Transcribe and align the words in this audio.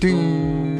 Ding. 0.00 0.79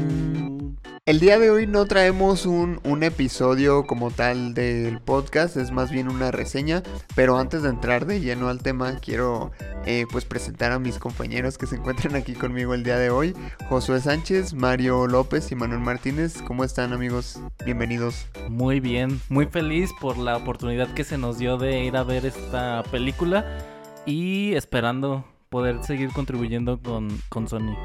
El 1.11 1.19
día 1.19 1.41
de 1.41 1.51
hoy 1.51 1.67
no 1.67 1.87
traemos 1.87 2.47
un, 2.47 2.79
episodio 3.03 3.85
como 3.85 4.13
tal 4.13 4.55
del 4.55 5.01
podcast, 5.01 5.57
es 5.57 5.73
más 5.73 5.91
bien 5.91 6.09
una 6.09 6.31
reseña, 6.31 6.85
pero 7.17 7.37
antes 7.37 7.65
de 7.65 7.69
entrar 7.69 8.07
de 8.07 8.21
lleno 8.21 8.49
al 8.49 8.63
tema 8.63 8.95
quiero 9.01 9.51
eh, 9.87 10.07
pues 10.13 10.25
presentar 10.25 10.71
a 10.71 10.79
mis 10.79 11.01
compañeros 11.01 11.59
que 11.59 11.67
se 11.67 11.75
encuentran 11.75 12.15
aquí 12.15 12.35
conmigo 12.35 12.75
el 12.75 12.85
día 12.85 12.97
de 12.97 13.11
hoy, 13.11 13.35
Josué 13.69 14.01
Sánchez, 14.01 14.55
Mario 14.55 15.09
López 15.09 15.51
y 15.51 15.57
Manuel 15.57 15.81
Martínez, 15.81 16.43
¿cómo 16.47 16.63
están 16.63 16.93
amigos? 16.93 17.41
Bienvenidos. 17.65 18.27
Muy 18.49 18.79
bien, 18.79 19.21
muy 19.29 19.47
feliz 19.47 19.91
por 20.01 20.17
la 20.17 20.37
oportunidad 20.37 20.95
que 20.95 21.03
se 21.03 21.19
nos 21.19 21.39
dio 21.39 21.59
de 21.59 21.87
ir 21.87 21.97
a 21.97 22.05
ver 22.05 22.25
esta 22.25 22.85
película 22.93 23.59
y 24.07 24.55
esperando 24.55 25.25
poder 25.51 25.83
seguir 25.85 26.13
contribuyendo 26.13 26.81
con, 26.81 27.09
con 27.29 27.49
Sony. 27.49 27.77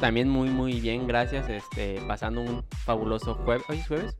También 0.00 0.28
muy 0.28 0.48
muy 0.48 0.80
bien, 0.80 1.06
gracias. 1.06 1.48
Este, 1.48 2.00
pasando 2.08 2.40
un 2.40 2.64
fabuloso 2.84 3.34
jueves. 3.36 3.64
¿Hoy 3.68 3.78
es 3.78 3.86
jueves? 3.86 4.16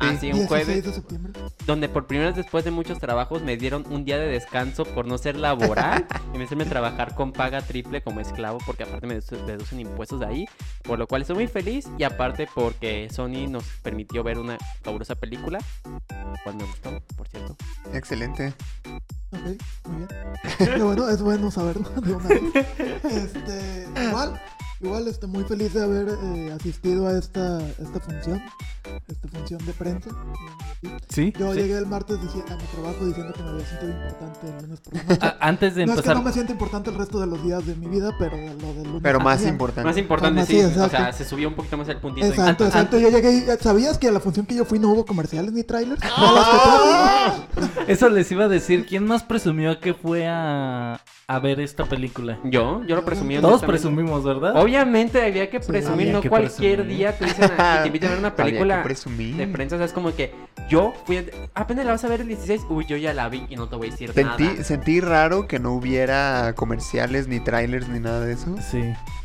Ah, 0.00 0.16
sí, 0.18 0.26
un 0.32 0.38
16 0.38 0.48
jueves. 0.48 0.84
de 0.84 0.92
septiembre. 0.92 1.32
Donde 1.66 1.88
por 1.88 2.06
primera 2.06 2.28
vez 2.30 2.36
después 2.36 2.64
de 2.64 2.70
muchos 2.70 2.98
trabajos 2.98 3.42
me 3.42 3.56
dieron 3.56 3.84
un 3.90 4.04
día 4.04 4.18
de 4.18 4.26
descanso 4.26 4.84
por 4.84 5.06
no 5.06 5.16
ser 5.18 5.36
laboral 5.36 6.06
y 6.34 6.38
me 6.38 6.44
hicieron 6.44 6.68
trabajar 6.68 7.14
con 7.14 7.32
paga 7.32 7.60
triple 7.62 8.02
como 8.02 8.20
esclavo 8.20 8.58
porque 8.66 8.82
aparte 8.82 9.06
me 9.06 9.18
dedu- 9.18 9.44
deducen 9.44 9.78
impuestos 9.80 10.20
de 10.20 10.26
ahí. 10.26 10.46
Por 10.82 10.98
lo 10.98 11.06
cual 11.06 11.22
estoy 11.22 11.36
muy 11.36 11.46
feliz 11.46 11.88
y 11.98 12.02
aparte 12.02 12.48
porque 12.52 13.08
Sony 13.12 13.46
nos 13.48 13.64
permitió 13.82 14.24
ver 14.24 14.38
una 14.38 14.56
fabulosa 14.82 15.14
película. 15.14 15.58
Cual 16.42 16.56
me 16.56 16.64
gustó, 16.64 17.00
por 17.16 17.28
cierto. 17.28 17.56
Excelente. 17.92 18.54
Ok, 19.32 19.60
muy 19.88 19.96
bien. 19.96 20.80
Bueno, 20.84 21.08
es 21.08 21.22
bueno 21.22 21.50
saberlo 21.50 21.88
de 22.02 22.12
una 22.14 22.28
vez. 22.28 22.42
Este, 23.04 23.86
igual, 24.08 24.40
igual 24.80 25.08
estoy 25.08 25.28
muy 25.30 25.44
feliz 25.44 25.72
de 25.74 25.82
haber 25.84 26.08
eh, 26.22 26.52
asistido 26.52 27.06
a 27.06 27.16
esta, 27.18 27.60
esta 27.78 28.00
función, 28.00 28.42
esta 29.08 29.28
función 29.28 29.64
de 29.66 29.72
prensa. 29.72 30.10
¿Sí? 31.10 31.32
Yo 31.38 31.52
Sí. 31.52 31.60
llegué 31.60 31.76
el 31.76 31.86
martes 31.86 32.16
dici- 32.18 32.42
a 32.50 32.56
mi 32.56 32.62
trabajo 32.64 33.04
diciendo 33.04 33.32
que 33.34 33.42
me 33.42 33.48
había 33.50 33.66
sentido 33.66 33.92
importante 33.92 34.46
el 34.48 34.62
lunes 34.62 34.80
por 34.80 34.94
la 34.94 35.02
noche. 35.02 35.18
A- 35.26 35.36
antes 35.48 35.74
de 35.74 35.86
no 35.86 35.92
es 35.92 35.96
que 35.96 36.00
empezar, 36.00 36.16
no 36.16 36.22
me 36.22 36.32
siento 36.32 36.52
importante 36.52 36.90
el 36.90 36.96
resto 36.96 37.20
de 37.20 37.26
los 37.26 37.42
días 37.44 37.66
de 37.66 37.74
mi 37.76 37.86
vida, 37.88 38.14
pero 38.18 38.36
lo 38.36 38.74
del 38.74 38.84
lunes. 38.84 39.00
Pero 39.02 39.20
más 39.20 39.44
importante. 39.44 39.86
Más 39.86 39.96
importante, 39.98 40.40
Ah, 40.40 40.46
sí. 40.46 40.60
o 40.60 40.88
sea, 40.88 41.12
se 41.12 41.24
subió 41.24 41.48
un 41.48 41.54
poquito 41.54 41.76
más 41.76 41.88
el 41.88 41.98
puntito. 41.98 42.26
Exacto, 42.26 42.64
exacto. 42.64 42.98
Yo 42.98 43.10
llegué 43.10 43.32
y 43.32 43.44
¿sabías 43.62 43.98
que 43.98 44.08
a 44.08 44.12
la 44.12 44.20
función 44.20 44.46
que 44.46 44.54
yo 44.54 44.64
fui 44.64 44.78
no 44.78 44.88
hubo 44.90 45.04
comerciales 45.04 45.52
ni 45.52 45.62
trailers? 45.62 46.00
Fuiste. 46.00 47.92
eso 47.92 48.08
les 48.08 48.30
iba 48.32 48.44
a 48.44 48.48
decir, 48.48 48.86
¿quién 48.86 49.04
más 49.06 49.19
presumió 49.22 49.78
que 49.80 49.94
fue 49.94 50.26
a, 50.28 51.00
a 51.26 51.38
ver 51.38 51.60
esta 51.60 51.84
película? 51.84 52.38
Yo, 52.44 52.82
yo 52.86 52.96
lo 52.96 53.04
presumí. 53.04 53.38
Todos 53.38 53.62
presumimos, 53.62 54.24
¿verdad? 54.24 54.56
Obviamente 54.56 55.22
había 55.24 55.48
que 55.50 55.60
presumir, 55.60 56.00
había 56.08 56.12
no 56.14 56.20
que 56.20 56.28
cualquier 56.28 56.76
presumir. 56.78 56.96
día 56.98 57.16
te 57.18 57.24
dicen 57.26 57.50
a- 57.58 57.74
que 57.76 57.80
te 57.82 57.86
invitan 57.88 58.08
a 58.08 58.10
ver 58.12 58.18
una 58.20 58.28
Había 58.36 58.36
que 58.44 58.50
película 58.50 58.82
presumir. 58.82 59.36
de 59.36 59.46
prensa, 59.46 59.76
o 59.76 59.78
sea, 59.78 59.86
es 59.86 59.92
como 59.92 60.14
que 60.14 60.32
yo 60.68 60.92
fui, 61.06 61.18
a- 61.18 61.24
apenas 61.54 61.84
la 61.86 61.92
vas 61.92 62.04
a 62.04 62.08
ver 62.08 62.20
el 62.22 62.28
16, 62.28 62.62
uy, 62.68 62.86
yo 62.86 62.96
ya 62.96 63.14
la 63.14 63.28
vi 63.28 63.46
y 63.48 63.56
no 63.56 63.68
te 63.68 63.76
voy 63.76 63.88
a 63.88 63.90
decir 63.90 64.12
Sentí, 64.12 64.44
nada. 64.44 64.64
sentí 64.64 65.00
raro 65.00 65.46
que 65.46 65.58
no 65.58 65.72
hubiera 65.72 66.52
comerciales, 66.54 67.28
ni 67.28 67.40
trailers, 67.40 67.88
ni 67.88 68.00
nada 68.00 68.20
de 68.20 68.32
eso. 68.32 68.56
Sí. 68.70 68.82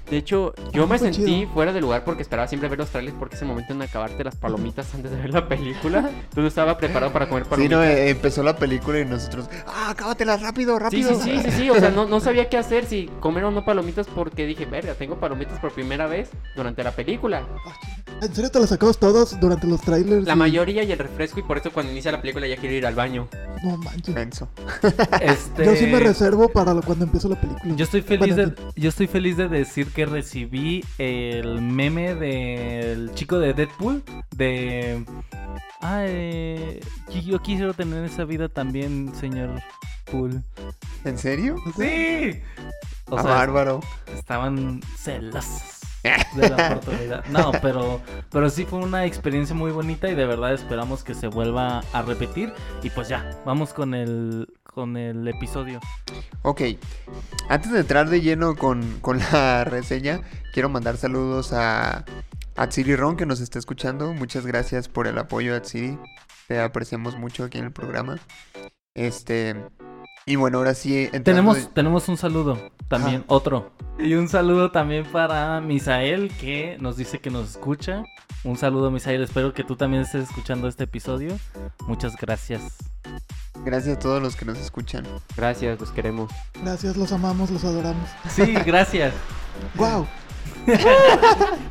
De 0.10 0.18
hecho, 0.18 0.54
yo 0.72 0.84
Ah, 0.84 0.88
me 0.88 1.00
sentí 1.00 1.26
chido. 1.26 1.50
fuera 1.52 1.74
de 1.74 1.82
lugar 1.82 2.04
porque 2.04 2.22
esperaba 2.22 2.48
siempre 2.48 2.70
ver 2.70 2.78
los 2.78 2.90
trailers 2.90 3.16
porque 3.18 3.36
es 3.36 3.42
el 3.42 3.48
momento 3.48 3.74
en 3.74 3.82
acabarte 3.82 4.24
las 4.24 4.36
palomitas 4.36 4.94
antes 4.94 5.10
de 5.12 5.18
ver 5.18 5.32
la 5.32 5.48
película. 5.48 6.00
Entonces 6.10 6.36
no 6.38 6.48
estaba 6.48 6.78
preparado 6.78 7.12
para 7.12 7.28
comer 7.28 7.44
Sí, 7.46 7.50
palomitas. 7.50 7.78
no, 7.80 7.84
eh, 7.84 8.10
empezó 8.10 8.44
la 8.44 8.56
película 8.56 9.00
y 9.00 9.06
nosotros, 9.06 9.50
ah, 9.66 9.90
acábatelas 9.90 10.42
rápido, 10.42 10.78
Sí, 10.78 10.84
rápido. 10.84 11.20
sí, 11.20 11.32
sí, 11.32 11.42
sí, 11.44 11.52
sí, 11.58 11.70
o 11.72 11.76
sea, 11.80 11.90
no, 11.90 12.06
no 12.08 12.20
sabía 12.20 12.50
qué 12.50 12.58
hacer, 12.58 12.86
si 12.86 13.10
comer 13.20 13.46
o 13.46 13.52
no 13.52 13.66
palomitas 13.66 14.06
porque 14.08 14.46
dije, 14.46 14.66
verga, 14.66 14.94
tengo 14.94 15.20
palomitas 15.20 15.60
por 15.60 15.72
primera 15.72 16.06
vez 16.06 16.30
durante 16.56 16.84
la 16.84 16.92
película. 16.92 17.42
¿En 18.22 18.34
serio 18.34 18.50
te 18.52 18.60
los 18.60 18.70
sacabas 18.70 18.98
todos 18.98 19.38
durante 19.40 19.68
los 19.68 19.82
trailers? 19.82 20.26
La 20.26 20.34
y- 20.34 20.38
mayoría 20.38 20.84
y 20.84 20.92
el 20.92 21.00
refresco 21.00 21.40
y 21.40 21.44
por 21.44 21.58
eso 21.58 21.72
cuando 21.72 21.92
inicia 21.92 22.12
la 22.12 22.22
película 22.22 22.48
ya 22.48 22.56
quiero 22.58 22.76
ir 22.76 22.86
al 22.86 22.96
baño. 22.96 23.28
No 23.64 23.78
manches. 23.78 24.16
Este... 25.22 25.66
Yo 25.66 25.76
sí 25.76 25.88
me 25.88 26.00
reservo 26.00 26.50
para 26.50 26.74
lo- 26.74 26.82
cuando 26.82 27.06
empiezo 27.06 27.28
la 27.30 27.40
película. 27.40 27.76
Yo 27.76 27.84
estoy 27.84 28.02
feliz 28.02 28.36
Bueno, 28.36 28.52
de, 28.52 28.82
yo 28.82 28.90
estoy 28.90 29.08
feliz 29.08 29.38
de 29.38 29.48
decir 29.50 29.92
que 29.96 30.06
recibí 30.06 30.84
el 30.98 31.62
meme 31.62 32.16
del 32.16 33.12
chico 33.16 33.40
de 33.40 33.54
Deadpool 33.54 34.04
de 34.36 35.04
ay 35.82 36.80
qui- 37.08 37.24
yo 37.24 37.40
quisiera 37.42 37.74
tener 37.74 38.04
esa 38.06 38.26
vida 38.26 38.50
también, 38.50 39.14
señor 39.16 39.62
Pool. 40.12 40.44
¿En 41.04 41.18
serio? 41.18 41.56
Sí. 41.78 42.40
O 43.10 43.18
Ah, 43.18 43.22
sea, 43.24 43.32
bárbaro. 43.34 43.80
estaban 44.16 44.82
celosos 44.98 45.62
de 46.36 46.50
la 46.50 46.68
oportunidad. 46.68 47.26
No, 47.28 47.52
pero 47.62 48.02
pero 48.32 48.50
sí 48.50 48.66
fue 48.66 48.80
una 48.80 49.06
experiencia 49.06 49.56
muy 49.56 49.72
bonita 49.72 50.10
y 50.10 50.16
de 50.16 50.26
verdad 50.26 50.54
esperamos 50.54 51.04
que 51.04 51.14
se 51.16 51.28
vuelva 51.28 51.80
a 51.94 52.02
repetir 52.02 52.52
y 52.84 52.90
pues 52.90 53.08
ya, 53.08 53.32
vamos 53.46 53.74
con 53.74 53.94
el 53.94 54.48
con 54.76 54.98
el 54.98 55.26
episodio. 55.28 55.80
Ok, 56.42 56.62
antes 57.48 57.72
de 57.72 57.80
entrar 57.80 58.10
de 58.10 58.22
lleno 58.22 58.58
con, 58.58 59.00
con 59.00 59.20
la 59.20 59.64
reseña, 59.66 60.20
quiero 60.54 60.68
mandar 60.68 60.98
saludos 60.98 61.54
a 61.54 62.04
Atsiri 62.58 62.98
Ron 62.98 63.16
que 63.16 63.26
nos 63.26 63.40
está 63.40 63.58
escuchando. 63.58 64.14
Muchas 64.14 64.46
gracias 64.46 64.90
por 64.90 65.08
el 65.08 65.18
apoyo, 65.18 65.56
Atsiri. 65.56 65.98
Te 66.50 66.60
apreciamos 66.60 67.18
mucho 67.18 67.46
aquí 67.46 67.58
en 67.58 67.66
el 67.66 67.72
programa. 67.72 68.20
Este, 68.94 69.56
y 70.26 70.36
bueno, 70.36 70.58
ahora 70.60 70.74
sí. 70.74 71.10
Tenemos, 71.24 71.58
de- 71.58 71.66
tenemos 71.68 72.08
un 72.10 72.18
saludo 72.18 72.60
también, 72.88 73.18
Ajá. 73.18 73.26
otro. 73.28 73.72
Y 74.00 74.14
un 74.16 74.28
saludo 74.28 74.72
también 74.72 75.06
para 75.06 75.62
Misael, 75.62 76.30
que 76.40 76.78
nos 76.80 76.98
dice 76.98 77.20
que 77.20 77.30
nos 77.30 77.52
escucha. 77.52 78.04
Un 78.44 78.58
saludo, 78.58 78.92
Misael. 78.92 79.24
Espero 79.24 79.54
que 79.54 79.64
tú 79.64 79.76
también 79.76 80.04
estés 80.04 80.30
escuchando 80.30 80.68
este 80.68 80.84
episodio. 80.84 81.38
Muchas 81.88 82.16
gracias. 82.18 82.62
Gracias 83.64 83.96
a 83.96 84.00
todos 84.00 84.22
los 84.22 84.36
que 84.36 84.46
nos 84.46 84.58
escuchan. 84.58 85.06
Gracias, 85.38 85.80
los 85.80 85.92
queremos. 85.92 86.30
Gracias, 86.62 86.98
los 86.98 87.12
amamos, 87.14 87.50
los 87.52 87.64
adoramos. 87.64 88.08
Sí, 88.30 88.54
gracias. 88.66 89.14
¡Wow! 89.76 90.06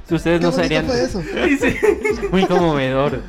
Si 0.09 0.15
ustedes 0.15 0.38
¿Qué 0.41 0.44
no 0.47 0.53
serían 0.53 0.84
fue 0.86 1.03
eso? 1.03 1.22
Sí, 1.22 1.56
sí. 1.59 1.76
muy 2.31 2.44
conmovedor. 2.47 3.22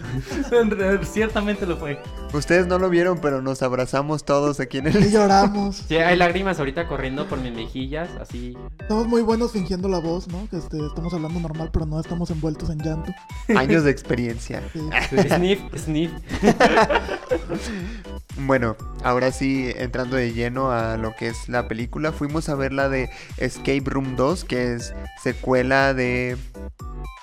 Ciertamente 1.04 1.66
lo 1.66 1.78
fue. 1.78 1.98
Ustedes 2.34 2.68
no 2.68 2.80
lo 2.80 2.90
vieron, 2.90 3.20
pero 3.22 3.42
nos 3.42 3.62
abrazamos 3.62 4.26
todos 4.26 4.60
aquí 4.60 4.80
en 4.80 4.88
Y 4.94 4.98
el... 4.98 5.12
lloramos. 5.12 5.84
Sí, 5.88 5.96
hay 5.96 6.18
lágrimas 6.18 6.60
ahorita 6.60 6.88
corriendo 6.88 7.28
por 7.28 7.40
mis 7.40 7.54
mejillas, 7.54 8.10
así. 8.20 8.58
Estamos 8.80 9.08
muy 9.08 9.22
buenos 9.22 9.52
fingiendo 9.52 9.88
la 9.88 10.00
voz, 10.00 10.28
¿no? 10.28 10.48
Que 10.50 10.58
este, 10.58 10.78
estamos 10.86 11.14
hablando 11.14 11.40
normal, 11.40 11.70
pero 11.72 11.86
no 11.86 12.00
estamos 12.00 12.30
envueltos 12.30 12.70
en 12.70 12.80
llanto. 12.80 13.14
Años 13.56 13.84
de 13.84 13.92
experiencia. 13.92 14.62
Sí. 14.74 15.18
Sniff, 15.30 15.60
sniff. 15.78 16.12
Bueno, 18.38 18.76
ahora 19.04 19.32
sí, 19.32 19.72
entrando 19.78 20.18
de 20.18 20.34
lleno 20.34 20.72
a 20.72 20.98
lo 20.98 21.16
que 21.16 21.30
es 21.30 21.48
la 21.48 21.70
película, 21.70 22.12
fuimos 22.12 22.50
a 22.50 22.56
ver 22.56 22.74
la 22.74 22.90
de 22.90 23.10
Escape 23.38 23.84
Room 23.86 24.18
2, 24.18 24.44
que 24.44 24.74
es 24.74 24.94
secuela 25.24 25.94
de 25.94 26.36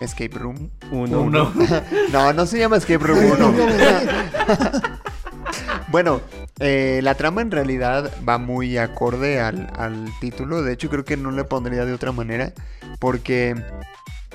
Escape 0.00 0.38
Room. 0.38 0.70
Uno. 0.90 1.20
Uno. 1.20 1.52
No, 2.12 2.32
no 2.32 2.46
se 2.46 2.58
llama 2.58 2.78
Escape 2.78 3.04
Room 3.04 3.32
1. 3.32 3.54
Bueno, 5.92 6.20
eh, 6.58 7.00
la 7.04 7.14
trama 7.14 7.40
en 7.42 7.52
realidad 7.52 8.10
va 8.28 8.38
muy 8.38 8.78
acorde 8.78 9.40
al, 9.40 9.70
al 9.76 10.08
título. 10.20 10.62
De 10.62 10.72
hecho, 10.72 10.90
creo 10.90 11.04
que 11.04 11.16
no 11.16 11.30
le 11.30 11.44
pondría 11.44 11.84
de 11.84 11.92
otra 11.92 12.10
manera. 12.10 12.52
Porque, 12.98 13.54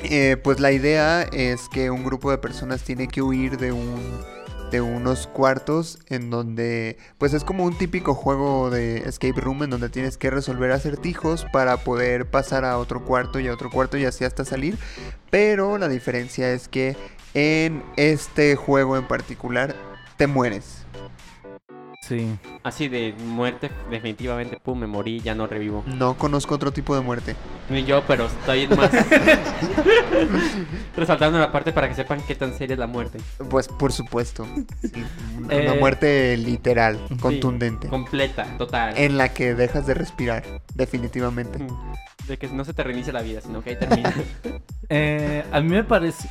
eh, 0.04 0.38
pues 0.42 0.62
la 0.62 0.72
idea 0.72 1.24
es 1.24 1.68
que 1.68 1.90
un 1.90 2.06
grupo 2.06 2.32
de 2.32 2.38
personas 2.38 2.84
tiene 2.84 3.10
que 3.10 3.22
huir 3.22 3.58
de 3.58 3.74
un 3.74 4.38
de 4.72 4.82
unos 4.82 5.28
cuartos 5.28 5.98
en 6.08 6.30
donde 6.30 6.98
pues 7.18 7.34
es 7.34 7.46
como 7.46 7.64
un 7.64 7.78
típico 7.78 8.14
juego 8.14 8.70
de 8.70 8.98
escape 8.98 9.40
room 9.40 9.64
en 9.64 9.70
donde 9.70 9.88
tienes 9.88 10.18
que 10.18 10.30
resolver 10.30 10.74
acertijos 10.74 11.46
para 11.54 11.78
poder 11.78 12.30
pasar 12.30 12.66
a 12.66 12.78
otro 12.78 13.06
cuarto 13.06 13.40
y 13.40 13.48
a 13.48 13.54
otro 13.54 13.70
cuarto 13.72 13.98
y 13.98 14.04
así 14.04 14.26
hasta 14.26 14.44
salir 14.44 14.78
pero 15.30 15.78
la 15.78 15.88
diferencia 15.88 16.52
es 16.52 16.68
que 16.68 16.98
en 17.38 17.84
este 17.98 18.56
juego 18.56 18.98
en 18.98 19.08
particular, 19.08 19.76
te 20.18 20.26
mueres. 20.26 20.86
Sí. 22.08 22.38
Así 22.64 22.88
de 22.88 23.14
muerte, 23.26 23.70
definitivamente, 23.92 24.58
pum, 24.64 24.80
me 24.80 24.88
morí, 24.88 25.20
ya 25.20 25.36
no 25.36 25.46
revivo. 25.48 25.84
No 25.88 26.18
conozco 26.18 26.56
otro 26.56 26.72
tipo 26.72 26.96
de 26.96 27.02
muerte. 27.02 27.36
Ni 27.70 27.84
yo, 27.84 28.02
pero 28.08 28.28
estoy 28.28 28.66
más. 28.70 28.90
Resaltando 30.96 31.40
la 31.40 31.52
parte 31.52 31.72
para 31.74 31.88
que 31.90 31.96
sepan 31.96 32.22
qué 32.28 32.36
tan 32.36 32.54
seria 32.58 32.74
es 32.74 32.80
la 32.80 32.88
muerte. 32.88 33.20
Pues 33.50 33.68
por 33.68 33.92
supuesto. 33.92 34.46
Una 35.44 35.54
Eh, 35.54 35.78
muerte 35.80 36.38
literal, 36.38 37.00
Sí, 37.10 37.18
contundente. 37.18 37.88
completa, 37.88 38.46
total. 38.58 38.94
En 38.98 39.18
la 39.18 39.34
que 39.34 39.54
dejas 39.54 39.86
de 39.88 39.94
respirar, 39.94 40.44
definitivamente. 40.76 41.60
Mm, 41.60 42.28
De 42.28 42.38
que 42.38 42.48
no 42.50 42.66
se 42.66 42.74
te 42.74 42.84
reinicia 42.84 43.14
la 43.14 43.22
vida, 43.22 43.42
sino 43.42 43.64
que 43.64 43.72
ahí 43.72 43.76
termina. 43.80 44.14
Eh, 44.90 45.44
a 45.52 45.60
mí 45.60 45.68
me 45.68 45.84
parece. 45.84 46.30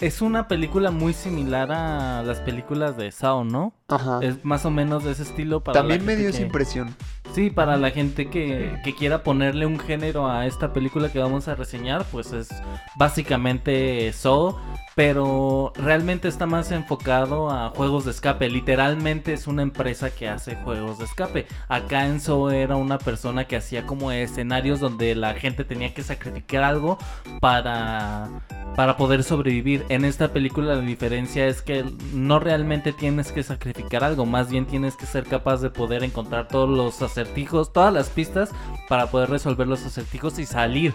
Es 0.00 0.22
una 0.22 0.48
película 0.48 0.90
muy 0.90 1.12
similar 1.12 1.70
a 1.70 2.22
las 2.22 2.40
películas 2.40 2.96
de 2.96 3.12
Sao, 3.12 3.44
¿no? 3.44 3.74
Ajá. 3.90 4.20
Es 4.22 4.44
más 4.44 4.66
o 4.66 4.70
menos 4.70 5.02
de 5.04 5.12
ese 5.12 5.22
estilo 5.22 5.60
para 5.64 5.76
la 5.76 5.80
También 5.80 6.04
me 6.04 6.14
dio 6.16 6.28
esa 6.28 6.38
que- 6.38 6.44
impresión. 6.44 6.94
Sí, 7.34 7.50
para 7.50 7.76
la 7.76 7.90
gente 7.90 8.30
que, 8.30 8.78
que 8.82 8.94
quiera 8.94 9.22
ponerle 9.22 9.66
un 9.66 9.78
género 9.78 10.28
a 10.30 10.46
esta 10.46 10.72
película 10.72 11.12
que 11.12 11.18
vamos 11.18 11.46
a 11.46 11.54
reseñar, 11.54 12.04
pues 12.10 12.32
es 12.32 12.48
básicamente 12.96 14.10
Saw, 14.14 14.56
pero 14.96 15.72
realmente 15.76 16.26
está 16.26 16.46
más 16.46 16.72
enfocado 16.72 17.50
a 17.50 17.68
juegos 17.68 18.06
de 18.06 18.12
escape. 18.12 18.48
Literalmente 18.48 19.34
es 19.34 19.46
una 19.46 19.62
empresa 19.62 20.10
que 20.10 20.26
hace 20.28 20.56
juegos 20.56 20.98
de 20.98 21.04
escape. 21.04 21.46
Acá 21.68 22.06
en 22.06 22.20
Saw 22.20 22.48
era 22.48 22.76
una 22.76 22.98
persona 22.98 23.44
que 23.46 23.56
hacía 23.56 23.86
como 23.86 24.10
escenarios 24.10 24.80
donde 24.80 25.14
la 25.14 25.34
gente 25.34 25.64
tenía 25.64 25.92
que 25.92 26.02
sacrificar 26.02 26.64
algo 26.64 26.96
para, 27.40 28.28
para 28.74 28.96
poder 28.96 29.22
sobrevivir. 29.22 29.84
En 29.90 30.06
esta 30.06 30.32
película 30.32 30.74
la 30.74 30.80
diferencia 30.80 31.46
es 31.46 31.60
que 31.60 31.84
no 32.14 32.38
realmente 32.40 32.92
tienes 32.92 33.32
que 33.32 33.42
sacrificar 33.42 33.77
algo, 34.04 34.26
más 34.26 34.50
bien 34.50 34.66
tienes 34.66 34.96
que 34.96 35.06
ser 35.06 35.24
capaz 35.24 35.58
de 35.60 35.70
poder 35.70 36.04
encontrar 36.04 36.48
todos 36.48 36.68
los 36.68 37.00
acertijos, 37.02 37.72
todas 37.72 37.92
las 37.92 38.08
pistas 38.10 38.50
para 38.88 39.06
poder 39.10 39.30
resolver 39.30 39.66
los 39.66 39.84
acertijos 39.84 40.38
y 40.38 40.46
salir. 40.46 40.94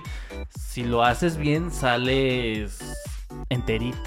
Si 0.58 0.84
lo 0.84 1.04
haces 1.04 1.38
bien, 1.38 1.72
sales 1.72 2.80
enterito. 3.50 3.98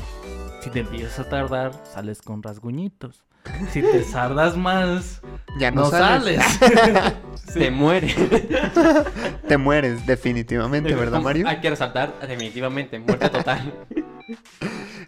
Si 0.61 0.71
te 0.71 0.81
empiezas 0.81 1.19
a 1.21 1.29
tardar, 1.29 1.73
sales 1.93 2.23
con 2.23 2.43
rasguñitos. 2.43 3.25
Si 3.71 3.81
te 3.81 4.03
sardas 4.11 4.57
más, 4.57 5.23
Ya 5.59 5.71
no, 5.71 5.83
no, 5.83 5.91
sales. 5.91 6.43
sales. 6.45 7.15
Se 7.35 7.71
muere. 7.71 8.13
Te 9.49 9.57
mueres, 9.57 10.05
definitivamente, 10.05 10.95
¿verdad, 10.95 11.21
Mario? 11.21 11.47
Hay 11.49 11.61
que 11.61 11.71
resaltar, 11.71 12.13
definitivamente, 12.21 12.99
muerte 12.99 13.29
total. 13.29 13.73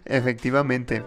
Efectivamente. 0.05 1.03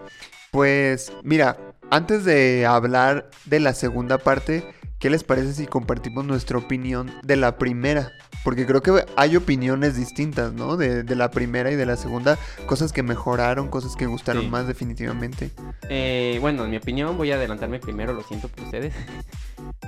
Pues 0.51 1.11
mira, 1.23 1.57
antes 1.89 2.25
de 2.25 2.65
hablar 2.65 3.29
de 3.45 3.59
la 3.59 3.73
segunda 3.73 4.17
parte, 4.17 4.63
¿qué 4.99 5.09
les 5.09 5.23
parece 5.23 5.53
si 5.53 5.67
compartimos 5.67 6.25
nuestra 6.25 6.57
opinión 6.57 7.11
de 7.23 7.35
la 7.35 7.57
primera? 7.57 8.11
Porque 8.43 8.65
creo 8.65 8.81
que 8.81 9.05
hay 9.15 9.37
opiniones 9.37 9.95
distintas, 9.95 10.51
¿no? 10.51 10.75
De, 10.75 11.03
de 11.03 11.15
la 11.15 11.31
primera 11.31 11.71
y 11.71 11.75
de 11.75 11.85
la 11.85 11.95
segunda. 11.95 12.37
Cosas 12.65 12.91
que 12.91 13.01
mejoraron, 13.01 13.69
cosas 13.69 13.95
que 13.95 14.05
gustaron 14.05 14.43
Sí. 14.43 14.49
más 14.49 14.67
definitivamente. 14.67 15.51
Eh, 15.89 16.39
bueno, 16.41 16.65
en 16.65 16.71
mi 16.71 16.77
opinión, 16.77 17.15
voy 17.17 17.31
a 17.31 17.35
adelantarme 17.35 17.79
primero, 17.79 18.11
lo 18.11 18.21
siento 18.23 18.49
por 18.49 18.65
ustedes. 18.65 18.93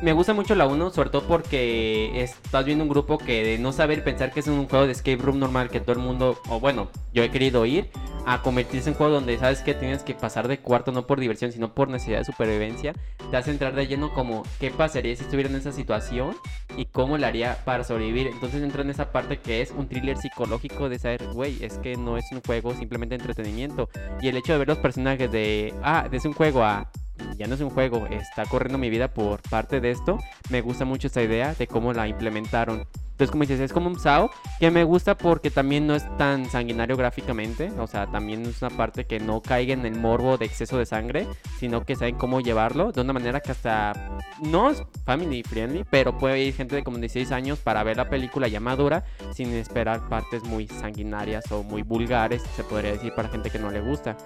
Me 0.02 0.14
gusta 0.14 0.34
mucho 0.34 0.56
la 0.56 0.68
1, 0.68 0.92
sobre 0.92 1.10
todo 1.10 1.24
porque 1.24 2.22
estás 2.22 2.66
viendo 2.66 2.84
un 2.84 2.90
grupo 2.90 3.18
que 3.18 3.44
de 3.44 3.58
no 3.58 3.72
saber 3.72 4.04
pensar 4.04 4.32
que 4.32 4.42
es 4.42 4.48
un 4.48 4.68
juego 4.68 4.86
de 4.86 4.92
escape 4.92 5.18
room 5.18 5.40
normal 5.40 5.70
que 5.70 5.80
todo 5.80 5.94
el 5.94 6.00
mundo, 6.00 6.38
o 6.50 6.60
bueno, 6.60 6.90
yo 7.14 7.24
he 7.24 7.32
querido 7.32 7.66
ir, 7.66 7.90
a 8.26 8.42
convertirse 8.42 8.90
en 8.90 8.94
un 8.94 8.98
juego 8.98 9.14
donde 9.14 9.38
sabes 9.38 9.62
que 9.62 9.74
tienes 9.74 10.04
que 10.04 10.14
pasar 10.14 10.48
de 10.48 10.60
cuarto 10.60 10.92
no 10.92 11.08
por 11.08 11.20
diversión, 11.20 11.52
sino 11.52 11.74
por 11.74 11.90
necesidad 11.90 12.20
de 12.20 12.26
supervivencia, 12.26 12.94
te 13.32 13.38
hace 13.38 13.52
entrar 13.52 13.74
de 13.74 13.88
lleno 13.88 14.14
como 14.14 14.44
qué 14.60 14.72
pasaría 14.72 15.16
si 15.16 15.24
estuviera 15.24 15.50
en 15.50 15.56
esa 15.56 15.72
situación 15.72 16.36
y 16.76 16.86
cómo 16.86 17.18
le 17.18 17.26
haría 17.26 17.64
para 17.66 17.84
sobrevivir. 17.84 18.28
Entonces 18.28 18.64
entra 18.64 18.82
en 18.82 18.90
esa 18.90 19.12
parte 19.12 19.40
que 19.40 19.62
es 19.62 19.72
un 19.72 19.88
thriller 19.88 20.18
psicológico 20.18 20.90
de 20.90 21.00
saber, 21.00 21.24
güey, 21.34 21.64
es 21.64 21.78
que 21.78 21.96
no 21.96 22.18
es 22.18 22.26
un 22.32 22.42
juego 22.42 22.74
simplemente 22.74 23.16
entretenimiento. 23.16 23.90
Y 24.22 24.28
el 24.28 24.38
hecho 24.38 24.54
de 24.54 24.60
ver 24.60 24.68
los 24.68 24.80
personajes 24.80 25.32
de, 25.32 25.74
ah, 25.84 26.08
es 26.12 26.26
un 26.26 26.34
juego 26.34 26.64
a, 26.64 26.92
ya 27.38 27.48
no 27.48 27.56
es 27.56 27.62
un 27.62 27.70
juego, 27.70 28.08
está 28.08 28.46
corriendo 28.46 28.78
mi 28.78 28.90
vida 28.90 29.08
por 29.08 29.42
parte 29.42 29.80
de 29.82 29.92
esto, 29.92 30.20
me 30.50 30.62
gusta 30.62 30.86
mucho 30.86 31.08
esta 31.08 31.22
idea 31.22 31.54
de 31.54 31.68
cómo 31.68 31.94
la 31.94 32.08
implementaron. 32.08 32.86
Entonces, 33.16 33.32
como 33.32 33.44
dices, 33.44 33.62
es 33.62 33.72
como 33.72 33.88
un 33.88 33.98
SAO 33.98 34.30
que 34.60 34.70
me 34.72 34.84
gusta 34.84 35.18
porque 35.18 35.50
también 35.50 35.88
no 35.88 35.96
es 35.96 36.04
tan 36.18 36.50
sanguinario 36.50 36.98
gráficamente. 36.98 37.72
O 37.80 37.88
sea, 37.88 38.08
también 38.08 38.46
es 38.46 38.62
una 38.62 38.72
parte 38.72 39.06
que 39.06 39.22
no 39.22 39.42
caiga 39.42 39.74
en 39.74 39.86
el 39.86 39.98
morbo 39.98 40.38
de 40.38 40.44
exceso 40.44 40.78
de 40.78 40.86
sangre, 40.86 41.26
sino 41.58 41.86
que 41.86 41.96
saben 41.96 42.16
cómo 42.16 42.42
llevarlo 42.42 42.92
de 42.92 43.00
una 43.00 43.14
manera 43.14 43.40
que 43.40 43.52
hasta 43.52 43.94
no 44.42 44.70
es 44.70 44.84
family 45.06 45.44
friendly, 45.44 45.86
pero 45.90 46.18
puede 46.18 46.44
ir 46.44 46.54
gente 46.54 46.76
de 46.76 46.84
como 46.84 46.98
16 46.98 47.32
años 47.32 47.60
para 47.60 47.84
ver 47.84 47.96
la 47.96 48.10
película 48.10 48.50
ya 48.50 48.60
madura 48.60 49.06
sin 49.34 49.54
esperar 49.54 50.10
partes 50.10 50.44
muy 50.44 50.68
sanguinarias 50.68 51.50
o 51.54 51.64
muy 51.64 51.84
vulgares, 51.84 52.44
se 52.58 52.66
podría 52.66 52.92
decir, 52.92 53.14
para 53.16 53.30
gente 53.30 53.50
que 53.50 53.60
no 53.60 53.72
le 53.72 53.80
gusta. 53.80 54.18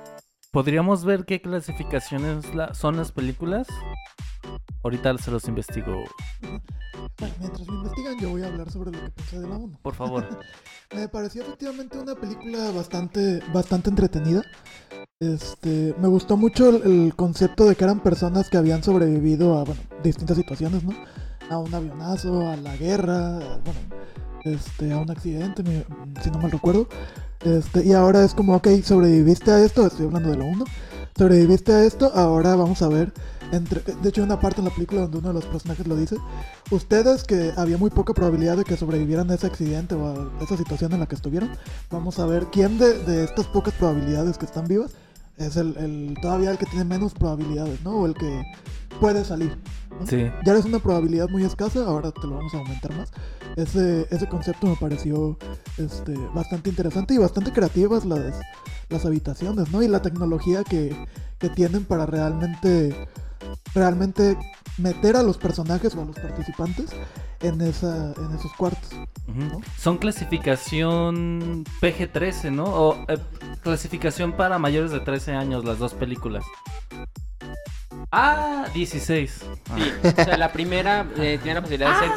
¿Podríamos 0.52 1.06
ver 1.06 1.26
qué 1.26 1.42
clasificaciones 1.42 2.56
la- 2.56 2.74
son 2.74 2.98
las 2.98 3.12
películas? 3.12 3.68
Ahorita 4.84 5.16
se 5.20 5.30
los 5.30 5.48
investigo, 5.48 6.04
Bueno, 7.20 7.36
mientras 7.40 7.68
me 7.68 7.76
investigan, 7.76 8.18
yo 8.20 8.30
voy 8.30 8.42
a 8.44 8.48
hablar 8.48 8.72
sobre 8.72 8.92
lo 8.92 9.00
que 9.04 9.10
pensé 9.12 9.40
de 9.40 9.48
la 9.48 9.56
1. 9.58 9.78
por 9.82 9.94
favor. 9.94 10.26
Me 10.96 11.08
pareció 11.08 11.44
efectivamente 11.44 12.00
una 12.00 12.16
película 12.16 12.72
bastante, 12.72 13.42
bastante 13.54 13.92
entretenida. 13.92 14.42
Este, 15.20 15.94
me 16.00 16.08
gustó 16.08 16.36
mucho 16.38 16.70
el, 16.70 16.82
el 17.06 17.16
concepto 17.16 17.66
de 17.66 17.76
que 17.76 17.84
eran 17.84 18.00
personas 18.00 18.50
que 18.50 18.58
habían 18.58 18.82
sobrevivido 18.82 19.60
a 19.60 19.66
bueno, 19.66 19.80
distintas 20.02 20.38
situaciones, 20.38 20.84
¿no? 20.84 20.94
A 21.52 21.60
un 21.60 21.72
avionazo, 21.76 22.50
a 22.50 22.56
la 22.56 22.76
guerra, 22.78 23.36
a, 23.38 23.58
bueno, 23.58 23.80
este, 24.46 24.92
a 24.94 24.98
un 24.98 25.12
accidente, 25.12 25.62
me- 25.62 25.86
si 26.24 26.32
no 26.32 26.40
mal 26.40 26.50
recuerdo. 26.50 26.88
Este, 27.44 27.86
y 27.86 27.94
ahora 27.94 28.24
es 28.24 28.34
como, 28.34 28.56
ok, 28.56 28.68
sobreviviste 28.84 29.52
a 29.52 29.64
esto, 29.64 29.86
estoy 29.88 30.06
hablando 30.08 30.30
de 30.30 30.38
lo 30.38 30.46
uno. 30.46 30.66
Sobreviviste 31.18 31.74
a 31.74 31.84
esto, 31.84 32.12
ahora 32.16 32.56
vamos 32.56 32.82
a 32.82 32.88
ver. 32.88 33.12
Entre, 33.52 33.82
de 33.82 34.10
hecho, 34.10 34.22
hay 34.22 34.26
una 34.26 34.40
parte 34.40 34.62
en 34.62 34.66
la 34.66 34.74
película 34.74 35.02
donde 35.02 35.18
uno 35.18 35.30
de 35.30 35.34
los 35.34 35.46
personajes 35.46 35.88
lo 35.88 35.96
dice. 35.96 36.18
Ustedes 36.70 37.24
que 37.24 37.52
había 37.58 37.78
muy 37.78 37.90
poca 37.90 38.14
probabilidad 38.14 38.58
de 38.58 38.64
que 38.64 38.78
sobrevivieran 38.78 39.30
a 39.32 39.34
ese 39.36 39.48
accidente 39.48 39.96
o 39.96 40.06
a 40.08 40.44
esa 40.44 40.56
situación 40.56 40.94
en 40.94 41.00
la 41.00 41.08
que 41.08 41.16
estuvieron, 41.16 41.50
vamos 41.90 42.20
a 42.20 42.26
ver 42.26 42.48
quién 42.52 42.78
de, 42.78 43.00
de 43.06 43.24
estas 43.24 43.48
pocas 43.48 43.74
probabilidades 43.74 44.38
que 44.38 44.46
están 44.46 44.68
vivas 44.68 44.92
es 45.38 45.56
el, 45.56 45.76
el- 45.78 46.18
todavía 46.22 46.52
el 46.52 46.58
que 46.58 46.66
tiene 46.66 46.84
menos 46.84 47.14
probabilidades, 47.14 47.82
¿no? 47.82 47.92
O 47.92 48.06
el 48.06 48.14
que 48.14 48.44
puede 49.00 49.24
salir. 49.24 49.58
¿No? 49.90 50.06
Sí. 50.08 50.30
Ya 50.46 50.54
eres 50.54 50.66
una 50.66 50.80
probabilidad 50.80 51.30
muy 51.30 51.44
escasa, 51.44 51.86
ahora 51.86 52.12
te 52.12 52.28
lo 52.28 52.36
vamos 52.36 52.54
a 52.54 52.58
aumentar 52.58 52.96
más. 52.96 53.12
Ese, 53.56 54.08
ese 54.12 54.28
concepto 54.28 54.68
me 54.68 54.76
pareció 54.76 55.38
este, 55.78 56.14
bastante 56.34 56.70
interesante 56.70 57.14
y 57.14 57.18
bastante 57.18 57.52
creativas 57.52 58.06
las, 58.06 58.40
las 58.90 59.06
habitaciones, 59.06 59.72
¿no? 59.72 59.82
Y 59.82 59.88
la 59.88 60.02
tecnología 60.02 60.64
que, 60.64 60.96
que 61.38 61.50
tienen 61.50 61.86
para 61.86 62.06
realmente, 62.06 63.08
realmente 63.74 64.38
meter 64.78 65.16
a 65.16 65.24
los 65.24 65.38
personajes 65.38 65.96
o 65.96 66.02
a 66.02 66.06
los 66.06 66.16
participantes 66.16 66.92
en, 67.42 67.62
esa, 67.62 68.14
en 68.14 68.36
esos 68.36 68.52
cuartos. 68.54 68.90
Son 69.78 69.98
clasificación 69.98 71.64
PG-13, 71.82 72.52
¿no? 72.52 72.66
O 72.66 73.06
eh, 73.08 73.18
clasificación 73.62 74.34
para 74.34 74.58
mayores 74.58 74.92
de 74.92 75.00
13 75.00 75.34
años, 75.34 75.64
las 75.66 75.80
dos 75.80 75.94
películas. 75.94 76.44
Ah, 78.12 78.66
16. 78.74 79.46
Ah. 79.70 79.78
Sí, 79.78 79.92
o 80.08 80.24
sea, 80.24 80.38
la 80.38 80.52
primera 80.52 81.08
eh, 81.18 81.38
tiene 81.42 81.56
la 81.56 81.62
posibilidad 81.62 81.94
de 82.02 82.08
ser. 82.08 82.16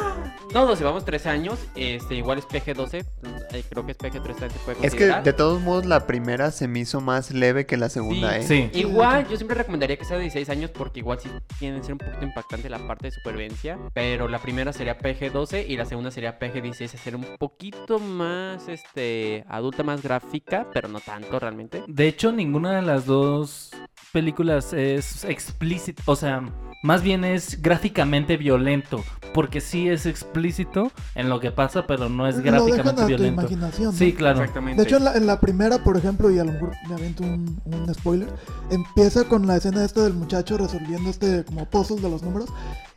No, 0.53 0.65
12, 0.65 0.83
vamos 0.83 1.05
13 1.05 1.29
años. 1.29 1.59
Este, 1.75 2.15
igual 2.15 2.37
es 2.39 2.45
PG-12. 2.47 3.05
eh, 3.51 3.63
creo 3.69 3.85
que 3.85 3.91
es 3.91 3.97
PG-13, 3.97 4.49
se 4.49 4.59
puede 4.59 4.77
Es 4.77 4.81
que 4.81 4.89
considerar. 4.89 5.23
de 5.23 5.33
todos 5.33 5.61
modos 5.61 5.85
la 5.85 6.05
primera 6.07 6.51
se 6.51 6.67
me 6.67 6.79
hizo 6.79 7.01
más 7.01 7.31
leve 7.31 7.65
que 7.65 7.77
la 7.77 7.89
segunda, 7.89 8.37
¿eh? 8.37 8.43
Sí. 8.43 8.69
Igual, 8.73 9.27
yo 9.29 9.35
siempre 9.35 9.55
recomendaría 9.55 9.97
que 9.97 10.05
sea 10.05 10.17
de 10.17 10.23
16 10.23 10.49
años 10.49 10.71
porque 10.71 10.99
igual 10.99 11.19
sí 11.19 11.29
tiene 11.59 11.77
que 11.77 11.83
ser 11.83 11.93
un 11.93 11.97
poquito 11.99 12.23
impactante 12.23 12.69
la 12.69 12.79
parte 12.87 13.07
de 13.07 13.11
supervivencia. 13.11 13.77
Pero 13.93 14.27
la 14.27 14.39
primera 14.39 14.73
sería 14.73 14.97
PG-12 14.97 15.65
y 15.67 15.77
la 15.77 15.85
segunda 15.85 16.09
sería 16.11 16.39
PG-16, 16.39 16.87
ser 16.87 17.15
un 17.15 17.25
poquito 17.37 17.99
más 17.99 18.67
este 18.67 19.43
adulta, 19.47 19.83
más 19.83 20.01
gráfica, 20.01 20.67
pero 20.73 20.87
no 20.87 20.99
tanto 20.99 21.39
realmente. 21.39 21.83
De 21.87 22.07
hecho, 22.07 22.31
ninguna 22.31 22.75
de 22.75 22.81
las 22.81 23.05
dos 23.05 23.71
películas 24.13 24.71
es 24.73 25.25
explícito, 25.25 26.01
o 26.05 26.15
sea, 26.15 26.41
más 26.83 27.01
bien 27.01 27.23
es 27.25 27.61
gráficamente 27.61 28.37
violento, 28.37 29.03
porque 29.33 29.59
sí 29.61 29.89
es 29.89 30.05
explícito 30.05 30.91
en 31.15 31.29
lo 31.29 31.39
que 31.39 31.49
pasa, 31.51 31.87
pero 31.87 32.09
no 32.09 32.27
es 32.27 32.35
Lo 32.35 32.41
dejan 32.43 32.53
gráficamente 32.61 33.01
tu 33.01 33.07
violento. 33.07 33.41
imaginación. 33.41 33.85
¿no? 33.87 33.91
Sí, 33.93 34.13
claro. 34.13 34.39
Exactamente. 34.41 34.81
De 34.81 34.87
hecho, 34.87 34.97
en 34.97 35.03
la, 35.05 35.15
en 35.15 35.25
la 35.25 35.39
primera, 35.39 35.83
por 35.83 35.97
ejemplo, 35.97 36.29
y 36.29 36.37
a 36.39 36.43
lo 36.43 36.51
mejor 36.51 36.71
me 36.87 36.93
aviento 36.95 37.23
un, 37.23 37.59
un 37.65 37.93
spoiler, 37.93 38.29
empieza 38.69 39.23
con 39.25 39.47
la 39.47 39.55
escena 39.57 39.83
esta 39.83 40.03
del 40.03 40.13
muchacho 40.13 40.57
resolviendo 40.57 41.09
este 41.09 41.43
como 41.45 41.65
puzzle 41.69 41.99
de 42.01 42.09
los 42.09 42.21
números 42.21 42.49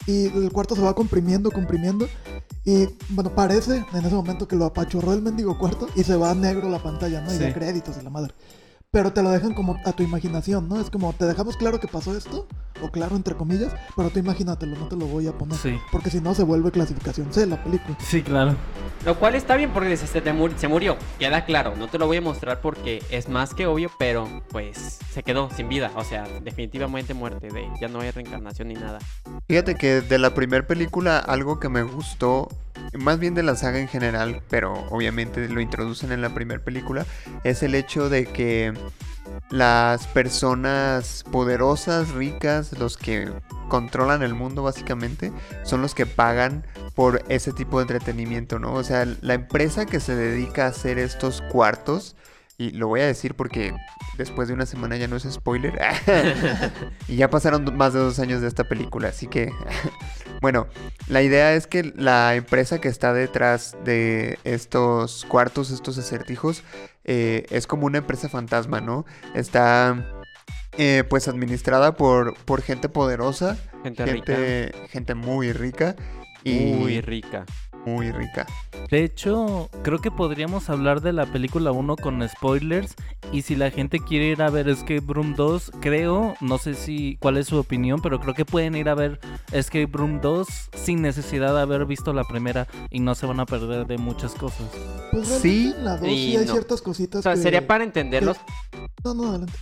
y 0.07 0.27
el 0.27 0.53
cuarto 0.53 0.77
se 0.77 0.83
va 0.83 0.95
comprimiendo, 0.95 1.51
comprimiendo 1.51 2.07
y 2.65 2.89
bueno, 3.11 3.31
parece 3.35 3.85
en 3.93 4.05
ese 4.05 4.15
momento 4.15 4.47
que 4.47 4.57
lo 4.57 4.67
apachurró 4.67 5.13
el 5.15 5.23
mendigo 5.23 5.57
cuarto 5.59 5.89
y 5.97 6.03
se 6.05 6.17
va 6.17 6.31
a 6.33 6.35
negro 6.35 6.69
la 6.69 6.79
pantalla, 6.83 7.23
¿no? 7.23 7.33
Y 7.33 7.37
Sí. 7.39 7.45
de 7.45 7.55
créditos 7.55 7.97
y 8.01 8.05
la 8.05 8.11
madre. 8.11 8.35
Pero 8.91 9.13
te 9.13 9.23
lo 9.23 9.31
dejan 9.31 9.55
como 9.55 9.77
a 9.85 9.93
tu 9.93 10.03
imaginación, 10.03 10.69
¿no? 10.69 10.81
Es 10.81 10.91
como, 10.91 11.13
te 11.13 11.25
dejamos 11.27 11.57
claro 11.57 11.81
que 11.81 11.89
pasó 11.89 12.17
esto, 12.17 12.47
o 12.83 12.91
claro 12.91 13.17
entre 13.17 13.35
comillas, 13.35 13.75
pero 13.97 14.11
tú 14.11 14.19
imagínatelo, 14.19 14.77
no 14.77 14.89
te 14.89 14.97
lo 14.97 15.07
voy 15.07 15.27
a 15.27 15.33
poner. 15.33 15.57
Sí. 15.59 15.79
Porque 15.93 16.11
si 16.11 16.21
no 16.21 16.35
se 16.35 16.43
vuelve 16.43 16.71
clasificación 16.71 17.33
C 17.33 17.47
la 17.47 17.63
película. 17.63 17.97
Sí, 18.01 18.23
claro. 18.23 18.55
Lo 19.05 19.19
cual 19.19 19.35
está 19.35 19.57
bien 19.57 19.71
porque 19.71 19.97
se, 19.97 20.21
te 20.21 20.59
se 20.59 20.69
murió. 20.69 20.97
Queda 21.19 21.45
claro. 21.45 21.75
No 21.77 21.89
te 21.89 21.99
lo 21.99 22.07
voy 22.07 22.17
a 22.17 22.21
mostrar 22.21 22.61
porque 22.61 23.03
es 23.11 23.29
más 23.29 23.55
que 23.55 23.67
obvio, 23.67 23.91
pero 23.99 24.43
pues 24.51 24.99
se 25.13 25.23
quedó 25.23 25.49
sin 25.51 25.69
vida. 25.69 25.93
O 25.95 26.03
sea, 26.03 26.27
definitivamente 26.43 27.15
muerte. 27.15 27.49
De, 27.51 27.69
ya 27.81 27.89
no 27.89 28.01
hay 28.01 28.11
reencarnación 28.11 28.69
ni 28.69 28.75
nada. 28.75 28.99
Fíjate 29.47 29.77
que 29.77 30.01
de 30.01 30.19
la 30.19 30.35
primera 30.35 30.67
película 30.67 31.19
algo 31.19 31.61
que 31.61 31.69
me 31.69 31.83
gustó, 31.83 32.49
más 32.99 33.19
bien 33.19 33.35
de 33.35 33.43
la 33.43 33.57
saga 33.57 33.79
en 33.79 33.89
general, 33.89 34.43
pero 34.49 34.87
obviamente 34.91 35.49
lo 35.49 35.61
introducen 35.61 36.13
en 36.13 36.23
la 36.23 36.35
primera 36.35 36.63
película, 36.63 37.07
es 37.45 37.63
el 37.63 37.75
hecho 37.75 38.09
de 38.09 38.27
que 38.27 38.73
las 39.51 40.07
personas 40.09 41.25
poderosas, 41.31 42.11
ricas, 42.11 42.79
los 42.79 42.97
que 42.97 43.31
controlan 43.69 44.23
el 44.23 44.35
mundo 44.35 44.63
básicamente, 44.63 45.33
son 45.65 45.83
los 45.83 45.95
que 45.95 46.07
pagan 46.07 46.65
por 46.95 47.23
ese 47.29 47.53
tipo 47.53 47.79
de 47.79 47.83
entretenimiento, 47.83 48.59
¿no? 48.59 48.75
O 48.75 48.85
sea, 48.85 49.07
la 49.21 49.35
empresa 49.35 49.87
que 49.87 50.01
se 50.01 50.15
dedica 50.15 50.65
a 50.65 50.69
hacer 50.69 50.99
estos 50.99 51.43
cuartos, 51.43 52.17
y 52.59 52.71
lo 52.71 52.89
voy 52.89 53.01
a 53.01 53.07
decir 53.07 53.35
porque 53.35 53.75
después 54.17 54.49
de 54.49 54.55
una 54.55 54.67
semana 54.67 54.97
ya 54.97 55.09
no 55.09 55.17
es 55.17 55.25
spoiler, 55.31 55.79
y 57.09 57.17
ya 57.17 57.29
pasaron 57.31 57.77
más 57.77 57.93
de 57.93 58.01
dos 58.01 58.19
años 58.19 58.41
de 58.41 58.49
esta 58.49 58.65
película, 58.65 59.09
así 59.09 59.27
que, 59.27 59.53
bueno, 60.41 60.67
la 61.09 61.23
idea 61.23 61.55
es 61.55 61.67
que 61.67 61.93
la 61.97 62.35
empresa 62.35 62.81
que 62.81 62.89
está 62.89 63.13
detrás 63.13 63.77
de 63.85 64.39
estos 64.45 65.25
cuartos, 65.27 65.71
estos 65.71 65.99
acertijos, 65.99 66.63
eh, 67.05 67.47
es 67.51 67.67
como 67.67 67.87
una 67.87 67.99
empresa 67.99 68.29
fantasma, 68.29 68.81
¿no? 68.81 69.05
Está 69.35 70.25
eh, 70.79 71.05
pues 71.09 71.29
administrada 71.29 71.97
por, 71.97 72.35
por 72.45 72.63
gente 72.63 72.89
poderosa, 72.89 73.57
Gente, 73.83 74.05
rica. 74.07 74.35
gente, 74.35 74.73
gente 74.89 75.15
muy 75.15 75.53
rica. 75.53 75.95
Y 76.43 76.75
Muy 76.75 77.01
rica. 77.01 77.45
Muy 77.87 78.11
rica. 78.13 78.47
De 78.91 79.03
hecho, 79.05 79.71
creo 79.83 80.01
que 80.01 80.11
podríamos 80.11 80.69
hablar 80.69 81.01
de 81.01 81.13
la 81.13 81.27
película 81.27 81.73
1 81.73 81.97
con 81.97 82.29
spoilers. 82.29 82.95
Y 83.33 83.43
si 83.43 83.57
la 83.57 83.71
gente 83.71 83.99
quiere 84.01 84.27
ir 84.27 84.43
a 84.43 84.51
ver 84.51 84.69
Escape 84.69 85.03
Room 85.07 85.35
2, 85.35 85.73
creo, 85.81 86.35
no 86.41 86.59
sé 86.59 86.75
si 86.75 87.17
cuál 87.21 87.37
es 87.39 87.47
su 87.49 87.59
opinión, 87.59 88.01
pero 88.01 88.21
creo 88.21 88.35
que 88.35 88.45
pueden 88.45 88.77
ir 88.77 88.89
a 88.89 88.95
ver 88.95 89.19
Escape 89.53 89.89
Room 89.93 90.21
2 90.21 90.47
sin 90.75 91.03
necesidad 91.03 91.55
de 91.55 91.61
haber 91.61 91.87
visto 91.87 92.13
la 92.13 92.25
primera 92.25 92.67
y 92.91 93.01
no 93.01 93.15
se 93.15 93.27
van 93.27 93.41
a 93.41 93.47
perder 93.47 93.87
de 93.87 93.99
muchas 93.99 94.35
cosas. 94.35 94.67
Pues 95.11 95.27
Sí. 95.29 95.73
la 95.79 95.97
2 95.97 96.09
Y 96.09 96.15
sí 96.33 96.37
hay 96.37 96.47
no. 96.47 96.53
ciertas 96.53 96.81
O 96.81 96.85
cositas 96.85 97.23
sea, 97.23 97.35
que- 97.35 97.41
sería 97.41 97.67
para 97.67 97.85
entenderlos. 97.85 98.37
No, 99.05 99.15
no, 99.15 99.29
adelante. 99.31 99.53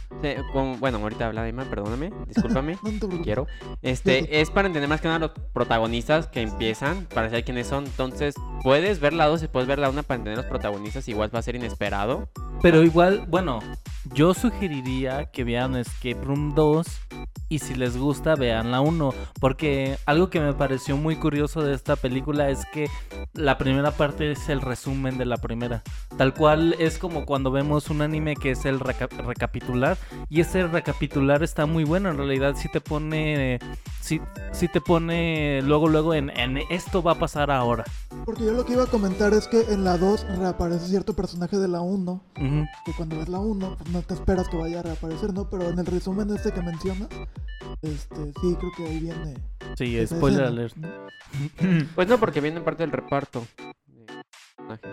con- 0.52 0.80
bueno, 0.80 0.98
ahorita 0.98 1.26
habla 1.26 1.46
Emma, 1.48 1.64
perdóname. 1.64 2.10
Discúlpame. 2.26 2.78
No, 3.04 3.22
quiero. 3.22 3.46
Este, 3.82 4.40
es 4.40 4.50
para 4.50 4.66
entender 4.68 4.88
más 4.88 5.00
que 5.00 5.08
nada 5.08 5.18
los 5.20 5.32
protagonistas 5.52 6.26
que 6.28 6.40
empiezan, 6.42 7.06
para 7.14 7.28
saber 7.28 7.44
quiénes 7.44 7.66
son. 7.66 7.84
Entonces, 7.84 8.13
puedes 8.62 9.00
ver 9.00 9.12
la 9.12 9.26
2 9.26 9.42
y 9.42 9.48
puedes 9.48 9.68
ver 9.68 9.78
la 9.78 9.90
1 9.90 10.02
para 10.02 10.16
entender 10.16 10.38
los 10.38 10.46
protagonistas. 10.46 11.08
Igual 11.08 11.34
va 11.34 11.38
a 11.38 11.42
ser 11.42 11.56
inesperado. 11.56 12.28
Pero 12.62 12.82
igual, 12.82 13.26
bueno, 13.28 13.60
yo 14.12 14.34
sugeriría 14.34 15.30
que 15.30 15.44
vean 15.44 15.76
Escape 15.76 16.20
Room 16.22 16.54
2 16.54 16.86
y 17.48 17.58
si 17.58 17.74
les 17.74 17.96
gusta 17.96 18.34
vean 18.34 18.70
la 18.70 18.80
1, 18.80 19.12
porque 19.40 19.98
algo 20.06 20.30
que 20.30 20.40
me 20.40 20.52
pareció 20.54 20.96
muy 20.96 21.16
curioso 21.16 21.62
de 21.62 21.74
esta 21.74 21.96
película 21.96 22.48
es 22.50 22.60
que 22.72 22.88
la 23.34 23.58
primera 23.58 23.90
parte 23.90 24.32
es 24.32 24.48
el 24.48 24.60
resumen 24.60 25.18
de 25.18 25.24
la 25.26 25.36
primera. 25.36 25.82
Tal 26.16 26.34
cual 26.34 26.74
es 26.78 26.98
como 26.98 27.26
cuando 27.26 27.50
vemos 27.50 27.90
un 27.90 28.02
anime 28.02 28.36
que 28.36 28.52
es 28.52 28.64
el 28.64 28.80
reca- 28.80 29.08
recapitular 29.08 29.96
y 30.28 30.40
ese 30.40 30.66
recapitular 30.66 31.42
está 31.42 31.66
muy 31.66 31.84
bueno, 31.84 32.10
en 32.10 32.16
realidad 32.16 32.54
sí 32.56 32.68
te 32.72 32.80
pone 32.80 33.58
sí, 34.00 34.20
sí 34.52 34.68
te 34.68 34.80
pone 34.80 35.60
luego 35.62 35.88
luego 35.88 36.14
en, 36.14 36.30
en 36.30 36.58
esto 36.70 37.02
va 37.02 37.12
a 37.12 37.18
pasar 37.18 37.50
ahora. 37.50 37.84
Porque 38.24 38.44
yo 38.44 38.52
lo 38.52 38.64
que 38.64 38.72
iba 38.74 38.84
a 38.84 38.86
comentar 38.86 39.32
es 39.34 39.48
que 39.48 39.60
en 39.72 39.84
la 39.84 39.98
2 39.98 40.26
reaparece 40.38 40.86
cierto 40.88 41.14
personaje 41.14 41.58
de 41.58 41.68
la 41.68 41.80
1, 41.80 42.12
Ujú. 42.12 42.64
que 42.86 42.92
cuando 42.96 43.18
ves 43.18 43.28
la 43.28 43.38
1, 43.38 43.76
pues 43.78 43.90
no 43.90 44.02
te 44.02 44.14
esperas 44.14 44.48
que 44.48 44.56
vaya 44.56 44.80
a 44.80 44.82
reaparecer, 44.82 45.32
¿no? 45.34 45.48
Pero 45.50 45.68
en 45.68 45.78
el 45.78 45.86
resumen 45.86 46.30
este 46.34 46.52
que 46.52 46.62
mencionas, 46.62 47.08
este, 47.82 48.32
sí, 48.40 48.56
creo 48.58 48.72
que 48.76 48.84
ahí 48.86 49.00
viene. 49.00 49.34
Sí, 49.76 49.98
esa 49.98 50.16
spoiler 50.16 50.44
escena, 50.44 50.88
alert. 50.88 51.88
Pues 51.94 52.08
no, 52.08 52.18
porque 52.18 52.40
viene 52.40 52.60
parte 52.60 52.82
del 52.84 52.92
reparto. 52.92 53.46
de 53.56 54.14
personaje. 54.56 54.88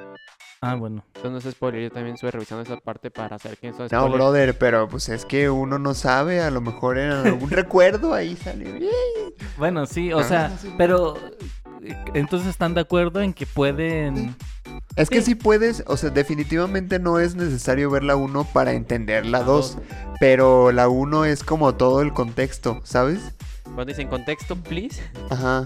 Ah, 0.64 0.76
bueno. 0.76 1.04
Entonces 1.16 1.46
no 1.46 1.52
spoiler, 1.52 1.82
yo 1.84 1.92
también 1.92 2.14
estuve 2.16 2.30
revisando 2.32 2.62
esa 2.62 2.78
parte 2.78 3.10
para 3.10 3.40
saber 3.40 3.58
quién 3.58 3.74
son 3.76 3.88
No, 3.92 4.10
brother, 4.10 4.56
pero 4.58 4.88
pues 4.88 5.10
es 5.10 5.26
que 5.26 5.50
uno 5.50 5.80
no 5.80 5.96
sabe, 5.96 6.42
a 6.42 6.52
lo 6.52 6.62
mejor 6.62 7.00
en 7.00 7.12
algún 7.12 7.50
recuerdo 7.50 8.14
ahí 8.14 8.36
sale. 8.36 8.80
Bueno, 9.58 9.86
sí, 9.88 10.14
o 10.14 10.20
Ah. 10.20 10.24
sea, 10.24 10.58
pero 10.78 11.16
eh, 11.82 11.96
entonces 12.14 12.48
están 12.50 12.76
de 12.76 12.82
acuerdo 12.82 13.22
en 13.22 13.34
que 13.34 13.48
pueden 13.48 14.36
Es 14.96 15.10
que 15.10 15.20
Sí. 15.22 15.28
sí 15.28 15.36
puedes, 15.36 15.84
o 15.88 15.96
sea, 15.98 16.10
definitivamente 16.10 17.00
no 17.00 17.20
es 17.20 17.36
necesario 17.36 17.90
ver 17.90 18.04
la 18.04 18.16
1 18.16 18.44
para 18.54 18.74
entender 18.74 19.26
la 19.26 19.40
La 19.40 19.44
2, 19.46 19.76
dos. 19.76 19.84
pero 20.20 20.72
la 20.72 20.90
1 20.90 21.26
es 21.26 21.44
como 21.44 21.76
todo 21.76 22.02
el 22.02 22.14
contexto, 22.14 22.82
¿sabes? 22.84 23.20
Cuando 23.64 23.86
dicen 23.86 24.10
contexto, 24.10 24.56
please. 24.58 25.02
Ajá. 25.30 25.66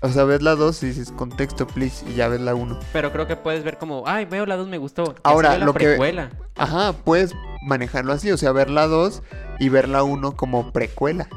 O 0.00 0.08
sea, 0.08 0.24
ves 0.24 0.40
la 0.42 0.54
2 0.56 0.82
y 0.82 0.86
dices 0.86 1.12
contexto, 1.12 1.66
please, 1.66 2.04
y 2.10 2.14
ya 2.14 2.26
ves 2.28 2.40
la 2.40 2.54
1. 2.54 2.78
Pero 2.92 3.12
creo 3.12 3.26
que 3.26 3.36
puedes 3.36 3.62
ver 3.64 3.76
como, 3.78 4.04
ay, 4.06 4.24
veo 4.24 4.46
la 4.46 4.56
2, 4.56 4.66
me 4.68 4.78
gustó. 4.78 5.14
Ahora, 5.22 5.58
la 5.58 5.66
lo 5.66 5.74
que- 5.74 5.84
precuela. 5.90 6.30
Ajá, 6.56 6.92
puedes 7.04 7.32
manejarlo 7.66 8.12
así, 8.14 8.30
o 8.32 8.36
sea, 8.36 8.50
ver 8.52 8.70
la 8.70 8.86
2 8.86 9.22
y 9.60 9.68
ver 9.68 9.88
la 9.88 10.02
1 10.02 10.32
como 10.36 10.72
precuela. 10.72 11.28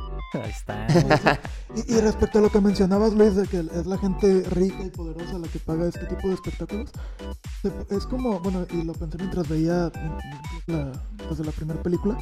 Ahí 0.41 0.51
está. 0.51 0.87
Y, 1.75 1.95
y 1.95 1.99
respecto 1.99 2.39
a 2.39 2.41
lo 2.41 2.49
que 2.49 2.61
mencionabas, 2.61 3.13
Luis, 3.13 3.35
de 3.35 3.45
que 3.47 3.59
es 3.59 3.85
la 3.85 3.97
gente 3.97 4.43
rica 4.51 4.81
y 4.81 4.89
poderosa 4.89 5.37
la 5.39 5.47
que 5.49 5.59
paga 5.59 5.85
este 5.87 6.05
tipo 6.05 6.29
de 6.29 6.35
espectáculos, 6.35 6.89
es 7.89 8.05
como, 8.05 8.39
bueno, 8.39 8.65
y 8.71 8.83
lo 8.83 8.93
pensé 8.93 9.17
mientras 9.17 9.49
veía 9.49 9.91
mm, 9.93 10.71
la, 10.71 10.91
desde 11.29 11.43
la 11.43 11.51
primera 11.51 11.83
película, 11.83 12.17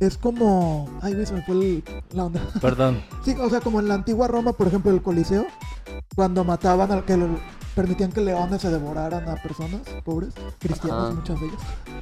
es 0.00 0.16
como, 0.18 0.88
ay, 1.00 1.14
güey, 1.14 1.26
se 1.26 1.34
me 1.34 1.42
fue 1.42 1.54
el- 1.54 1.84
la 2.12 2.24
onda. 2.26 2.40
Perdón. 2.60 3.02
Sí, 3.24 3.34
o 3.40 3.48
sea, 3.50 3.60
como 3.60 3.80
en 3.80 3.88
la 3.88 3.94
antigua 3.94 4.28
Roma, 4.28 4.52
por 4.52 4.66
ejemplo, 4.68 4.90
el 4.90 5.02
Coliseo, 5.02 5.46
cuando 6.14 6.44
mataban 6.44 6.90
al 6.92 7.04
que 7.04 7.16
lo- 7.16 7.38
permitían 7.74 8.12
que 8.12 8.20
leones 8.20 8.60
se 8.60 8.68
devoraran 8.70 9.26
a 9.30 9.36
personas 9.36 9.80
pobres, 10.04 10.34
cristianos, 10.58 11.06
Ajá. 11.06 11.14
muchas 11.14 11.40
de 11.40 11.46
ellas, 11.46 11.60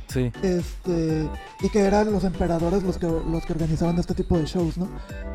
Sí. 0.08 0.32
este, 0.42 1.28
y 1.60 1.68
que 1.68 1.78
eran 1.82 2.10
los 2.10 2.24
emperadores 2.24 2.82
los 2.82 2.98
que, 2.98 3.06
los 3.06 3.46
que 3.46 3.52
organizaban 3.52 3.96
este 4.00 4.14
tipo 4.14 4.36
de 4.36 4.46
shows, 4.46 4.76
¿no? 4.78 4.88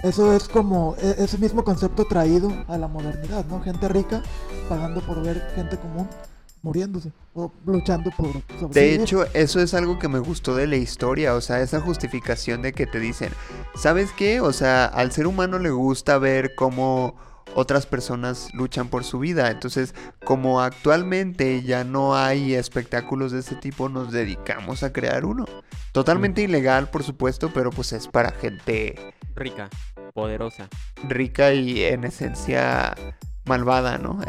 Eso 0.03 0.33
es 0.33 0.49
como 0.49 0.95
e- 1.01 1.15
ese 1.23 1.37
mismo 1.37 1.63
concepto 1.63 2.03
traído 2.03 2.51
a 2.67 2.77
la 2.77 2.89
modernidad, 2.89 3.45
¿no? 3.45 3.61
Gente 3.61 3.87
rica 3.87 4.21
pagando 4.67 4.99
por 4.99 5.23
ver 5.23 5.41
gente 5.55 5.77
común 5.77 6.09
muriéndose 6.65 7.11
o 7.33 7.51
luchando 7.65 8.09
por 8.11 8.33
De 8.33 8.59
sobrevivir. 8.59 9.01
hecho, 9.01 9.25
eso 9.33 9.59
es 9.61 9.73
algo 9.75 9.99
que 9.99 10.07
me 10.09 10.19
gustó 10.19 10.55
de 10.55 10.65
la 10.67 10.77
historia, 10.77 11.35
o 11.35 11.41
sea, 11.41 11.61
esa 11.61 11.79
justificación 11.79 12.61
de 12.63 12.73
que 12.73 12.87
te 12.87 12.99
dicen, 12.99 13.31
¿sabes 13.75 14.11
qué? 14.11 14.41
O 14.41 14.51
sea, 14.51 14.85
al 14.85 15.11
ser 15.11 15.27
humano 15.27 15.59
le 15.59 15.69
gusta 15.69 16.17
ver 16.17 16.55
cómo 16.55 17.15
otras 17.53 17.85
personas 17.85 18.49
luchan 18.53 18.89
por 18.89 19.03
su 19.03 19.19
vida, 19.19 19.51
entonces, 19.51 19.93
como 20.25 20.59
actualmente 20.61 21.61
ya 21.63 21.83
no 21.83 22.15
hay 22.15 22.55
espectáculos 22.55 23.31
de 23.31 23.39
ese 23.39 23.55
tipo, 23.55 23.87
nos 23.87 24.11
dedicamos 24.11 24.81
a 24.83 24.91
crear 24.91 25.23
uno. 25.25 25.45
Totalmente 25.91 26.41
ilegal, 26.41 26.89
por 26.89 27.03
supuesto, 27.03 27.51
pero 27.53 27.69
pues 27.69 27.93
es 27.93 28.07
para 28.07 28.31
gente 28.31 29.13
Rica, 29.35 29.69
poderosa. 30.13 30.67
rica 31.07 31.53
y 31.53 31.83
en 31.83 32.05
esencia 32.05 32.95
malvada, 33.45 33.97
¿no? 33.97 34.19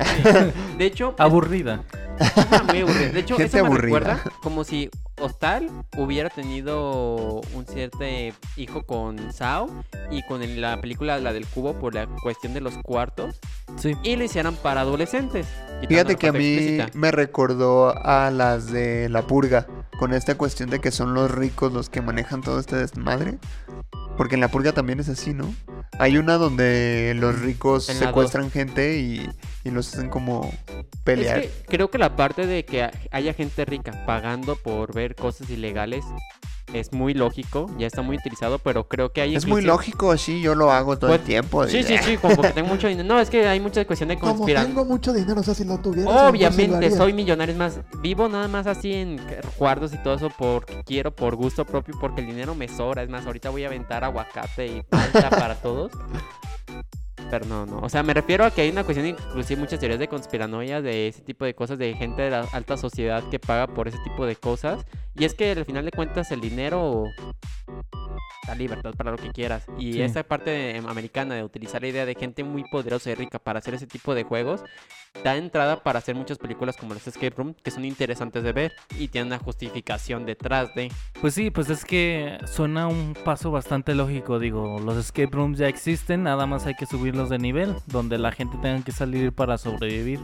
De 0.78 0.86
hecho, 0.86 1.14
Aburrida. 1.18 1.82
Ajá, 2.18 2.62
muy 2.64 2.80
aburrido. 2.80 3.12
De 3.12 3.20
hecho, 3.20 3.36
Gente 3.36 3.56
eso 3.58 3.64
me 3.64 3.68
aburrida. 3.68 3.98
recuerda 3.98 4.22
como 4.42 4.64
si 4.64 4.90
Hostal 5.20 5.70
hubiera 5.96 6.28
tenido 6.30 7.40
un 7.54 7.66
cierto 7.66 7.98
hijo 8.56 8.82
con 8.84 9.32
Sao 9.32 9.68
y 10.10 10.22
con 10.26 10.42
el- 10.42 10.60
la 10.60 10.80
película 10.80 11.18
la 11.18 11.32
del 11.32 11.46
cubo 11.46 11.78
por 11.78 11.94
la 11.94 12.06
cuestión 12.22 12.52
de 12.54 12.60
los 12.60 12.74
cuartos 12.78 13.40
Sí. 13.78 13.94
y 14.02 14.16
lo 14.16 14.24
hicieran 14.24 14.54
para 14.56 14.82
adolescentes. 14.82 15.46
Fíjate 15.88 16.16
que 16.16 16.28
a 16.28 16.32
mí 16.32 16.38
explícita. 16.54 16.90
me 16.98 17.10
recordó 17.10 17.94
a 18.04 18.30
las 18.30 18.70
de 18.72 19.08
La 19.08 19.22
Purga, 19.26 19.66
con 19.98 20.12
esta 20.12 20.34
cuestión 20.36 20.68
de 20.70 20.80
que 20.80 20.90
son 20.90 21.14
los 21.14 21.30
ricos 21.30 21.72
los 21.72 21.88
que 21.90 22.02
manejan 22.02 22.42
todo 22.42 22.60
este 22.60 22.76
desmadre. 22.76 23.38
Porque 24.16 24.34
en 24.36 24.40
La 24.40 24.48
Purga 24.48 24.72
también 24.72 25.00
es 25.00 25.08
así, 25.10 25.34
¿no? 25.34 25.54
Hay 25.98 26.16
una 26.16 26.34
donde 26.38 27.12
los 27.16 27.38
ricos 27.40 27.84
secuestran 27.84 28.50
gente 28.50 28.98
y, 28.98 29.28
y 29.66 29.70
los 29.70 29.92
hacen 29.92 30.08
como 30.08 30.52
pelear. 31.04 31.40
Es 31.40 31.50
que 31.50 31.64
creo 31.66 31.90
que 31.90 31.98
la 31.98 32.14
parte 32.14 32.46
de 32.46 32.64
que 32.64 32.88
haya 33.10 33.34
gente 33.34 33.64
rica 33.64 34.04
pagando 34.06 34.56
por 34.56 34.94
ver 34.94 35.16
cosas 35.16 35.50
ilegales 35.50 36.04
es 36.72 36.92
muy 36.92 37.14
lógico, 37.14 37.70
ya 37.78 37.86
está 37.86 38.02
muy 38.02 38.16
utilizado, 38.16 38.58
pero 38.58 38.88
creo 38.88 39.12
que 39.12 39.20
hay 39.20 39.36
Es 39.36 39.46
muy 39.46 39.62
lógico, 39.62 40.16
sí, 40.16 40.40
yo 40.40 40.54
lo 40.54 40.72
hago 40.72 40.98
todo 40.98 41.14
el 41.14 41.20
tiempo. 41.20 41.66
Sí, 41.66 41.82
sí, 41.82 41.96
sí, 41.98 42.16
como 42.16 42.42
que 42.42 42.50
tengo 42.50 42.68
mucho 42.68 42.88
dinero. 42.88 43.08
No, 43.08 43.20
es 43.20 43.30
que 43.30 43.46
hay 43.46 43.60
mucha 43.60 43.84
cuestión 43.84 44.08
de 44.08 44.18
Como 44.18 44.34
conspiración. 44.34 44.72
tengo 44.72 44.84
mucho 44.84 45.12
dinero, 45.12 45.40
o 45.40 45.44
sea, 45.44 45.54
si 45.54 45.64
lo 45.64 45.78
tuviera. 45.78 46.28
Obviamente 46.28 46.90
soy 46.90 47.12
millonario, 47.12 47.52
es 47.52 47.58
más, 47.58 47.80
vivo 48.00 48.28
nada 48.28 48.48
más 48.48 48.66
así 48.66 48.92
en 48.92 49.20
cuartos 49.56 49.94
y 49.94 49.98
todo 49.98 50.14
eso 50.14 50.30
porque 50.36 50.82
quiero, 50.84 51.14
por 51.14 51.36
gusto 51.36 51.64
propio, 51.64 51.94
porque 52.00 52.20
el 52.20 52.26
dinero 52.26 52.54
me 52.54 52.68
sobra. 52.68 53.02
Es 53.02 53.08
más, 53.08 53.26
ahorita 53.26 53.50
voy 53.50 53.64
a 53.64 53.68
aventar 53.68 54.04
aguacate 54.04 54.66
y 54.66 54.82
palta 54.82 55.30
para 55.30 55.54
todos. 55.56 55.92
Pero 57.30 57.46
no, 57.46 57.66
no. 57.66 57.78
O 57.78 57.88
sea, 57.88 58.02
me 58.02 58.14
refiero 58.14 58.44
a 58.44 58.50
que 58.50 58.62
hay 58.62 58.70
una 58.70 58.84
cuestión, 58.84 59.06
inclusive 59.06 59.60
muchas 59.60 59.80
teorías 59.80 59.98
de 59.98 60.08
conspiranoia 60.08 60.80
de 60.80 61.08
ese 61.08 61.22
tipo 61.22 61.44
de 61.44 61.54
cosas, 61.54 61.78
de 61.78 61.94
gente 61.94 62.22
de 62.22 62.30
la 62.30 62.40
alta 62.52 62.76
sociedad 62.76 63.22
que 63.30 63.38
paga 63.38 63.66
por 63.66 63.88
ese 63.88 63.98
tipo 64.04 64.26
de 64.26 64.36
cosas. 64.36 64.84
Y 65.14 65.24
es 65.24 65.34
que 65.34 65.50
al 65.50 65.64
final 65.64 65.84
de 65.84 65.90
cuentas 65.90 66.30
el 66.30 66.40
dinero 66.40 67.04
da 68.46 68.54
libertad 68.54 68.94
para 68.96 69.10
lo 69.10 69.16
que 69.18 69.30
quieras. 69.30 69.64
Y 69.78 69.94
Sí. 69.94 70.02
esa 70.02 70.22
parte 70.22 70.76
em, 70.76 70.86
americana 70.86 71.34
de 71.34 71.42
utilizar 71.44 71.82
la 71.82 71.88
idea 71.88 72.06
de 72.06 72.14
gente 72.14 72.44
muy 72.44 72.64
poderosa 72.70 73.10
y 73.10 73.14
rica 73.14 73.38
para 73.38 73.58
hacer 73.58 73.74
ese 73.74 73.86
tipo 73.86 74.14
de 74.14 74.24
juegos, 74.24 74.62
da 75.24 75.36
entrada 75.36 75.82
para 75.82 75.98
hacer 75.98 76.14
muchas 76.14 76.36
películas 76.38 76.76
como 76.76 76.92
las 76.94 77.06
Escape 77.06 77.30
Room, 77.36 77.54
que 77.62 77.70
son 77.70 77.84
interesantes 77.84 78.42
de 78.42 78.52
ver 78.52 78.72
y 78.98 79.08
tienen 79.08 79.28
una 79.28 79.38
justificación 79.38 80.26
detrás 80.26 80.74
de... 80.74 80.92
Pues 81.20 81.32
sí, 81.34 81.50
pues 81.50 81.70
es 81.70 81.84
que 81.84 82.38
suena 82.52 82.86
un 82.86 83.14
paso 83.24 83.50
bastante 83.50 83.94
lógico. 83.94 84.38
Digo, 84.38 84.78
los 84.80 84.96
escape 84.98 85.30
rooms 85.34 85.58
ya 85.58 85.68
existen, 85.68 86.22
nada 86.24 86.46
más 86.46 86.66
hay 86.66 86.74
que 86.74 86.84
subirlos 86.86 87.30
de 87.30 87.38
nivel, 87.38 87.74
donde 87.86 88.18
la 88.18 88.30
gente 88.32 88.58
tenga 88.60 88.84
que 88.84 88.92
salir 88.92 89.32
para 89.32 89.56
sobrevivir. 89.56 90.20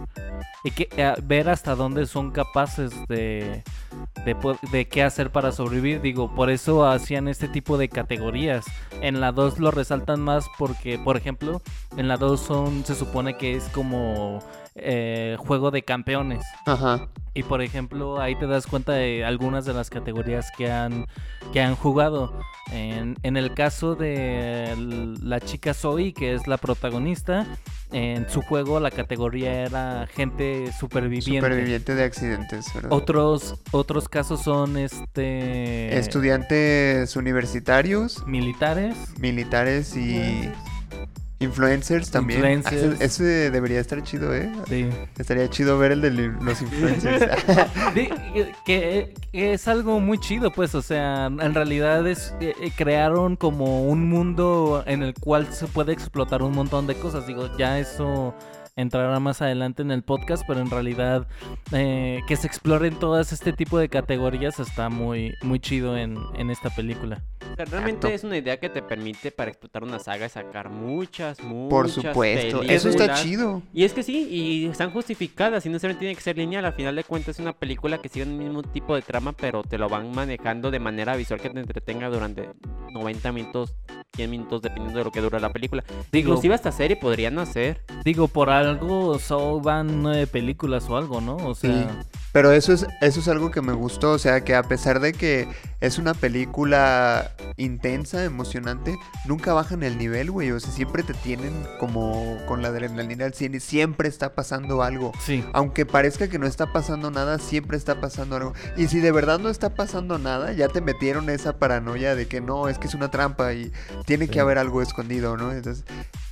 Y 0.64 0.70
que 0.70 0.88
eh, 0.96 1.14
ver 1.24 1.48
hasta 1.48 1.74
dónde 1.74 2.06
son 2.06 2.30
capaces 2.30 2.92
de, 3.08 3.62
de, 4.24 4.36
de 4.70 4.88
qué 4.88 5.02
hacer 5.02 5.30
para 5.30 5.52
sobrevivir. 5.52 6.00
Digo, 6.02 6.32
por 6.34 6.50
eso 6.50 6.86
hacían 6.86 7.28
este 7.28 7.48
tipo 7.48 7.78
de 7.78 7.88
categorías. 7.88 8.11
En 9.00 9.20
la 9.20 9.32
2 9.32 9.58
lo 9.58 9.70
resaltan 9.70 10.20
más 10.20 10.46
porque, 10.58 10.98
por 10.98 11.16
ejemplo, 11.16 11.62
en 11.96 12.08
la 12.08 12.16
2 12.16 12.40
son, 12.40 12.84
se 12.84 12.94
supone 12.94 13.36
que 13.36 13.56
es 13.56 13.64
como 13.68 14.40
eh, 14.74 15.36
juego 15.38 15.70
de 15.70 15.82
campeones. 15.82 16.44
Ajá. 16.66 17.08
Y 17.34 17.44
por 17.44 17.62
ejemplo, 17.62 18.20
ahí 18.20 18.34
te 18.36 18.46
das 18.46 18.66
cuenta 18.66 18.92
de 18.92 19.24
algunas 19.24 19.64
de 19.64 19.72
las 19.72 19.88
categorías 19.88 20.50
que 20.56 20.70
han, 20.70 21.06
que 21.52 21.62
han 21.62 21.76
jugado. 21.76 22.38
En, 22.70 23.16
en 23.22 23.36
el 23.36 23.54
caso 23.54 23.94
de 23.94 24.74
la 25.22 25.40
chica 25.40 25.72
Zoe, 25.74 26.12
que 26.12 26.34
es 26.34 26.46
la 26.46 26.58
protagonista, 26.58 27.46
en 27.90 28.28
su 28.28 28.42
juego 28.42 28.80
la 28.80 28.90
categoría 28.90 29.64
era 29.64 30.06
gente 30.06 30.72
superviviente. 30.72 31.46
Superviviente 31.46 31.94
de 31.94 32.04
accidentes, 32.04 32.72
¿verdad? 32.74 32.92
Otros, 32.92 33.56
otros 33.72 34.08
casos 34.08 34.42
son 34.42 34.76
este 34.76 35.96
Estudiantes 35.98 37.16
universitarios, 37.16 38.26
militares. 38.26 38.96
militares 39.18 39.96
y 39.96 40.50
influencers 41.42 42.10
también. 42.10 42.38
Influencers. 42.38 43.00
Ah, 43.00 43.04
Ese, 43.04 43.04
ese 43.04 43.50
debería 43.50 43.80
estar 43.80 44.02
chido, 44.02 44.34
¿eh? 44.34 44.50
Sí. 44.68 44.88
Estaría 45.18 45.48
chido 45.50 45.78
ver 45.78 45.92
el 45.92 46.00
de 46.00 46.10
los 46.10 46.62
influencers. 46.62 47.24
Que 48.64 49.12
es 49.32 49.68
algo 49.68 50.00
muy 50.00 50.18
chido, 50.18 50.52
pues, 50.52 50.74
o 50.74 50.82
sea, 50.82 51.26
en 51.26 51.54
realidad 51.54 52.06
es 52.06 52.34
eh, 52.40 52.54
eh, 52.60 52.70
crearon 52.76 53.36
como 53.36 53.84
un 53.84 54.08
mundo 54.08 54.82
en 54.86 55.02
el 55.02 55.14
cual 55.14 55.52
se 55.52 55.66
puede 55.66 55.92
explotar 55.92 56.42
un 56.42 56.52
montón 56.52 56.86
de 56.86 56.94
cosas. 56.94 57.26
Digo, 57.26 57.50
ya 57.56 57.78
eso 57.78 58.34
entrará 58.76 59.18
más 59.20 59.42
adelante 59.42 59.82
en 59.82 59.90
el 59.90 60.02
podcast, 60.02 60.44
pero 60.46 60.60
en 60.60 60.70
realidad 60.70 61.26
eh, 61.72 62.20
que 62.26 62.36
se 62.36 62.46
exploren 62.46 62.98
todas 62.98 63.32
este 63.32 63.52
tipo 63.52 63.78
de 63.78 63.88
categorías 63.88 64.58
está 64.60 64.88
muy, 64.88 65.34
muy 65.42 65.60
chido 65.60 65.96
en, 65.96 66.16
en 66.34 66.50
esta 66.50 66.70
película. 66.70 67.22
O 67.52 67.56
sea, 67.56 67.64
realmente 67.66 68.06
Exacto. 68.06 68.14
es 68.14 68.24
una 68.24 68.38
idea 68.38 68.58
que 68.58 68.68
te 68.68 68.82
permite 68.82 69.30
para 69.30 69.50
explotar 69.50 69.82
una 69.82 69.98
saga 69.98 70.26
y 70.26 70.28
sacar 70.28 70.70
muchas, 70.70 71.42
muchas 71.42 71.70
Por 71.70 71.88
supuesto. 71.90 72.62
Eso 72.62 72.88
está 72.88 73.14
chido. 73.14 73.62
Y 73.74 73.84
es 73.84 73.92
que 73.92 74.02
sí, 74.02 74.28
y 74.30 74.66
están 74.66 74.90
justificadas, 74.90 75.66
y 75.66 75.68
no 75.68 75.74
necesariamente 75.74 76.00
tiene 76.00 76.14
que 76.14 76.22
ser 76.22 76.38
lineal. 76.38 76.64
Al 76.64 76.74
final 76.74 76.96
de 76.96 77.04
cuentas 77.04 77.36
es 77.36 77.40
una 77.40 77.52
película 77.52 77.98
que 77.98 78.08
sigue 78.08 78.24
el 78.24 78.32
mismo 78.32 78.62
tipo 78.62 78.94
de 78.94 79.02
trama, 79.02 79.32
pero 79.32 79.62
te 79.62 79.78
lo 79.78 79.88
van 79.88 80.12
manejando 80.12 80.70
de 80.70 80.78
manera 80.78 81.16
visual 81.16 81.40
que 81.40 81.50
te 81.50 81.60
entretenga 81.60 82.08
durante 82.08 82.48
90 82.92 83.32
minutos, 83.32 83.74
100 84.14 84.30
minutos, 84.30 84.60
dependiendo 84.60 84.98
de 84.98 85.04
lo 85.04 85.10
que 85.10 85.20
dura 85.20 85.38
la 85.40 85.50
película. 85.52 85.82
Digo, 86.12 86.30
Inclusive 86.30 86.54
hasta 86.54 86.70
serie 86.70 86.96
podrían 86.96 87.38
hacer. 87.38 87.80
digo, 88.04 88.28
por 88.28 88.50
algo 88.50 89.18
Soul 89.18 89.62
van 89.62 90.02
nueve 90.02 90.26
películas 90.26 90.88
o 90.90 90.96
algo, 90.96 91.20
¿no? 91.20 91.36
O 91.36 91.54
sea, 91.54 91.70
Sí. 91.72 91.86
Pero 92.32 92.52
eso 92.52 92.72
es, 92.72 92.86
eso 93.00 93.20
es 93.20 93.28
algo 93.28 93.50
que 93.50 93.60
me 93.62 93.72
gustó, 93.72 94.12
o 94.12 94.18
sea, 94.18 94.42
que 94.42 94.54
a 94.54 94.62
pesar 94.62 95.00
de 95.00 95.12
que 95.12 95.48
es 95.82 95.98
una 95.98 96.14
película 96.14 97.32
intensa, 97.56 98.24
emocionante, 98.24 98.96
nunca 99.26 99.52
bajan 99.52 99.82
el 99.82 99.98
nivel, 99.98 100.30
güey, 100.30 100.52
o 100.52 100.60
sea, 100.60 100.72
siempre 100.72 101.02
te 101.02 101.12
tienen 101.12 101.66
como 101.80 102.38
con 102.46 102.62
la 102.62 102.68
adrenalina 102.68 103.24
al 103.24 103.34
100 103.34 103.56
y 103.56 103.60
siempre 103.60 104.08
está 104.08 104.34
pasando 104.34 104.82
algo. 104.82 105.12
sí. 105.18 105.44
Aunque 105.52 105.84
parezca 105.84 106.28
que 106.28 106.38
no 106.38 106.46
está 106.46 106.72
pasando 106.72 107.10
nada, 107.10 107.38
siempre 107.38 107.76
está 107.76 108.00
pasando 108.00 108.36
algo. 108.36 108.54
Y 108.76 108.86
si 108.86 109.00
de 109.00 109.10
verdad 109.10 109.40
no 109.40 109.48
está 109.48 109.74
pasando 109.74 110.18
nada, 110.18 110.52
ya 110.52 110.68
te 110.68 110.80
metieron 110.80 111.28
esa 111.28 111.58
paranoia 111.58 112.14
de 112.14 112.26
que 112.28 112.40
no, 112.40 112.68
es 112.68 112.78
que 112.78 112.86
es 112.86 112.94
una 112.94 113.10
trampa 113.10 113.52
y 113.52 113.72
tiene 114.06 114.28
que 114.28 114.38
haber 114.38 114.58
algo 114.58 114.82
escondido, 114.82 115.36
¿no? 115.36 115.50
Entonces, 115.50 115.84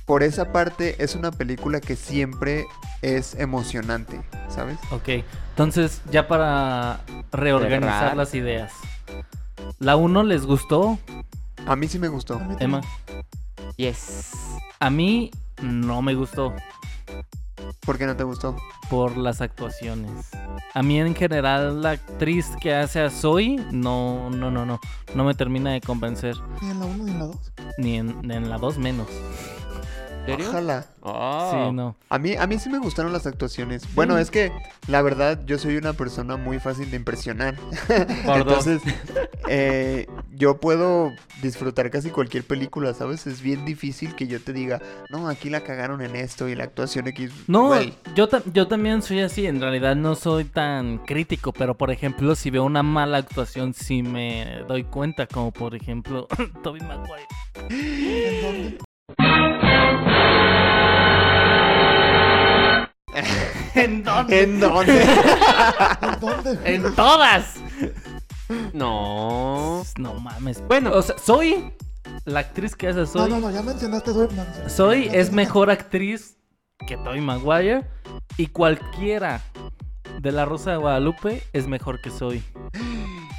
por 0.05 0.23
esa 0.23 0.53
parte 0.53 0.95
es 1.03 1.15
una 1.15 1.31
película 1.31 1.81
que 1.81 1.97
siempre 1.97 2.65
es 3.01 3.35
emocionante, 3.35 4.21
¿sabes? 4.49 4.77
Ok, 4.91 5.23
entonces 5.49 6.01
ya 6.09 6.27
para 6.27 7.01
reorganizar 7.31 8.15
las 8.15 8.33
ideas. 8.33 8.71
La 9.79 9.95
1 9.95 10.23
les 10.23 10.45
gustó, 10.45 10.97
A 11.65 11.75
mí 11.75 11.87
sí 11.87 11.99
me 11.99 12.07
gustó. 12.07 12.41
Emma. 12.59 12.81
Yes. 13.77 14.31
A 14.79 14.89
mí 14.89 15.31
no 15.61 16.01
me 16.01 16.13
gustó 16.15 16.53
¿Por 17.85 17.97
qué 17.97 18.05
no 18.05 18.15
te 18.15 18.23
gustó? 18.23 18.55
por 18.89 19.15
las 19.15 19.39
actuaciones. 19.39 20.31
A 20.73 20.83
mí 20.83 20.99
en 20.99 21.15
general 21.15 21.81
la 21.81 21.91
actriz 21.91 22.45
que 22.59 22.75
hace 22.75 22.99
a 22.99 23.09
Zoe 23.09 23.55
no, 23.71 24.29
no, 24.29 24.51
no, 24.51 24.65
no, 24.65 24.79
no 25.15 25.23
me 25.23 25.33
termina 25.33 25.71
de 25.71 25.79
convencer. 25.79 26.35
Ni 26.61 26.71
en 26.71 26.79
la 26.79 26.85
1 26.85 27.03
ni 27.05 27.11
en 27.11 27.19
la 27.19 27.25
2. 27.25 27.53
Ni 27.77 27.95
en, 27.97 28.31
en 28.31 28.49
la 28.49 28.57
2 28.57 28.77
menos. 28.79 29.07
¿En 30.21 30.37
serio? 30.37 30.49
Ojalá. 30.49 30.85
Oh. 31.01 31.49
Sí, 31.51 31.75
no. 31.75 31.95
A 32.09 32.17
mí, 32.19 32.35
a 32.35 32.45
mí 32.47 32.59
sí 32.59 32.69
me 32.69 32.77
gustaron 32.77 33.11
las 33.11 33.25
actuaciones. 33.25 33.83
Bueno, 33.95 34.17
es 34.17 34.29
que 34.31 34.51
la 34.87 35.01
verdad 35.01 35.39
yo 35.45 35.57
soy 35.57 35.77
una 35.77 35.93
persona 35.93 36.37
muy 36.37 36.59
fácil 36.59 36.89
de 36.91 36.97
impresionar. 36.97 37.55
Entonces, 38.25 38.81
eh, 39.47 40.07
yo 40.31 40.59
puedo 40.59 41.11
disfrutar 41.41 41.89
casi 41.89 42.09
cualquier 42.11 42.43
película, 42.43 42.93
¿sabes? 42.93 43.25
Es 43.27 43.41
bien 43.41 43.65
difícil 43.65 44.15
que 44.15 44.27
yo 44.27 44.39
te 44.41 44.53
diga, 44.53 44.79
no, 45.09 45.27
aquí 45.27 45.49
la 45.49 45.61
cagaron 45.61 46.01
en 46.01 46.15
esto 46.15 46.47
y 46.47 46.55
la 46.55 46.65
actuación 46.65 47.07
X. 47.07 47.31
No, 47.47 47.67
Güey, 47.67 47.93
yo, 48.15 48.27
ta- 48.29 48.43
yo 48.53 48.67
también 48.67 49.01
soy 49.01 49.21
así, 49.21 49.47
en 49.47 49.59
realidad 49.59 49.95
no 49.95 50.15
soy 50.15 50.45
tan 50.45 50.99
crítico, 50.99 51.51
pero 51.51 51.75
por 51.77 51.89
ejemplo, 51.91 52.35
si 52.35 52.49
veo 52.51 52.63
una 52.63 52.83
mala 52.83 53.17
actuación, 53.17 53.73
sí 53.73 54.03
me 54.03 54.63
doy 54.67 54.83
cuenta, 54.83 55.25
como 55.25 55.51
por 55.51 55.73
ejemplo, 55.75 56.27
Tobey 56.63 56.81
Maguire. 56.81 57.27
¿En 57.69 58.41
dónde? 59.17 59.60
¿En 63.75 64.03
dónde? 64.03 64.43
¿En 64.43 64.59
dónde? 64.59 65.01
¿En 65.01 66.19
dónde? 66.19 66.59
¡En 66.65 66.95
todas! 66.95 67.55
No. 68.73 69.83
No 69.97 70.13
mames. 70.15 70.61
Bueno. 70.67 70.91
o 70.93 71.01
sea, 71.01 71.17
soy 71.17 71.73
la 72.25 72.41
actriz 72.41 72.75
que 72.75 72.87
hace 72.89 72.99
No, 72.99 73.05
Soy. 73.05 73.29
no, 73.29 73.39
no, 73.39 73.51
ya 73.51 73.61
mencionaste 73.61 74.11
Soy. 74.13 74.27
no, 74.35 74.43
no, 74.43 74.69
Soy 74.69 75.05
ya 75.05 75.13
es 75.13 75.31
mejor 75.31 75.69
actriz 75.71 76.37
que 76.87 76.97
Tobey 76.97 77.21
Maguire 77.21 77.85
y 78.37 78.47
cualquiera 78.47 79.41
de 80.19 80.31
la 80.31 80.45
Rosa 80.45 80.71
de 80.71 80.77
Guadalupe 80.77 81.43
es 81.53 81.67
mejor 81.67 82.01
que 82.01 82.09
Soy. 82.11 82.43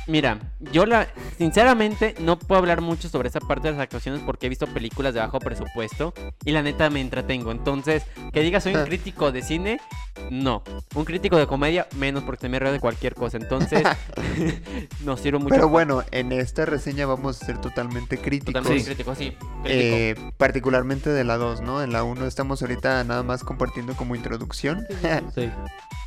Mira, 0.09 0.39
yo 0.73 0.85
la 0.85 1.07
sinceramente 1.39 2.15
no 2.19 2.39
puedo 2.39 2.59
hablar 2.59 2.81
mucho 2.81 3.09
sobre 3.09 3.29
esa 3.29 3.39
parte 3.41 3.69
de 3.69 3.73
las 3.75 3.81
actuaciones 3.83 4.21
porque 4.25 4.47
he 4.47 4.49
visto 4.49 4.67
películas 4.67 5.15
de 5.15 5.21
bajo 5.21 5.39
presupuesto 5.39 6.13
y 6.45 6.51
la 6.53 6.63
neta 6.63 6.91
me 6.91 7.01
entretengo. 7.01 7.53
Entonces, 7.53 8.03
que 8.33 8.41
diga 8.41 8.61
soy 8.61 8.75
un 8.75 8.85
crítico 8.85 9.31
de 9.31 9.43
cine, 9.43 9.81
no. 10.31 10.63
Un 10.95 11.05
crítico 11.05 11.37
de 11.37 11.47
comedia, 11.47 11.87
menos 11.97 12.25
porque 12.25 12.49
me 12.49 12.59
río 12.59 12.73
de 12.73 12.81
cualquier 12.81 13.15
cosa. 13.15 13.37
Entonces, 13.37 13.83
no 15.05 15.17
sirvo 15.17 15.39
mucho. 15.39 15.55
Pero 15.55 15.69
bueno, 15.69 16.03
en 16.11 16.33
esta 16.33 16.65
reseña 16.67 17.07
vamos 17.07 17.41
a 17.41 17.47
ser 17.47 17.59
totalmente 17.61 18.19
críticos. 18.19 18.55
Totalmente 18.63 18.83
Sí. 18.83 18.95
crítico, 18.95 19.15
sí. 19.15 19.31
crítico. 19.63 19.67
eh, 19.67 20.15
particularmente 20.37 21.11
de 21.11 21.25
la 21.25 21.37
2, 21.37 21.61
¿no? 21.61 21.83
En 21.83 21.93
la 21.93 22.03
1 22.05 22.27
estamos 22.27 22.61
ahorita 22.63 23.05
nada 23.05 23.23
más 23.23 23.45
compartiendo 23.45 23.95
como 23.95 24.17
introducción. 24.17 24.87
Sí. 25.35 25.49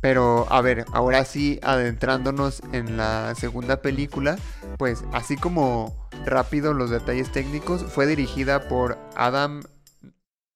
Pero 0.00 0.46
a 0.50 0.60
ver, 0.60 0.84
ahora 0.92 1.24
sí, 1.24 1.58
adentrándonos 1.62 2.62
en 2.72 2.96
la 2.96 3.34
segunda 3.34 3.82
película, 3.82 4.38
pues 4.78 5.04
así 5.12 5.36
como 5.36 6.08
rápido 6.24 6.72
los 6.72 6.90
detalles 6.90 7.32
técnicos, 7.32 7.84
fue 7.84 8.06
dirigida 8.06 8.68
por 8.68 8.98
Adam 9.16 9.62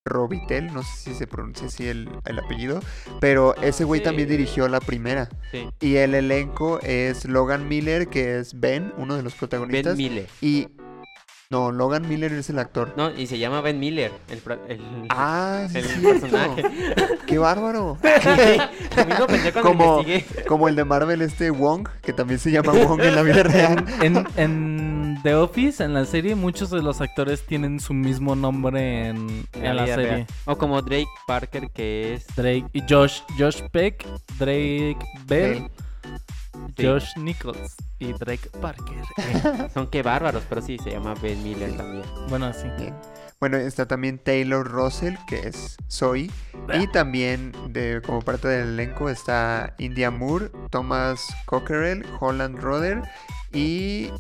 Robitel, 0.05 0.73
no 0.73 0.83
sé 0.83 0.97
si 0.97 1.15
se 1.15 1.27
pronuncia 1.27 1.69
así 1.69 1.87
el, 1.89 2.09
el 2.25 2.39
apellido, 2.39 2.81
pero 3.21 3.55
ese 3.57 3.85
güey 3.85 4.01
sí. 4.01 4.05
también 4.05 4.29
dirigió 4.29 4.69
la 4.69 4.81
primera. 4.81 5.29
Sí. 5.51 5.69
Y 5.81 5.97
el 5.97 6.15
elenco 6.15 6.81
es 6.81 7.25
Logan 7.25 7.69
Miller, 7.69 8.09
que 8.09 8.39
es 8.39 8.59
Ben, 8.59 8.93
uno 8.97 9.17
de 9.17 9.23
los 9.23 9.35
Ben 9.35 9.39
protagonistas. 9.39 9.97
Miller. 9.97 10.29
y... 10.41 10.69
No, 11.53 11.71
Logan 11.71 12.09
Miller 12.09 12.33
es 12.33 12.49
el 12.49 12.59
actor. 12.59 12.95
No, 12.97 13.11
y 13.11 13.27
se 13.27 13.39
llama 13.39 13.61
Ben 13.61 13.79
Miller, 13.79 14.11
el, 14.31 14.41
el, 14.69 14.81
Ah, 15.11 15.67
sí, 15.71 15.79
el 15.79 15.85
cierto. 15.85 16.09
personaje. 16.21 16.65
¡Qué 17.27 17.37
bárbaro! 17.37 17.99
Lo 18.97 19.05
mismo 19.07 19.27
pensé 19.27 19.53
cuando 19.53 20.03
Como, 20.49 20.69
el 20.69 20.77
de 20.77 20.85
Marvel 20.87 21.21
este 21.21 21.51
Wong, 21.51 21.87
que 22.01 22.15
también 22.15 22.41
se 22.41 22.51
llama 22.51 22.73
Wong 22.73 23.03
en 23.03 23.15
la 23.15 23.23
vida 23.23 23.43
real. 23.43 23.85
En, 24.03 24.27
en 24.37 25.21
The 25.23 25.35
Office, 25.35 25.85
en 25.85 25.93
la 25.93 26.07
serie, 26.07 26.35
muchos 26.35 26.71
de 26.71 26.81
los 26.83 27.03
actores 27.03 27.45
tienen 27.47 27.81
su 27.81 27.93
mismo 27.93 28.35
nombre 28.35 29.09
en, 29.09 29.47
en 29.53 29.77
la 29.77 29.85
serie. 29.87 30.07
real. 30.07 30.27
O 30.47 30.57
como 30.57 30.81
Drake 30.81 31.07
Parker, 31.27 31.69
que 31.71 32.15
es. 32.15 32.27
Drake 32.35 32.65
y 32.73 32.83
Josh, 32.89 33.21
Josh 33.39 33.61
Peck, 33.71 34.07
Drake 34.39 34.97
Bell, 35.27 35.69
Sí. 36.77 36.87
Josh 36.87 37.17
Nichols 37.17 37.77
y 38.03 38.13
Drake 38.13 38.51
Parker. 38.61 38.99
Eh, 39.19 39.69
Son 39.75 39.89
que 39.89 40.03
bárbaros, 40.03 40.43
pero 40.49 40.61
sí, 40.61 40.79
se 40.79 40.91
llama 40.91 41.15
Ben 41.23 41.43
Miller 41.43 41.77
también. 41.77 42.05
bueno, 42.29 42.47
así. 42.47 42.69
Bien. 42.79 42.95
Bueno, 43.41 43.57
está 43.57 43.87
también 43.87 44.19
Taylor 44.19 44.69
Russell, 44.69 45.15
que 45.27 45.49
es 45.49 45.77
Zoe. 45.91 46.31
Y 46.75 46.87
también, 46.93 47.53
de, 47.71 48.01
como 48.05 48.23
parte 48.23 48.47
del 48.47 48.69
elenco, 48.69 49.09
está 49.09 49.75
India 49.79 50.11
Moore, 50.13 50.51
Thomas 50.71 51.27
Cockerell, 51.47 52.05
Holland 52.21 52.59
Roder 52.59 53.03
y 53.53 54.11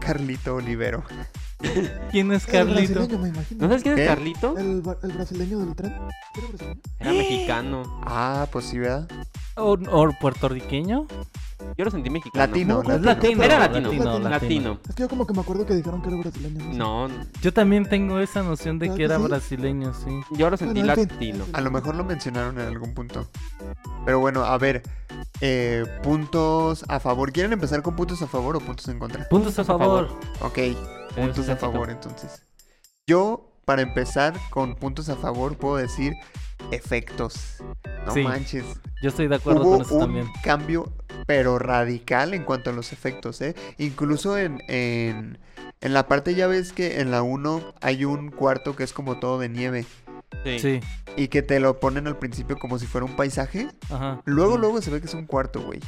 Carlito 0.00 0.56
Olivero. 0.56 1.02
¿Quién 2.12 2.30
es 2.32 2.46
El 2.46 2.52
Carlito? 2.52 2.94
brasileño, 2.94 3.18
me 3.22 3.28
imagino. 3.30 3.60
¿No 3.62 3.68
sabes 3.68 3.82
quién 3.82 3.96
¿Qué? 3.96 4.02
es 4.04 4.08
Carlito? 4.08 4.56
El, 4.58 4.82
el 5.02 5.12
brasileño 5.12 5.58
del 5.58 5.74
tren. 5.74 5.92
¿Sí 6.34 6.40
era 6.40 6.48
brasileño? 6.48 6.80
Era 7.00 7.12
mexicano. 7.12 8.00
Ah, 8.06 8.46
pues 8.52 8.66
sí, 8.66 8.78
¿verdad? 8.78 9.08
¿O, 9.56 9.72
o 9.72 10.08
puertorriqueño? 10.20 11.06
Yo 11.76 11.84
lo 11.84 11.90
sentí 11.90 12.08
mexicano. 12.10 12.46
Latino, 12.46 12.74
No, 12.84 12.88
latino. 12.88 13.04
latino. 13.06 13.42
Era 13.42 13.58
latino. 13.58 13.88
latino, 13.92 14.18
Latino. 14.28 14.78
Es 14.88 14.94
que 14.94 15.02
yo 15.02 15.08
como 15.08 15.26
que 15.26 15.34
me 15.34 15.40
acuerdo 15.40 15.66
que 15.66 15.74
dijeron 15.74 16.00
que 16.00 16.08
era 16.10 16.18
brasileño. 16.18 16.60
sé. 16.72 16.78
No, 16.78 17.08
Yo 17.42 17.52
también 17.52 17.88
tengo 17.88 18.20
esa 18.20 18.44
noción 18.44 18.78
de 18.78 18.86
¿Verdad 18.86 18.96
que 18.96 19.04
era 19.04 19.16
sí? 19.18 19.22
brasileño, 19.24 19.92
sí. 19.94 20.10
yo 20.36 20.50
lo 20.50 20.56
sentí 20.56 20.80
Bueno, 20.82 20.94
latino. 20.94 21.44
A 21.52 21.60
lo 21.60 21.72
mejor 21.72 21.96
lo 21.96 22.04
mencionaron 22.04 22.60
en 22.60 22.68
algún 22.68 22.94
punto. 22.94 23.28
Pero 24.04 24.20
bueno, 24.20 24.44
a 24.44 24.56
ver. 24.58 24.84
eh, 25.40 25.84
puntos 26.04 26.84
a 26.88 27.00
favor. 27.00 27.32
¿Quieren 27.32 27.52
empezar 27.52 27.82
con 27.82 27.96
puntos 27.96 28.22
a 28.22 28.28
favor 28.28 28.47
o 28.56 28.60
puntos 28.60 28.88
en 28.88 28.98
contra? 28.98 29.28
Puntos 29.28 29.58
a 29.58 29.64
favor. 29.64 30.08
Ok, 30.40 30.58
puntos 31.14 31.48
a 31.48 31.56
favor 31.56 31.90
entonces. 31.90 32.44
Yo, 33.06 33.52
para 33.64 33.82
empezar 33.82 34.34
con 34.50 34.74
puntos 34.76 35.08
a 35.08 35.16
favor, 35.16 35.56
puedo 35.56 35.76
decir 35.76 36.12
efectos. 36.70 37.56
No 38.06 38.12
Sí, 38.12 38.22
manches. 38.22 38.64
Yo 39.02 39.10
estoy 39.10 39.28
de 39.28 39.36
acuerdo 39.36 39.62
Hubo 39.62 39.72
con 39.72 39.82
eso 39.82 39.94
un 39.94 40.00
también. 40.00 40.26
cambio, 40.42 40.92
pero 41.26 41.58
radical 41.58 42.34
en 42.34 42.44
cuanto 42.44 42.70
a 42.70 42.72
los 42.72 42.92
efectos, 42.92 43.40
¿eh? 43.40 43.54
Incluso 43.78 44.36
en, 44.38 44.60
en, 44.68 45.38
en 45.80 45.94
la 45.94 46.08
parte, 46.08 46.34
ya 46.34 46.46
ves 46.46 46.72
que 46.72 47.00
en 47.00 47.10
la 47.10 47.22
1 47.22 47.74
hay 47.80 48.04
un 48.04 48.30
cuarto 48.30 48.74
que 48.74 48.82
es 48.84 48.92
como 48.92 49.18
todo 49.20 49.38
de 49.38 49.48
nieve. 49.48 49.86
Sí. 50.44 50.58
Sí, 50.58 50.80
Y 51.16 51.28
que 51.28 51.42
te 51.42 51.58
lo 51.60 51.80
ponen 51.80 52.06
al 52.06 52.16
principio 52.16 52.56
como 52.58 52.78
si 52.78 52.86
fuera 52.86 53.04
un 53.04 53.16
paisaje. 53.16 53.68
ajá. 53.90 54.20
Luego, 54.24 54.56
luego 54.56 54.80
se 54.80 54.90
ve 54.90 55.00
que 55.00 55.06
es 55.06 55.14
un 55.14 55.26
cuarto, 55.26 55.60
güey. 55.62 55.80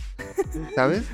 ¿Sabes? 0.74 1.05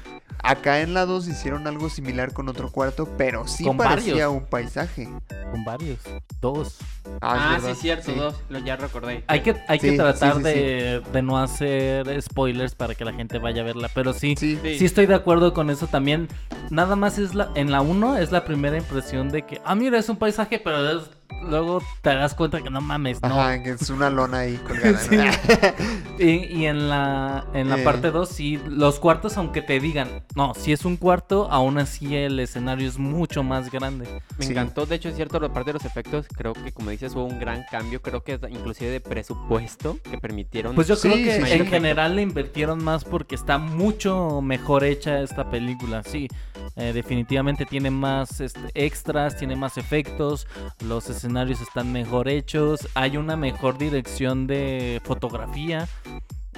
Acá 0.43 0.81
en 0.81 0.95
la 0.95 1.07
2 1.07 1.29
hicieron 1.29 1.67
algo 1.67 1.89
similar 1.89 2.33
con 2.33 2.49
otro 2.49 2.71
cuarto, 2.71 3.09
pero 3.17 3.47
sí 3.49 3.65
Con 3.65 3.77
parecía 3.79 4.27
varios. 4.29 4.33
un 4.43 4.47
paisaje. 4.47 5.09
Con 5.51 5.65
varios. 5.65 5.99
Dos. 6.41 6.77
Ah, 7.21 7.57
es 7.59 7.65
sí, 7.65 7.83
cierto, 7.83 8.13
sí. 8.13 8.19
dos. 8.19 8.37
Lo, 8.49 8.59
ya 8.59 8.77
recordé. 8.77 9.25
Hay 9.29 9.41
que, 9.41 9.57
hay 9.67 9.79
Sí, 9.81 9.91
que 9.91 9.97
tratar 9.97 10.33
sí, 10.35 10.39
sí, 10.39 10.45
de, 10.45 11.03
de 11.13 11.23
no 11.23 11.39
hacer 11.39 12.21
spoilers 12.23 12.75
para 12.75 12.95
que 12.95 13.05
la 13.05 13.13
gente 13.13 13.39
vaya 13.39 13.63
a 13.63 13.65
verla. 13.65 13.91
Pero 13.95 14.13
sí, 14.13 14.35
sí, 14.39 14.59
Sí, 14.63 14.79
Sí. 14.79 14.85
estoy 14.85 15.07
de 15.07 15.15
acuerdo 15.15 15.53
con 15.55 15.71
eso 15.71 15.87
también. 15.89 16.29
Nada 16.71 16.97
más 16.97 17.19
es 17.19 17.35
la, 17.35 17.51
en 17.55 17.71
la 17.71 17.81
1 17.81 18.19
es 18.19 18.31
la 18.31 18.45
primera 18.45 18.77
impresión 18.77 19.31
de 19.31 19.43
que, 19.43 19.61
ah, 19.65 19.75
mira, 19.75 19.99
es 19.99 20.09
un 20.09 20.17
paisaje, 20.17 20.59
pero 20.63 20.99
es- 21.01 21.11
luego 21.43 21.83
te 22.03 22.11
das 22.15 22.35
cuenta 22.35 22.63
que 22.63 22.71
no 22.71 22.81
mames, 22.81 23.21
no. 23.23 23.29
Ajá, 23.41 23.63
que 23.63 23.71
es 23.71 23.91
una 23.91 24.11
lona 24.11 24.39
ahí 24.41 24.57
colgada. 24.59 24.99
Sí. 26.19 26.25
Y, 26.25 26.61
y 26.61 26.67
en 26.67 26.89
la, 26.89 27.45
en 27.53 27.69
la 27.69 27.79
Eh. 27.79 27.85
parte 27.85 28.11
2, 28.11 28.29
sí, 28.29 28.61
los 28.69 28.99
cuartos, 28.99 29.37
aunque 29.37 29.61
te 29.63 29.79
digan, 29.81 30.25
no, 30.35 30.55
si 30.55 30.73
es 30.73 30.85
un 30.85 30.97
cuarto, 30.97 31.49
aún 31.51 31.79
así 31.79 32.17
el 32.17 32.39
escenario 32.41 32.89
es 32.89 32.99
mucho 32.99 33.43
más 33.43 33.71
grande. 33.71 34.23
Me 34.39 34.47
Sí. 34.47 34.53
encantó, 34.53 34.87
de 34.87 34.97
hecho, 34.97 35.09
es 35.11 35.17
cierto, 35.17 35.39
la 35.41 35.53
parte 35.53 35.71
de 35.71 35.75
los 35.75 35.85
efectos, 35.85 36.27
creo 36.35 36.55
que 36.55 36.73
como 36.73 36.91
dices 36.91 37.15
hubo 37.15 37.25
un 37.25 37.39
gran 37.39 37.65
cambio, 37.71 38.01
creo 38.01 38.23
que 38.23 38.39
inclusive 38.49 38.91
de 38.91 39.01
presupuesto 39.01 39.99
que 40.11 40.19
permitieron... 40.19 40.75
Pues 40.75 40.89
yo 40.89 40.97
Sí, 40.97 41.09
creo 41.11 41.17
que 41.25 41.45
sí, 41.45 41.53
en 41.53 41.65
sí. 41.65 41.67
general 41.71 42.17
le 42.17 42.23
invirtieron 42.23 42.83
más 42.83 43.05
porque 43.05 43.35
está 43.35 43.59
mucho 43.59 44.41
mejor 44.41 44.85
hecha 44.85 45.21
esta 45.21 45.51
película. 45.51 46.03
Sí, 46.03 46.29
eh, 46.77 46.93
definitivamente 46.95 47.67
tiene 47.67 47.91
más 47.91 48.41
este, 48.41 48.61
extras, 48.75 49.37
tiene 49.37 49.57
más 49.57 49.77
efectos, 49.77 50.47
los 50.81 51.11
escenarios 51.17 51.61
están 51.61 51.93
mejor 51.93 52.29
hechos, 52.29 52.89
hay 52.95 53.17
una 53.17 53.37
mejor 53.37 53.79
dirección 53.79 54.47
de 54.47 55.01
fotografía 55.05 55.89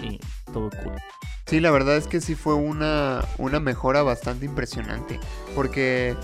y 0.03 0.19
todo 0.53 0.71
cool. 0.83 0.95
Sí, 1.47 1.61
la 1.61 1.71
verdad 1.71 1.97
es 1.97 2.07
que 2.07 2.21
sí 2.21 2.35
fue 2.35 2.55
una, 2.55 3.25
una 3.39 3.59
mejora 3.61 4.03
bastante 4.03 4.45
impresionante. 4.45 5.19
Porque 5.55 6.15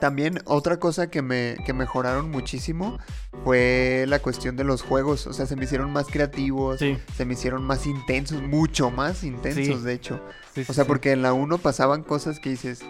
también 0.00 0.40
otra 0.44 0.78
cosa 0.78 1.08
que 1.08 1.22
me 1.22 1.56
que 1.64 1.72
mejoraron 1.72 2.30
muchísimo 2.30 2.98
fue 3.44 4.04
la 4.08 4.18
cuestión 4.18 4.56
de 4.56 4.64
los 4.64 4.82
juegos. 4.82 5.26
O 5.26 5.32
sea, 5.32 5.46
se 5.46 5.54
me 5.56 5.64
hicieron 5.64 5.92
más 5.92 6.06
creativos, 6.08 6.80
Sí, 6.80 6.98
se 7.16 7.24
me 7.24 7.34
hicieron 7.34 7.62
más 7.64 7.86
intensos, 7.86 8.42
mucho 8.42 8.90
más 8.90 9.22
intensos, 9.22 9.78
Sí. 9.78 9.84
de 9.84 9.92
hecho. 9.92 10.20
sí, 10.54 10.64
O 10.68 10.72
sea, 10.72 10.84
porque 10.84 11.12
en 11.12 11.22
la 11.22 11.32
1 11.32 11.58
pasaban 11.58 12.02
cosas 12.02 12.40
que 12.40 12.50
dices, 12.50 12.80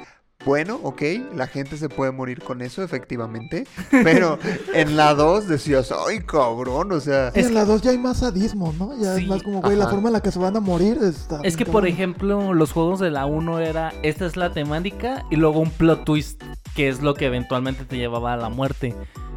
bueno, 0.45 0.79
ok, 0.83 1.03
la 1.35 1.47
gente 1.47 1.77
se 1.77 1.89
puede 1.89 2.13
morir 2.13 2.43
con 2.43 2.61
eso, 2.61 2.83
efectivamente. 2.83 3.67
Pero 3.91 4.39
en 4.75 4.97
la 4.97 5.15
2 5.15 5.49
decías, 5.49 5.93
ay, 6.07 6.21
cabrón, 6.21 6.93
o 6.93 7.01
sea. 7.01 7.33
Y 7.35 7.41
Es 7.41 7.47
en 7.47 7.55
la 7.55 7.65
2 7.65 7.83
ya 7.83 7.91
hay 7.91 7.99
más 7.99 8.19
sadismo, 8.19 8.75
¿no? 8.79 8.97
Ya 9.01 9.15
Sí, 9.15 9.23
es 9.23 9.29
más 9.29 9.43
como, 9.43 9.61
güey, 9.61 9.77
la 9.77 9.89
forma 9.89 10.09
en 10.09 10.15
la 10.15 10.21
que 10.21 10.31
se 10.31 10.39
van 10.39 10.57
a 10.57 10.61
morir 10.61 10.99
está... 11.03 11.41
Es 11.43 11.57
que, 11.57 11.65
por 11.67 11.87
ejemplo, 11.87 12.53
los 12.55 12.73
juegos 12.73 13.01
de 13.01 13.11
la 13.11 13.27
1 13.27 13.61
era, 13.61 13.93
esta 14.03 14.27
es 14.27 14.37
la 14.37 14.53
temática 14.53 15.25
y 15.31 15.37
luego 15.37 15.61
un 15.61 15.71
plot 15.71 16.05
twist, 16.05 16.43
que 16.75 16.89
es 16.89 17.03
lo 17.03 17.15
que 17.15 17.27
eventualmente 17.27 17.85
te 17.85 17.97
llevaba 17.97 18.35
a 18.35 18.37
la 18.37 18.49
muerte. 18.49 18.95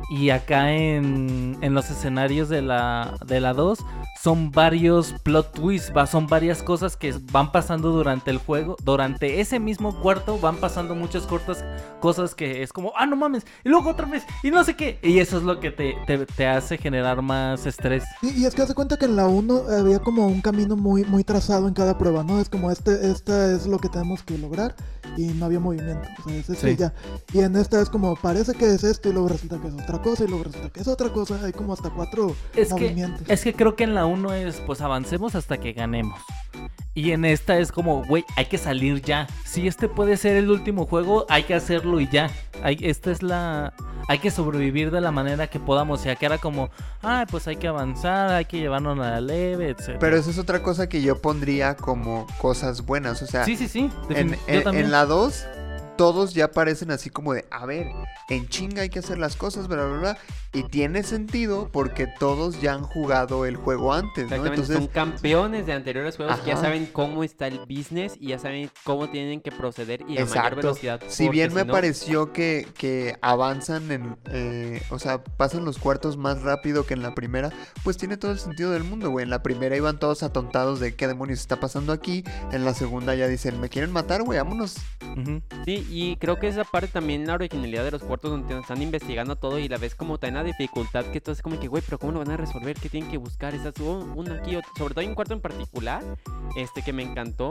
Y 0.10 0.30
acá 0.30 0.72
en, 0.74 1.58
en 1.62 1.74
los 1.74 1.90
escenarios 1.90 2.48
de 2.48 2.62
la, 2.62 3.18
de 3.26 3.42
la 3.42 3.54
2 3.54 3.80
son 4.22 4.52
varios 4.52 5.14
plot 5.24 5.52
twists, 5.54 5.92
va, 5.96 6.08
son 6.08 6.28
varias 6.28 6.64
cosas 6.64 6.96
que 6.96 7.14
van 7.32 7.52
pasando 7.52 7.92
durante 7.92 8.32
el 8.32 8.38
juego. 8.38 8.78
Durante 8.84 9.42
ese 9.42 9.60
mismo 9.60 10.00
cuarto 10.02 10.40
van 10.40 10.58
pasando 10.58 10.96
muchas 10.96 11.24
cortas 11.28 11.64
cosas 12.00 12.36
que 12.36 12.64
es 12.64 12.72
como, 12.72 12.94
ah, 12.96 13.06
no 13.06 13.16
mames, 13.16 13.46
y 13.66 13.70
luego 13.70 13.90
otra 13.90 14.06
vez, 14.06 14.24
y 14.44 14.52
no 14.52 14.64
sé 14.64 14.76
qué. 14.76 14.98
Y 15.04 15.20
eso 15.20 15.38
es 15.38 15.44
lo 15.44 15.60
que 15.60 15.72
te, 15.72 15.96
te, 16.06 16.26
te 16.26 16.48
hace 16.48 16.78
generar 16.78 17.22
más 17.22 17.66
estrés. 17.66 18.04
Y, 18.22 18.30
y 18.42 18.46
es 18.46 18.56
que 18.56 18.62
hace 18.62 18.74
cuenta 18.74 18.98
que 18.98 19.06
en 19.06 19.16
la 19.18 19.28
1 19.28 19.64
había 19.78 20.00
como 20.00 20.28
un 20.28 20.42
camino 20.42 20.76
muy, 20.78 21.04
muy 21.06 21.24
trazado 21.24 21.68
en 21.68 21.74
cada 21.74 21.98
prueba, 21.98 22.24
¿no? 22.24 22.40
Es 22.40 22.50
como, 22.50 22.72
este, 22.72 23.12
esta 23.12 23.52
es 23.52 23.68
lo 23.68 23.78
que 23.80 23.90
tenemos 23.90 24.24
que 24.24 24.38
lograr 24.38 24.76
y 25.18 25.28
no 25.28 25.46
había 25.46 25.60
movimiento. 25.60 26.08
O 26.20 26.24
sea, 26.24 26.36
es 26.38 26.50
eso 26.50 26.68
y 26.68 26.72
Sí. 26.72 26.78
ya. 26.78 26.94
Y 27.34 27.40
en 27.40 27.56
esta 27.56 27.82
es 27.82 27.90
como, 27.90 28.16
parece 28.16 28.54
que 28.54 28.74
es 28.74 28.84
esto 28.84 29.10
y 29.10 29.14
luego 29.14 29.30
resulta 29.30 29.60
que 29.60 29.68
es 29.68 29.74
otra 29.74 29.97
cosa 30.02 30.24
y 30.24 30.28
luego 30.28 30.46
resulta 30.46 30.70
que 30.70 30.80
es 30.80 30.88
otra 30.88 31.10
cosa. 31.10 31.40
Hay 31.44 31.52
como 31.54 31.74
hasta 31.74 31.90
cuatro 31.90 32.36
Es 32.56 32.74
que, 32.74 33.08
es 33.28 33.44
que 33.44 33.54
creo 33.54 33.76
que 33.76 33.84
en 33.84 33.96
la 33.96 34.06
1 34.06 34.34
es, 34.34 34.58
pues 34.66 34.82
avancemos 34.82 35.36
hasta 35.36 35.58
que 35.58 35.74
ganemos. 35.74 36.20
Y 36.94 37.12
en 37.12 37.26
esta 37.26 37.60
es 37.60 37.72
como, 37.72 38.04
güey, 38.06 38.26
hay 38.36 38.46
que 38.46 38.58
salir 38.58 39.02
ya. 39.04 39.28
Si 39.46 39.68
este 39.68 39.88
puede 39.88 40.18
ser 40.18 40.36
el 40.36 40.50
último 40.50 40.88
juego, 40.88 41.26
hay 41.30 41.44
que 41.44 41.54
hacerlo 41.54 42.00
y 42.00 42.10
ya. 42.10 42.32
Hay, 42.64 42.78
esta 42.82 43.12
es 43.12 43.22
la... 43.22 43.74
Hay 44.10 44.20
que 44.20 44.32
sobrevivir 44.32 44.90
de 44.90 45.02
la 45.02 45.12
manera 45.12 45.48
que 45.48 45.60
podamos. 45.60 46.04
Ya 46.04 46.16
que 46.16 46.26
era 46.26 46.38
como, 46.40 46.70
ah, 47.04 47.26
pues 47.30 47.48
hay 47.48 47.58
que 47.58 47.68
avanzar, 47.68 48.32
hay 48.32 48.46
que 48.46 48.58
llevarnos 48.58 48.98
a 49.00 49.12
la 49.12 49.22
leve, 49.22 49.70
etc. 49.70 49.98
Pero 50.00 50.18
eso 50.18 50.32
es 50.32 50.40
otra 50.40 50.64
cosa 50.64 50.88
que 50.90 51.02
yo 51.02 51.22
pondría 51.22 51.76
como 51.76 52.26
cosas 52.42 52.86
buenas. 52.86 53.22
O 53.22 53.28
sea, 53.28 53.44
Sí, 53.46 53.56
sí, 53.58 53.68
sí. 53.68 53.92
en, 54.10 54.36
en- 54.48 54.68
en 54.76 54.92
la 54.92 55.06
2, 55.06 55.46
todos 55.98 56.34
ya 56.34 56.52
parecen 56.52 56.92
así 56.92 57.10
como 57.10 57.34
de, 57.34 57.46
a 57.52 57.66
ver, 57.66 57.88
en 58.30 58.48
chinga 58.48 58.84
hay 58.84 58.90
que 58.90 59.00
hacer 59.00 59.18
las 59.18 59.36
cosas, 59.36 59.68
bla, 59.68 59.86
bla, 59.86 59.98
bla. 59.98 60.18
Y 60.54 60.64
tiene 60.64 61.04
sentido 61.04 61.70
porque 61.72 62.08
todos 62.08 62.62
ya 62.62 62.74
han 62.74 62.84
jugado 62.84 63.46
el 63.46 63.58
juego 63.58 63.94
antes, 63.94 64.30
¿no? 64.30 64.46
Entonces, 64.46 64.76
son 64.78 64.88
campeones 64.88 65.66
de 65.66 65.74
anteriores 65.74 66.16
juegos 66.16 66.40
que 66.40 66.48
ya 66.50 66.58
saben 66.58 66.88
cómo 66.92 67.24
está 67.24 67.48
el 67.48 67.60
business 67.60 68.14
y 68.20 68.30
ya 68.30 68.40
saben 68.40 68.72
cómo 68.84 69.10
tienen 69.10 69.42
que 69.42 69.52
proceder 69.52 70.02
y 70.02 70.18
a 70.18 70.22
mayor 70.26 70.28
Exacto. 70.28 70.56
velocidad. 70.56 71.02
Si 71.10 71.30
bien 71.30 71.54
me 71.54 71.66
no- 71.66 71.74
pareció 71.74 72.32
que, 72.34 72.68
que 72.78 73.18
avanzan 73.22 73.92
en, 73.92 74.18
eh, 74.32 74.82
o 74.90 74.98
sea, 75.00 75.24
pasan 75.24 75.66
los 75.66 75.78
cuartos 75.78 76.18
más 76.18 76.42
rápido 76.42 76.86
que 76.86 76.94
en 76.94 77.02
la 77.04 77.14
primera, 77.14 77.52
pues 77.84 77.98
tiene 77.98 78.18
todo 78.18 78.32
el 78.32 78.40
sentido 78.40 78.72
del 78.72 78.84
mundo, 78.84 79.10
güey. 79.12 79.24
En 79.24 79.30
la 79.30 79.44
primera 79.44 79.76
iban 79.76 80.00
todos 80.00 80.24
atontados 80.24 80.80
de 80.80 80.96
qué 80.96 81.08
demonios 81.08 81.40
está 81.40 81.60
pasando 81.60 81.94
aquí. 81.94 82.24
En 82.52 82.66
la 82.66 82.74
segunda 82.74 83.14
ya 83.16 83.28
dicen, 83.28 83.60
¿me 83.60 83.70
quieren 83.70 83.92
matar, 83.92 84.24
güey? 84.24 84.40
Vámonos. 84.40 84.76
Sí, 85.66 85.87
y 85.90 86.16
creo 86.18 86.40
que 86.40 86.48
esa 86.48 86.64
parte 86.64 86.88
también 86.88 87.26
la 87.28 87.36
originalidad 87.36 87.84
de 87.84 87.92
los 87.92 88.04
cuartos 88.04 88.32
donde 88.32 88.60
están 88.60 88.82
investigando 88.82 89.36
todo 89.36 89.60
y 89.60 89.68
la 89.68 89.78
ves 89.78 89.96
como 89.96 90.18
tan 90.18 90.36
la 90.36 90.44
dificultad 90.44 91.06
que 91.06 91.22
tú 91.22 91.32
es 91.32 91.42
como 91.42 91.60
que, 91.60 91.68
güey, 91.68 91.84
pero 91.86 91.98
¿cómo 92.00 92.14
lo 92.14 92.20
van 92.20 92.32
a 92.32 92.38
resolver? 92.38 92.76
¿Qué 92.78 92.90
tienen 92.90 93.10
que 93.10 93.18
buscar? 93.18 93.56
Esas, 93.56 93.74
oh, 93.82 94.00
una 94.16 94.36
aquí, 94.36 94.56
otra. 94.56 94.70
sobre 94.78 94.94
todo 94.94 95.02
hay 95.02 95.08
un 95.08 95.16
cuarto 95.16 95.34
en 95.34 95.42
particular, 95.42 96.04
este 96.56 96.82
que 96.82 96.94
me 96.94 97.04
encantó, 97.04 97.50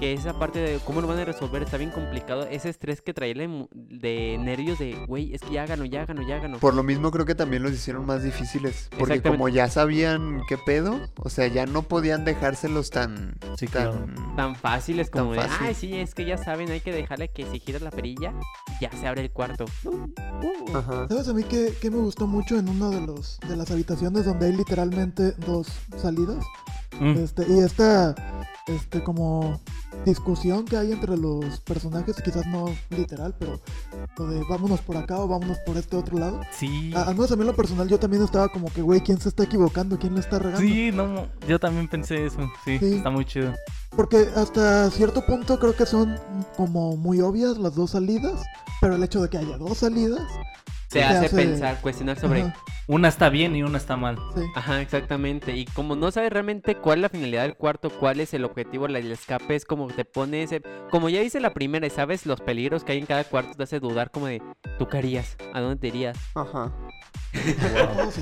que 0.00 0.12
esa 0.12 0.38
parte 0.38 0.58
de 0.58 0.78
cómo 0.84 1.00
lo 1.00 1.08
van 1.08 1.18
a 1.18 1.24
resolver 1.24 1.62
está 1.62 1.76
bien 1.76 1.90
complicado, 1.90 2.46
ese 2.50 2.68
estrés 2.68 3.00
que 3.00 3.14
trae 3.14 3.34
de 3.34 4.38
nervios 4.38 4.78
de, 4.78 4.94
güey, 5.06 5.34
es 5.34 5.40
que 5.42 5.52
ya 5.52 5.62
háganlo, 5.62 5.84
ya 5.84 6.02
háganlo, 6.02 6.22
ya 6.26 6.36
háganlo. 6.36 6.58
Por 6.58 6.74
lo 6.74 6.82
mismo 6.82 7.10
creo 7.10 7.26
que 7.26 7.34
también 7.34 7.62
los 7.62 7.72
hicieron 7.72 8.06
más 8.06 8.22
difíciles, 8.22 8.88
porque 8.98 9.22
como 9.22 9.48
ya 9.48 9.68
sabían 9.68 10.42
qué 10.48 10.58
pedo, 10.58 10.98
o 11.16 11.28
sea, 11.30 11.46
ya 11.46 11.66
no 11.66 11.82
podían 11.82 12.24
dejárselos 12.24 12.90
tan... 12.90 13.36
Sí, 13.56 13.66
tan... 13.66 13.90
claro. 13.92 14.34
Tan 14.36 14.56
fáciles 14.56 15.10
Tan 15.10 15.22
como 15.22 15.34
de, 15.34 15.40
fácil. 15.40 15.56
ay, 15.60 15.74
sí, 15.74 15.94
es 15.96 16.14
que 16.14 16.24
ya 16.24 16.36
saben, 16.38 16.70
hay 16.70 16.80
que 16.80 16.92
dejarle 16.92 17.28
que 17.28 17.46
si 17.46 17.60
giras 17.68 17.82
la 17.82 17.90
perilla, 17.90 18.32
ya 18.80 18.90
se 18.92 19.06
abre 19.06 19.20
el 19.20 19.30
cuarto. 19.30 19.66
Uh, 19.84 19.90
uh. 19.90 20.76
Ajá. 20.76 21.06
¿Sabes 21.08 21.28
a 21.28 21.34
mí 21.34 21.42
qué, 21.44 21.74
qué 21.82 21.90
me 21.90 21.98
gustó 21.98 22.26
mucho 22.26 22.58
en 22.58 22.66
una 22.66 22.88
de 22.88 23.02
los 23.06 23.38
de 23.46 23.56
las 23.56 23.70
habitaciones 23.70 24.24
donde 24.24 24.46
hay 24.46 24.52
literalmente 24.54 25.32
dos 25.46 25.68
salidas? 25.98 26.42
Mm. 26.98 27.18
Este, 27.18 27.44
y 27.46 27.58
esta 27.58 28.14
este 28.66 29.02
como 29.04 29.60
discusión 30.06 30.64
que 30.64 30.76
hay 30.78 30.92
entre 30.92 31.16
los 31.18 31.60
personajes, 31.60 32.16
quizás 32.22 32.46
no 32.46 32.66
literal, 32.90 33.34
pero 33.38 33.60
lo 34.16 34.26
de 34.28 34.42
vámonos 34.48 34.80
por 34.80 34.96
acá 34.96 35.18
o 35.18 35.28
vámonos 35.28 35.58
por 35.66 35.76
este 35.76 35.96
otro 35.96 36.18
lado. 36.18 36.40
Sí. 36.52 36.90
A- 36.94 37.02
Al 37.02 37.14
menos 37.14 37.30
a 37.32 37.36
mí 37.36 37.42
en 37.42 37.48
lo 37.48 37.54
personal 37.56 37.86
yo 37.88 37.98
también 37.98 38.22
estaba 38.22 38.48
como 38.48 38.72
que, 38.72 38.80
güey, 38.80 39.00
¿quién 39.02 39.20
se 39.20 39.28
está 39.28 39.42
equivocando? 39.44 39.98
¿Quién 39.98 40.14
le 40.14 40.20
está 40.20 40.38
regando? 40.38 40.60
Sí, 40.60 40.90
no, 40.92 41.26
yo 41.46 41.58
también 41.58 41.86
pensé 41.88 42.24
eso. 42.24 42.40
Sí, 42.64 42.78
Sí. 42.78 42.94
está 42.94 43.10
muy 43.10 43.26
chido. 43.26 43.52
Porque 43.96 44.28
hasta 44.36 44.90
cierto 44.90 45.24
punto 45.26 45.58
creo 45.58 45.74
que 45.74 45.86
son 45.86 46.16
como 46.56 46.96
muy 46.96 47.20
obvias 47.20 47.58
las 47.58 47.74
dos 47.74 47.90
salidas, 47.92 48.42
pero 48.80 48.94
el 48.94 49.02
hecho 49.02 49.20
de 49.22 49.28
que 49.28 49.38
haya 49.38 49.56
dos 49.58 49.78
salidas, 49.78 50.22
Se 50.88 51.00
te 51.00 51.04
hace 51.04 51.26
hace- 51.26 51.36
pensar, 51.36 51.80
cuestionar 51.80 52.18
sobre, 52.18 52.42
Ajá, 52.42 52.54
Una 52.86 53.08
está 53.08 53.28
bien 53.28 53.54
y 53.56 53.62
una 53.62 53.76
está 53.78 53.96
mal. 53.96 54.16
sí. 54.34 54.42
Ajá, 54.54 54.80
exactamente. 54.80 55.54
Y 55.56 55.64
como 55.66 55.96
no 55.96 56.10
sabes 56.10 56.32
realmente 56.32 56.76
cuál 56.76 56.98
es 56.98 57.02
la 57.02 57.08
finalidad 57.08 57.42
del 57.42 57.56
cuarto, 57.56 57.90
cuál 57.90 58.20
es 58.20 58.32
el 58.34 58.44
objetivo, 58.44 58.88
la- 58.88 58.98
el 58.98 59.10
escape, 59.12 59.56
es 59.56 59.64
como 59.64 59.88
te 59.88 60.04
pone 60.04 60.42
ese... 60.44 60.62
Como 60.90 61.08
ya 61.08 61.20
dice 61.20 61.40
la 61.40 61.52
primera 61.52 61.86
y 61.86 61.90
sabes 61.90 62.24
los 62.24 62.40
peligros 62.40 62.84
que 62.84 62.92
hay 62.92 62.98
en 62.98 63.06
cada 63.06 63.24
cuarto, 63.24 63.54
te 63.56 63.62
hace 63.64 63.80
dudar 63.80 64.10
como 64.10 64.26
de, 64.26 64.42
¿tú 64.78 64.86
qué 64.88 64.98
harías? 64.98 65.36
¿A 65.54 65.60
dónde 65.60 65.76
te 65.76 65.88
irías? 65.88 66.16
Ajá. 66.34 66.70
Sí. 68.12 68.20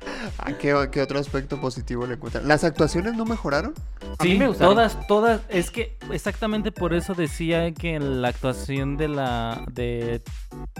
Ah, 0.38 0.52
¿qué, 0.52 0.88
qué 0.90 1.02
otro 1.02 1.18
aspecto 1.18 1.60
positivo 1.60 2.06
le 2.06 2.14
encuentran? 2.14 2.46
¿Las 2.48 2.64
actuaciones 2.64 3.14
no 3.14 3.24
mejoraron? 3.24 3.74
A 4.18 4.24
mí 4.24 4.32
Sí, 4.32 4.38
me 4.38 4.48
gustaron. 4.48 4.74
todas, 4.74 5.06
todas, 5.06 5.40
es 5.48 5.70
que 5.70 5.96
exactamente 6.10 6.72
por 6.72 6.94
eso 6.94 7.14
decía 7.14 7.72
que 7.72 7.98
la 8.00 8.28
actuación 8.28 8.96
de 8.96 9.08
la 9.08 9.64
de 9.70 10.22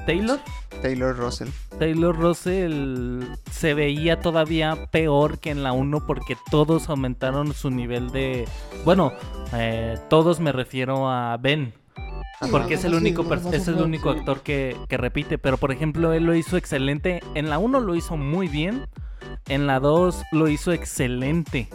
Taylor, 0.06 0.38
Taylor 0.82 1.16
Russell. 1.16 1.48
Taylor 1.78 2.16
Russell 2.16 3.22
se 3.50 3.74
veía 3.74 4.20
todavía 4.20 4.86
peor 4.90 5.38
que 5.38 5.50
en 5.50 5.62
la 5.62 5.72
1 5.72 6.06
porque 6.06 6.36
todos 6.50 6.88
aumentaron 6.88 7.52
su 7.52 7.70
nivel 7.70 8.10
de, 8.10 8.46
bueno, 8.84 9.12
eh, 9.52 9.98
todos 10.08 10.40
me 10.40 10.52
refiero 10.52 11.10
a 11.10 11.36
Ben. 11.38 11.74
Sí, 12.42 12.48
Porque 12.50 12.74
es 12.74 12.84
el 12.84 12.94
único, 12.94 13.26
es 13.52 13.68
el 13.68 13.82
único 13.82 14.08
actor 14.08 14.40
que, 14.40 14.74
que 14.88 14.96
repite. 14.96 15.36
Pero 15.36 15.58
por 15.58 15.72
ejemplo, 15.72 16.14
él 16.14 16.24
lo 16.24 16.34
hizo 16.34 16.56
excelente. 16.56 17.22
En 17.34 17.50
la 17.50 17.58
1 17.58 17.80
lo 17.80 17.94
hizo 17.94 18.16
muy 18.16 18.48
bien. 18.48 18.86
En 19.48 19.66
la 19.66 19.80
2 19.80 20.22
lo 20.32 20.48
hizo 20.48 20.72
excelente. 20.72 21.68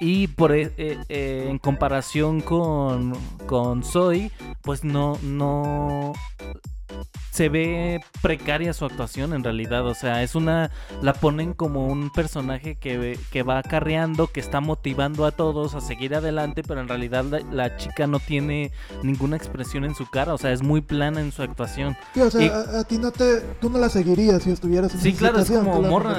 Y 0.00 0.28
por 0.28 0.52
e- 0.52 0.72
eh, 0.76 0.98
eh, 1.08 1.46
en 1.48 1.58
comparación 1.58 2.40
con, 2.40 3.14
con 3.46 3.82
Zoe, 3.82 4.30
pues 4.62 4.84
no, 4.84 5.18
no 5.22 6.12
se 7.32 7.48
ve 7.48 8.00
precaria 8.22 8.72
su 8.72 8.84
actuación 8.84 9.32
en 9.32 9.44
realidad. 9.44 9.86
O 9.86 9.94
sea, 9.94 10.22
es 10.22 10.34
una. 10.34 10.70
La 11.02 11.12
ponen 11.12 11.52
como 11.54 11.86
un 11.86 12.10
personaje 12.10 12.74
que, 12.76 13.18
que 13.30 13.42
va 13.42 13.58
acarreando, 13.58 14.26
que 14.28 14.40
está 14.40 14.60
motivando 14.60 15.24
a 15.26 15.30
todos 15.32 15.74
a 15.74 15.80
seguir 15.80 16.14
adelante, 16.14 16.62
pero 16.66 16.80
en 16.80 16.88
realidad 16.88 17.24
la, 17.24 17.40
la 17.52 17.76
chica 17.76 18.06
no 18.06 18.18
tiene 18.20 18.72
ninguna 19.02 19.36
expresión 19.36 19.84
en 19.84 19.94
su 19.94 20.08
cara. 20.10 20.34
O 20.34 20.38
sea, 20.38 20.52
es 20.52 20.62
muy 20.62 20.80
plana 20.80 21.20
en 21.20 21.32
su 21.32 21.42
actuación. 21.42 21.96
Sí, 22.14 22.20
o 22.20 22.30
sea, 22.30 22.42
Y- 22.44 22.48
a, 22.48 22.80
a 22.80 22.84
ti 22.84 22.98
no 22.98 23.10
te, 23.12 23.40
tú 23.60 23.70
no 23.70 23.78
la 23.78 23.88
seguirías 23.88 24.42
si 24.42 24.50
estuvieras 24.50 24.94
en 24.94 25.00
Sí, 25.00 25.12
claro, 25.12 25.38
es 25.38 25.46
situación, 25.46 25.72
como 25.72 25.88
morra. 25.88 26.16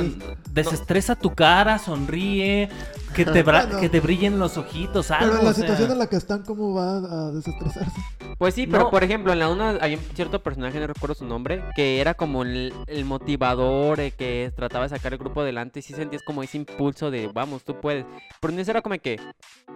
Desestresa 0.52 1.16
tu 1.16 1.34
cara, 1.36 1.78
sonríe, 1.80 2.70
que 3.16 3.26
te, 3.26 3.44
bra- 3.46 3.66
Bueno. 3.66 3.80
que 3.80 3.90
te 3.90 4.00
brillen 4.00 4.40
los 4.40 4.58
ojitos, 4.58 5.08
Pero 5.08 5.20
algo. 5.22 5.38
en 5.40 5.44
la 5.46 5.52
o 5.52 5.54
sea. 5.54 5.62
situación 5.64 5.92
en 5.92 6.00
la 6.00 6.08
que 6.08 6.16
están, 6.16 6.44
¿cómo 6.44 6.74
va 6.74 6.98
a 7.28 7.32
desestresarse? 7.32 7.92
Pues 8.38 8.54
sí, 8.56 8.68
pero 8.68 8.86
No. 8.86 8.90
por 8.90 9.04
ejemplo, 9.04 9.34
en 9.34 9.40
la 9.40 9.50
una 9.50 9.70
hay 9.82 9.96
un 9.96 10.02
cierto 10.16 10.42
personaje, 10.42 10.59
no 10.60 10.70
recuerdo 10.70 11.16
su 11.16 11.26
nombre, 11.26 11.64
que 11.76 12.00
era 12.02 12.14
como 12.14 12.44
el, 12.44 12.74
el 12.88 13.06
motivador, 13.06 14.00
eh, 14.00 14.12
que 14.12 14.52
trataba 14.56 14.86
de 14.88 14.90
sacar 14.96 15.14
el 15.14 15.20
grupo 15.20 15.42
adelante 15.42 15.80
y 15.80 15.82
sí 15.82 15.94
sentías 15.94 16.22
como 16.24 16.44
ese 16.44 16.58
impulso 16.58 17.12
de, 17.12 17.28
vamos, 17.28 17.64
tú 17.64 17.80
puedes. 17.80 18.06
Pero 18.40 18.54
eso 18.60 18.72
era 18.72 18.82
como 18.82 18.98
que, 19.00 19.20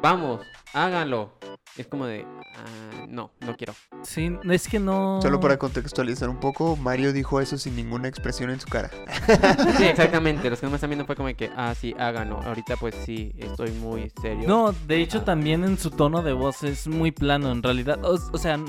vamos, 0.01 0.41
háganlo. 0.73 1.31
Es 1.75 1.87
como 1.87 2.05
de, 2.05 2.23
"Ah, 2.55 3.05
no, 3.07 3.31
no 3.39 3.55
quiero. 3.57 3.73
Sí, 4.03 4.31
es 4.51 4.67
que 4.67 4.79
no. 4.79 5.19
Solo 5.23 5.39
para 5.39 5.57
contextualizar 5.57 6.29
un 6.29 6.39
poco, 6.39 6.75
Mario 6.75 7.13
dijo 7.13 7.41
eso 7.41 7.57
sin 7.57 7.75
ninguna 7.75 8.07
expresión 8.07 8.51
en 8.51 8.59
su 8.59 8.67
cara. 8.67 8.91
Sí, 9.77 9.85
exactamente. 9.85 10.49
Los 10.49 10.59
que 10.59 10.65
no 10.67 10.71
me 10.71 10.75
están 10.75 10.89
viendo 10.91 11.05
fue 11.05 11.15
como 11.15 11.33
que, 11.35 11.49
ah, 11.55 11.73
sí, 11.73 11.95
háganlo. 11.97 12.39
Ahorita 12.43 12.75
pues 12.77 12.93
sí, 13.05 13.33
estoy 13.37 13.71
muy 13.71 14.11
serio. 14.21 14.47
No, 14.47 14.71
de 14.71 15.01
hecho 15.01 15.23
también 15.23 15.63
en 15.63 15.77
su 15.79 15.89
tono 15.89 16.21
de 16.21 16.33
voz 16.33 16.63
es 16.63 16.87
muy 16.87 17.11
plano 17.11 17.51
en 17.51 17.63
realidad. 17.63 18.03
O, 18.03 18.19
o 18.31 18.37
sea, 18.37 18.59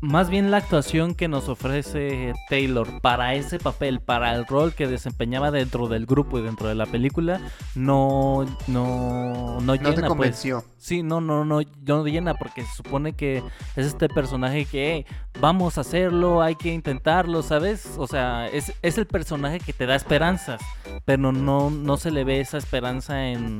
más 0.00 0.28
bien 0.30 0.50
la 0.50 0.58
actuación 0.58 1.14
que 1.14 1.28
nos 1.28 1.48
ofrece 1.48 2.32
Taylor 2.48 3.00
para 3.00 3.34
ese 3.34 3.58
papel, 3.58 4.00
para 4.00 4.34
el 4.34 4.46
rol 4.46 4.74
que 4.74 4.86
desempeñaba 4.86 5.50
dentro 5.50 5.88
del 5.88 6.06
grupo 6.06 6.38
y 6.38 6.42
dentro 6.42 6.68
de 6.68 6.74
la 6.74 6.86
película, 6.86 7.40
no, 7.74 8.44
no, 8.66 9.60
no 9.60 9.60
No 9.60 9.74
llena 9.74 9.90
te 9.94 10.00
pues. 10.00 10.08
convenció. 10.08 10.64
Sí, 10.78 11.02
no, 11.02 11.20
no, 11.20 11.44
no, 11.44 11.60
no 11.84 12.04
llena 12.06 12.34
porque 12.34 12.62
se 12.64 12.74
supone 12.76 13.12
que 13.14 13.38
es 13.74 13.86
este 13.86 14.08
personaje 14.08 14.64
que 14.66 15.04
"Hey, 15.04 15.16
vamos 15.40 15.78
a 15.78 15.80
hacerlo, 15.80 16.42
hay 16.42 16.54
que 16.54 16.72
intentarlo, 16.72 17.42
¿sabes? 17.42 17.94
O 17.98 18.06
sea, 18.06 18.46
es, 18.48 18.72
es 18.82 18.96
el 18.96 19.06
personaje 19.06 19.58
que 19.58 19.72
te 19.72 19.86
da 19.86 19.96
esperanzas, 19.96 20.60
pero 21.04 21.32
no, 21.32 21.70
no 21.70 21.96
se 21.96 22.12
le 22.12 22.22
ve 22.22 22.40
esa 22.40 22.58
esperanza 22.58 23.26
en, 23.28 23.58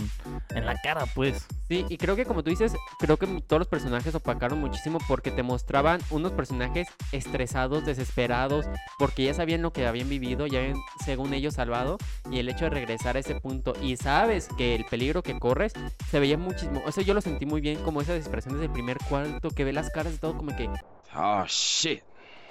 en 0.54 0.66
la 0.66 0.76
cara, 0.80 1.04
pues. 1.16 1.46
Sí, 1.68 1.84
y 1.88 1.96
creo 1.96 2.14
que 2.14 2.24
como 2.24 2.44
tú 2.44 2.50
dices, 2.50 2.72
creo 3.00 3.16
que 3.16 3.26
todos 3.26 3.58
los 3.58 3.68
personajes 3.68 4.14
opacaron 4.14 4.60
muchísimo 4.60 4.98
porque 5.08 5.32
te 5.32 5.42
mostraban 5.42 6.00
unos 6.16 6.32
personajes 6.32 6.88
estresados, 7.12 7.84
desesperados, 7.84 8.66
porque 8.98 9.24
ya 9.24 9.34
sabían 9.34 9.62
lo 9.62 9.72
que 9.72 9.86
habían 9.86 10.08
vivido, 10.08 10.46
ya 10.46 10.60
habían, 10.60 10.76
según 11.04 11.34
ellos, 11.34 11.54
salvado, 11.54 11.98
y 12.30 12.38
el 12.38 12.48
hecho 12.48 12.64
de 12.64 12.70
regresar 12.70 13.16
a 13.16 13.20
ese 13.20 13.36
punto, 13.36 13.74
y 13.82 13.96
sabes 13.96 14.48
que 14.56 14.74
el 14.74 14.84
peligro 14.84 15.22
que 15.22 15.38
corres, 15.38 15.72
se 16.10 16.20
veía 16.20 16.38
muchísimo, 16.38 16.82
o 16.86 16.92
sea, 16.92 17.04
yo 17.04 17.14
lo 17.14 17.20
sentí 17.20 17.46
muy 17.46 17.60
bien, 17.60 17.78
como 17.82 18.00
esas 18.00 18.18
expresiones 18.18 18.60
del 18.60 18.70
primer 18.70 18.98
cuarto, 19.08 19.50
que 19.50 19.64
ve 19.64 19.72
las 19.72 19.90
caras 19.90 20.12
de 20.12 20.18
todo 20.18 20.36
como 20.36 20.56
que, 20.56 20.68
Oh 21.14 21.44
shit. 21.46 22.02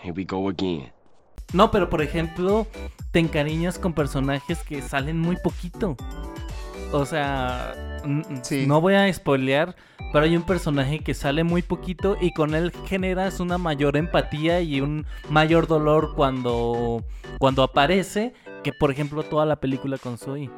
Here 0.02 0.12
we 0.12 0.24
go 0.24 0.50
again. 0.50 0.92
No, 1.54 1.70
pero 1.70 1.90
por 1.90 2.02
ejemplo, 2.02 2.68
te 3.12 3.20
encariñas 3.20 3.78
con 3.78 3.94
personajes 3.94 4.60
que 4.64 4.82
salen 4.82 5.20
muy 5.20 5.38
poquito. 5.38 5.96
O 6.92 7.06
sea, 7.06 7.74
Sí. 8.44 8.66
no 8.68 8.82
voy 8.82 8.94
a 8.94 9.12
spoilear, 9.12 9.76
pero 10.14 10.26
hay 10.26 10.36
un 10.38 10.44
personaje 10.44 11.00
que 11.00 11.14
sale 11.14 11.44
muy 11.44 11.62
poquito 11.62 12.18
y 12.22 12.32
con 12.32 12.54
él 12.56 12.72
generas 12.86 13.40
una 13.40 13.58
mayor 13.58 13.98
empatía 13.98 14.62
y 14.62 14.82
un 14.82 15.06
mayor 15.30 15.68
dolor 15.68 16.14
cuando, 16.16 17.04
cuando 17.40 17.64
aparece 17.64 18.34
que 18.64 18.72
por 18.74 18.92
ejemplo 18.92 19.24
toda 19.24 19.46
la 19.46 19.58
película 19.58 19.98
con 19.98 20.18
Zoe. 20.18 20.50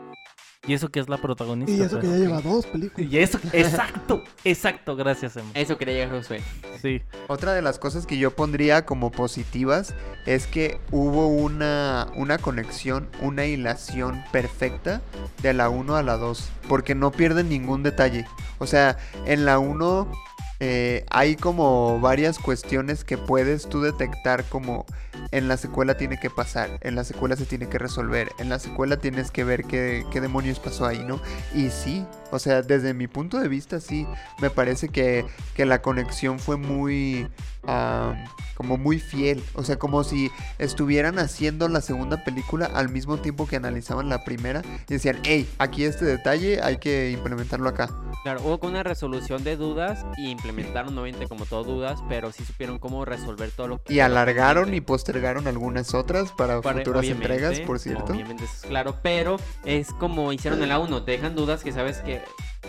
Y 0.67 0.73
eso 0.73 0.89
que 0.89 0.99
es 0.99 1.07
la 1.07 1.17
protagonista. 1.17 1.71
Y 1.71 1.81
eso 1.81 1.99
que 1.99 2.07
pues. 2.07 2.19
ya 2.19 2.25
lleva 2.25 2.41
dos 2.41 2.65
películas. 2.65 3.11
Y 3.11 3.17
eso, 3.17 3.39
exacto, 3.53 4.23
exacto, 4.43 4.95
gracias, 4.97 5.37
Emma. 5.37 5.49
eso 5.53 5.77
quería 5.77 5.93
llegar 5.93 6.11
Josué. 6.11 6.41
Sí. 6.81 7.01
Otra 7.27 7.53
de 7.53 7.61
las 7.61 7.79
cosas 7.79 8.05
que 8.05 8.17
yo 8.17 8.35
pondría 8.35 8.85
como 8.85 9.09
positivas 9.11 9.95
es 10.25 10.45
que 10.45 10.79
hubo 10.91 11.27
una, 11.27 12.07
una 12.15 12.37
conexión, 12.37 13.07
una 13.21 13.45
hilación 13.45 14.23
perfecta 14.33 15.01
de 15.41 15.53
la 15.53 15.69
1 15.69 15.95
a 15.95 16.03
la 16.03 16.17
2, 16.17 16.49
porque 16.67 16.95
no 16.95 17.11
pierden 17.11 17.47
ningún 17.47 17.81
detalle. 17.81 18.25
O 18.59 18.67
sea, 18.67 18.97
en 19.25 19.45
la 19.45 19.59
1 19.59 20.11
eh, 20.59 21.05
hay 21.09 21.35
como 21.35 21.99
varias 21.99 22.39
cuestiones 22.39 23.03
que 23.03 23.17
puedes 23.17 23.69
tú 23.69 23.81
detectar 23.81 24.43
como 24.45 24.85
en 25.31 25.47
la 25.47 25.57
secuela 25.57 25.97
tiene 25.97 26.19
que 26.19 26.29
pasar, 26.29 26.79
en 26.81 26.95
la 26.95 27.03
secuela 27.03 27.35
se 27.35 27.45
tiene 27.45 27.67
que 27.67 27.77
resolver, 27.77 28.29
en 28.39 28.49
la 28.49 28.59
secuela 28.59 28.97
tienes 28.97 29.31
que 29.31 29.43
ver 29.43 29.65
qué, 29.65 30.03
qué 30.11 30.21
demonios 30.21 30.59
pasó 30.59 30.85
ahí, 30.85 31.03
¿no? 31.03 31.19
Y 31.53 31.69
sí, 31.69 32.05
o 32.31 32.39
sea, 32.39 32.61
desde 32.61 32.93
mi 32.93 33.07
punto 33.07 33.39
de 33.39 33.47
vista 33.47 33.79
sí, 33.79 34.05
me 34.41 34.49
parece 34.49 34.89
que, 34.89 35.25
que 35.55 35.65
la 35.65 35.81
conexión 35.81 36.39
fue 36.39 36.57
muy... 36.57 37.27
ah, 37.65 38.13
como 38.55 38.75
muy 38.77 38.97
fiel, 38.97 39.43
o 39.53 39.61
sea, 39.63 39.77
como 39.77 40.03
si 40.03 40.31
estuvieran 40.57 41.19
haciendo 41.19 41.67
la 41.67 41.79
segunda 41.79 42.23
película 42.23 42.65
al 42.65 42.89
mismo 42.89 43.17
tiempo 43.17 43.45
que 43.45 43.55
analizaban 43.55 44.09
la 44.09 44.23
primera 44.23 44.63
y 44.89 44.93
decían, 44.93 45.19
hey, 45.25 45.47
aquí 45.59 45.83
este 45.83 46.05
detalle 46.05 46.59
hay 46.63 46.77
que 46.77 47.11
implementarlo 47.11 47.69
acá. 47.69 47.87
Claro, 48.23 48.41
hubo 48.43 48.67
una 48.67 48.81
resolución 48.81 49.43
de 49.43 49.57
dudas 49.57 50.03
y 50.17 50.31
implementaron, 50.31 50.97
obviamente, 50.97 51.27
como 51.27 51.45
todo 51.45 51.63
dudas, 51.63 51.99
pero 52.09 52.31
sí 52.31 52.43
supieron 52.43 52.79
cómo 52.79 53.05
resolver 53.05 53.51
todo 53.51 53.67
lo 53.67 53.77
que. 53.83 53.93
Y 53.93 53.99
alargaron 53.99 54.73
y 54.73 54.81
postergaron 54.81 55.47
algunas 55.47 55.93
otras 55.93 56.31
para, 56.31 56.59
Para- 56.61 56.79
futuras 56.79 57.05
entregas, 57.05 57.59
por 57.59 57.77
cierto. 57.77 58.13
Obviamente, 58.13 58.45
eso 58.45 58.53
es 58.55 58.61
claro, 58.63 58.95
pero 59.03 59.37
es 59.65 59.93
como 59.93 60.33
hicieron 60.33 60.63
en 60.63 60.69
la 60.69 60.79
1, 60.79 61.03
te 61.03 61.11
dejan 61.11 61.35
dudas 61.35 61.63
que 61.63 61.71
sabes 61.71 61.99
que, 61.99 62.16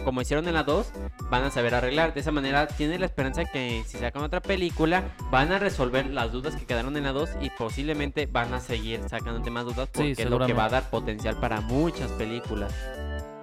como 0.04 0.20
hicieron 0.20 0.46
en 0.48 0.54
la 0.54 0.62
2, 0.62 0.92
van 1.30 1.44
a 1.44 1.50
saber 1.50 1.74
arreglar. 1.74 2.14
De 2.14 2.20
esa 2.20 2.30
manera, 2.30 2.66
tienes 2.66 3.00
la 3.00 3.06
esperanza 3.06 3.44
que 3.44 3.82
si 3.86 3.98
sacan 3.98 4.22
otra 4.22 4.40
película, 4.40 5.04
van 5.30 5.52
a 5.52 5.58
resolver 5.58 6.06
las 6.06 6.32
dudas 6.32 6.56
que 6.56 6.66
quedaron 6.66 6.96
en 6.96 7.04
la 7.04 7.12
2 7.12 7.30
y 7.40 7.50
posiblemente 7.50 8.26
van 8.26 8.54
a 8.54 8.60
seguir 8.60 9.00
sacándote 9.08 9.50
más 9.50 9.64
dudas 9.64 9.88
porque 9.92 10.12
es 10.12 10.30
lo 10.30 10.44
que 10.44 10.52
va 10.52 10.66
a 10.66 10.70
dar 10.70 10.90
potencial 10.90 11.38
para 11.40 11.60
muchas 11.60 12.10
películas. 12.12 12.72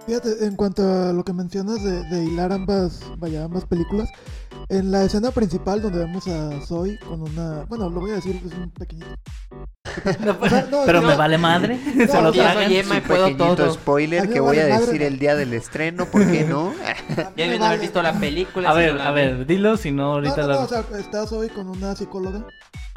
Fíjate, 0.06 0.46
en 0.46 0.56
cuanto 0.56 0.84
a 0.84 1.14
lo 1.14 1.24
que 1.26 1.34
mencionas 1.34 1.84
de, 1.84 2.04
de 2.10 2.24
hilar 2.26 2.52
ambas, 2.54 3.02
vaya, 3.18 3.44
ambas 3.46 3.66
películas, 3.66 4.08
en 4.70 4.92
la 4.92 5.04
escena 5.04 5.32
principal 5.32 5.82
donde 5.82 5.98
vemos 6.00 6.28
a 6.28 6.62
Zoe 6.66 7.00
con 7.00 7.24
una, 7.24 7.66
bueno, 7.68 7.90
lo 7.90 8.02
voy 8.02 8.12
a 8.12 8.16
decir, 8.16 8.40
es 8.46 8.54
un 8.54 8.70
pequeñito. 8.72 9.08
O 10.42 10.50
sea, 10.50 10.68
no, 10.70 10.82
Pero 10.86 11.02
no, 11.02 11.08
me 11.08 11.16
vale 11.16 11.38
madre. 11.38 11.80
Se 12.08 12.14
No, 12.14 12.24
lo 12.24 12.32
tragan. 12.34 12.70
y 12.72 12.80
Un 12.80 13.02
puedo 13.02 13.28
pequeñito 13.28 13.56
todo. 13.56 13.74
spoiler 13.74 14.28
que 14.28 14.36
me 14.36 14.40
voy 14.42 14.58
a 14.60 14.66
decir 14.66 15.00
no. 15.02 15.08
el 15.08 15.20
día 15.20 15.36
del 15.36 15.54
estreno, 15.54 16.06
¿por 16.06 16.30
qué 16.30 16.44
no? 16.44 16.74
Ya 17.38 17.48
me 17.48 17.58
no 17.58 17.66
haber 17.66 17.80
visto 17.80 18.02
la 18.04 18.14
película. 18.14 18.70
A 18.70 18.74
ver, 18.74 18.92
no 18.94 18.98
la 19.00 19.08
a 19.08 19.12
ver, 19.12 19.46
dilo, 19.46 19.78
si 19.78 19.92
no 19.92 20.04
No, 20.04 20.12
ahorita 20.14 20.42
no, 20.42 20.48
la... 20.48 20.54
no, 20.56 20.62
o 20.62 20.68
sea, 20.68 20.84
está 21.00 21.26
Zoe 21.26 21.50
con 21.50 21.70
una 21.70 21.96
psicóloga. 21.96 22.46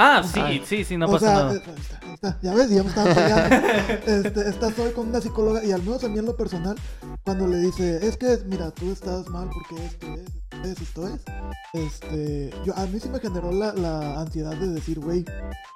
Ah, 0.00 0.22
sí, 0.22 0.62
sí, 0.64 0.84
sí, 0.84 0.96
no 0.96 1.06
o 1.06 1.12
pasa 1.12 1.26
sea, 1.26 1.34
nada. 1.34 1.54
eh, 1.54 1.56
está, 1.56 2.12
está, 2.14 2.38
ya 2.40 2.54
ves, 2.54 2.70
ya 2.70 2.82
me 2.84 2.88
estaba 2.88 3.12
peleando. 3.14 3.56
este, 4.06 4.48
está 4.48 4.70
Zoe 4.70 4.92
con 4.92 5.08
una 5.08 5.20
psicóloga 5.20 5.64
y 5.64 5.72
al 5.72 5.82
menos 5.82 6.04
a 6.04 6.08
mí 6.08 6.18
en 6.20 6.24
lo 6.26 6.36
personal, 6.36 6.76
cuando 7.24 7.48
le 7.48 7.58
dice, 7.58 8.06
es 8.06 8.16
que, 8.16 8.38
mira, 8.46 8.70
tú 8.70 8.92
estás 8.92 9.28
mal 9.28 9.50
porque 9.52 9.84
esto 9.84 10.06
es, 10.14 10.70
es, 10.70 10.80
esto 10.80 11.08
es, 11.08 11.20
este, 11.72 12.54
yo, 12.64 12.76
a 12.76 12.86
mí 12.86 13.00
sí 13.00 13.08
me 13.08 13.18
generó 13.18 13.50
la, 13.50 13.72
la 13.72 14.20
ansiedad 14.20 14.54
de 14.54 14.68
decir, 14.68 15.00
güey, 15.00 15.24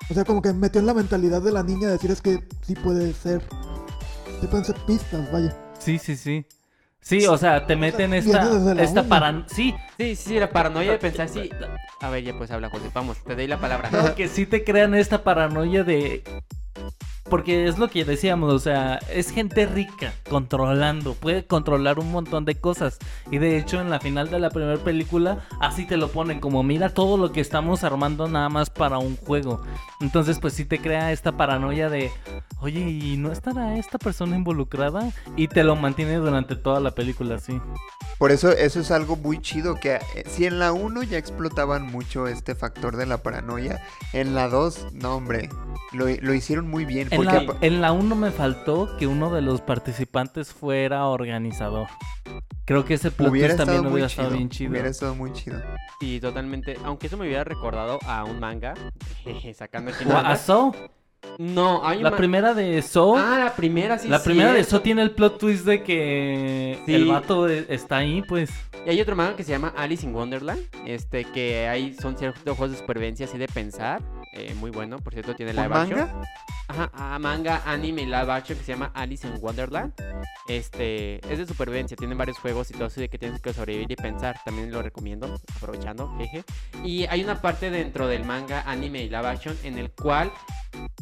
o 0.09 0.15
sea, 0.15 0.25
como 0.25 0.41
que 0.41 0.53
me 0.53 0.61
metió 0.61 0.81
en 0.81 0.87
la 0.87 0.95
mentalidad 0.95 1.43
de 1.43 1.51
la 1.51 1.65
niña 1.65 1.89
de 1.89 1.95
decir, 1.95 2.13
es 2.13 2.23
que 2.23 2.45
sí 2.65 2.77
puede 2.77 3.13
ser, 3.15 3.43
sí 4.41 4.47
pueden 4.47 4.65
ser 4.65 4.77
pistas, 4.87 5.33
vaya. 5.33 5.57
Sí, 5.81 5.99
sí, 5.99 6.15
sí. 6.17 6.47
Sí, 7.03 7.27
o 7.27 7.37
sea, 7.37 7.67
te 7.67 7.75
meten 7.77 8.15
esta, 8.15 8.43
esta 8.81 9.01
uno. 9.01 9.09
para... 9.09 9.45
Sí, 9.49 9.75
Sí, 9.99 10.17
sí, 10.17 10.17
sí, 10.17 10.39
la 10.39 10.51
paranoia 10.51 10.93
de 10.93 10.99
pensar 10.99 11.29
sí. 11.29 11.51
A 12.01 12.11
ver, 12.11 12.25
ya 12.25 12.33
pues 12.39 12.51
habla, 12.51 12.71
José. 12.71 12.91
Vamos, 12.95 13.19
te 13.25 13.35
doy 13.35 13.47
la 13.47 13.59
palabra. 13.59 13.91
No, 13.91 14.15
que 14.15 14.29
sí 14.29 14.47
te 14.47 14.65
crean 14.65 14.95
esta 14.95 15.23
paranoia 15.23 15.85
de... 15.85 16.23
Porque 17.33 17.67
es 17.67 17.79
lo 17.79 17.89
que 17.89 18.05
decíamos, 18.05 18.53
o 18.53 18.59
sea, 18.59 18.97
es 19.11 19.31
gente 19.31 19.65
rica 19.65 20.13
controlando, 20.29 21.15
puede 21.15 21.47
controlar 21.47 21.99
un 21.99 22.13
montón 22.13 22.45
de 22.45 22.57
cosas. 22.57 22.99
Y 23.31 23.39
de 23.39 23.57
hecho 23.57 23.81
en 23.81 23.89
la 23.89 24.01
final 24.01 24.29
de 24.29 24.39
la 24.39 24.51
primera 24.51 24.77
película 24.77 25.43
así 25.59 25.87
te 25.87 25.97
lo 25.97 26.09
ponen, 26.09 26.41
como 26.41 26.63
mira 26.63 26.91
todo 26.91 27.17
lo 27.17 27.33
que 27.33 27.41
estamos 27.41 27.85
armando 27.85 28.29
nada 28.29 28.51
más 28.51 28.69
para 28.69 28.99
un 28.99 29.17
juego. 29.17 29.63
Entonces 30.03 30.41
pues 30.41 30.53
sí 30.53 30.67
te 30.67 30.79
crea 30.79 31.11
esta 31.11 31.33
paranoia 31.33 31.89
de, 31.89 32.11
oye, 32.61 32.81
¿y 32.81 33.17
no 33.17 33.33
estará 33.33 33.79
esta 33.79 33.97
persona 33.97 34.37
involucrada? 34.37 35.11
Y 35.35 35.49
te 35.49 35.65
lo 35.65 35.75
mantiene 35.75 36.17
durante 36.17 36.55
toda 36.55 36.81
la 36.81 36.91
película 36.91 37.37
así. 37.37 37.59
Por 38.19 38.31
eso 38.31 38.53
eso 38.53 38.79
es 38.79 38.91
algo 38.91 39.17
muy 39.17 39.41
chido, 39.41 39.75
que 39.77 39.95
eh, 39.95 40.25
si 40.29 40.45
en 40.45 40.59
la 40.59 40.73
1 40.73 41.03
ya 41.03 41.19
explotaban 41.19 41.87
mucho 41.87 42.29
este 42.29 42.55
factor 42.55 42.97
de 42.97 43.07
la 43.07 43.23
paranoia, 43.23 43.83
en 44.13 44.35
la 44.35 44.49
2, 44.49 44.93
no 44.93 45.17
hombre, 45.17 45.49
lo, 45.93 46.07
lo 46.07 46.35
hicieron 46.35 46.69
muy 46.69 46.85
bien. 46.85 47.09
En 47.11 47.22
Porque 47.25 47.47
la, 47.47 47.57
en 47.67 47.81
la 47.81 47.93
1 47.93 48.15
me 48.17 48.31
faltó 48.31 48.97
que 48.99 49.07
uno 49.07 49.31
de 49.33 49.43
los 49.43 49.61
participantes 49.61 50.53
fuera 50.53 51.07
organizador. 51.07 51.89
Creo 52.65 52.85
que 52.85 52.95
ese 52.95 53.11
plot 53.11 53.31
hubiera 53.31 53.49
twist 53.49 53.61
estado 53.61 53.67
también 53.77 53.83
muy 53.85 53.93
hubiera 53.95 54.09
chido, 54.09 54.23
estado 54.23 54.37
bien 54.39 54.49
chido. 54.49 54.71
Hubiera 54.71 54.89
estado 54.89 55.15
muy 55.15 55.33
chido. 55.33 55.61
Sí, 56.01 56.21
totalmente. 56.21 56.77
Aunque 56.85 57.07
eso 57.09 57.17
me 57.17 57.27
hubiera 57.27 57.45
recordado 57.45 57.99
a 58.07 58.25
un 58.25 58.39
manga. 58.41 58.75
jeje, 59.25 59.53
Sacando 59.55 59.91
aquí 59.91 60.05
O 60.09 60.17
a. 60.17 60.37
Saw. 60.37 60.73
No, 61.39 61.87
hay 61.87 61.99
un 61.99 62.05
La 62.05 62.17
primera 62.17 62.53
de 62.55 62.83
Saw. 62.83 63.17
Ah, 63.17 63.39
la 63.45 63.55
primera, 63.55 63.99
sí. 63.99 64.09
la 64.09 64.23
primera 64.23 64.53
de. 64.53 64.65
Saw 64.65 64.81
tiene 64.81 65.03
el 65.03 65.13
plot 65.13 65.39
twist 65.39 65.65
de 65.65 65.83
que 65.83 66.79
Sí. 66.87 66.95
el 66.95 67.07
vato 67.07 67.49
e- 67.49 67.67
está 67.69 67.99
ahí, 67.99 68.23
pues. 68.23 68.51
Y 68.85 68.91
hay 68.91 69.01
otro 69.01 69.15
manga 69.15 69.37
que 69.37 69.45
se 69.45 69.51
llama 69.53 69.73
Alice 69.77 70.05
in 70.05 70.15
Wonderland. 70.15 70.61
Este, 70.87 71.25
que 71.25 71.69
hay, 71.69 71.95
son 71.95 72.17
ciertos 72.19 72.43
juegos 72.57 72.73
de 72.73 72.79
supervivencia 72.79 73.27
así 73.27 73.39
de 73.39 73.47
pensar. 73.49 74.03
Eh, 74.33 74.55
muy 74.55 74.71
bueno, 74.71 74.99
por 74.99 75.13
cierto, 75.13 75.35
tiene 75.35 75.53
¿Un 75.53 75.57
live 75.59 75.75
action. 75.75 75.99
manga? 76.01 76.23
Ajá, 76.69 76.91
ah, 76.95 77.19
manga, 77.19 77.63
anime 77.67 78.03
y 78.03 78.07
live 78.07 78.33
action 78.33 78.57
que 78.57 78.65
se 78.65 78.73
llama 78.73 78.91
Alice 78.95 79.27
in 79.27 79.35
Wonderland. 79.41 79.93
Este, 80.49 81.17
es 81.31 81.39
de 81.39 81.47
supervivencia, 81.47 81.97
tienen 81.97 82.17
varios 82.17 82.39
juegos 82.39 82.71
y 82.71 82.75
todo 82.75 82.87
eso 82.87 83.01
de 83.01 83.09
que 83.09 83.19
tienes 83.19 83.41
que 83.41 83.53
sobrevivir 83.53 83.91
y 83.93 83.97
pensar. 83.97 84.37
También 84.45 84.73
lo 84.73 84.81
recomiendo, 84.81 85.39
aprovechando, 85.57 86.15
jeje. 86.19 86.45
Y 86.83 87.05
hay 87.07 87.23
una 87.23 87.41
parte 87.41 87.71
dentro 87.71 88.07
del 88.07 88.25
manga, 88.25 88.63
anime 88.67 89.03
y 89.03 89.09
live 89.09 89.27
action 89.27 89.57
en 89.65 89.77
el 89.77 89.91
cual 89.91 90.33